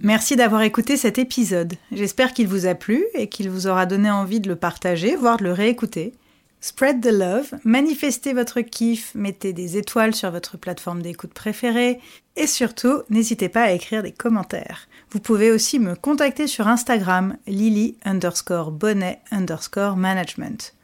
Merci 0.00 0.36
d'avoir 0.36 0.62
écouté 0.62 0.96
cet 0.96 1.18
épisode. 1.18 1.74
J'espère 1.92 2.32
qu'il 2.32 2.48
vous 2.48 2.66
a 2.66 2.74
plu 2.74 3.04
et 3.14 3.28
qu'il 3.28 3.50
vous 3.50 3.66
aura 3.66 3.84
donné 3.84 4.10
envie 4.10 4.40
de 4.40 4.48
le 4.48 4.56
partager, 4.56 5.16
voire 5.16 5.36
de 5.36 5.44
le 5.44 5.52
réécouter. 5.52 6.14
Spread 6.60 7.00
the 7.00 7.12
love, 7.12 7.52
manifestez 7.64 8.32
votre 8.32 8.60
kiff, 8.62 9.14
mettez 9.14 9.52
des 9.52 9.76
étoiles 9.76 10.14
sur 10.14 10.32
votre 10.32 10.56
plateforme 10.56 11.02
d'écoute 11.02 11.32
préférée 11.32 12.00
et 12.34 12.48
surtout, 12.48 13.02
n'hésitez 13.10 13.48
pas 13.48 13.62
à 13.62 13.70
écrire 13.70 14.02
des 14.02 14.10
commentaires. 14.10 14.88
Vous 15.10 15.20
pouvez 15.20 15.52
aussi 15.52 15.78
me 15.78 15.94
contacter 15.94 16.48
sur 16.48 16.66
Instagram 16.66 17.36
lily 17.46 17.96
underscore 18.04 18.72
bonnet 18.72 19.20
underscore 19.30 19.96
management. 19.96 20.74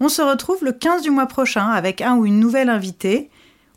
On 0.00 0.08
se 0.08 0.22
retrouve 0.22 0.64
le 0.64 0.72
15 0.72 1.02
du 1.02 1.10
mois 1.10 1.26
prochain 1.26 1.66
avec 1.66 2.00
un 2.00 2.16
ou 2.16 2.26
une 2.26 2.40
nouvelle 2.40 2.68
invitée, 2.68 3.30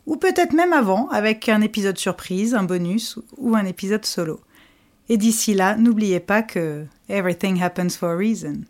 ou 0.06 0.16
peut-être 0.16 0.52
même 0.52 0.72
avant 0.72 1.08
avec 1.10 1.48
un 1.48 1.60
épisode 1.60 1.98
surprise, 1.98 2.54
un 2.54 2.64
bonus 2.64 3.18
ou 3.36 3.54
un 3.54 3.64
épisode 3.64 4.04
solo. 4.04 4.40
Et 5.08 5.16
d'ici 5.16 5.54
là, 5.54 5.76
n'oubliez 5.76 6.20
pas 6.20 6.42
que 6.42 6.84
everything 7.08 7.62
happens 7.62 7.96
for 7.96 8.10
a 8.10 8.16
reason. 8.16 8.64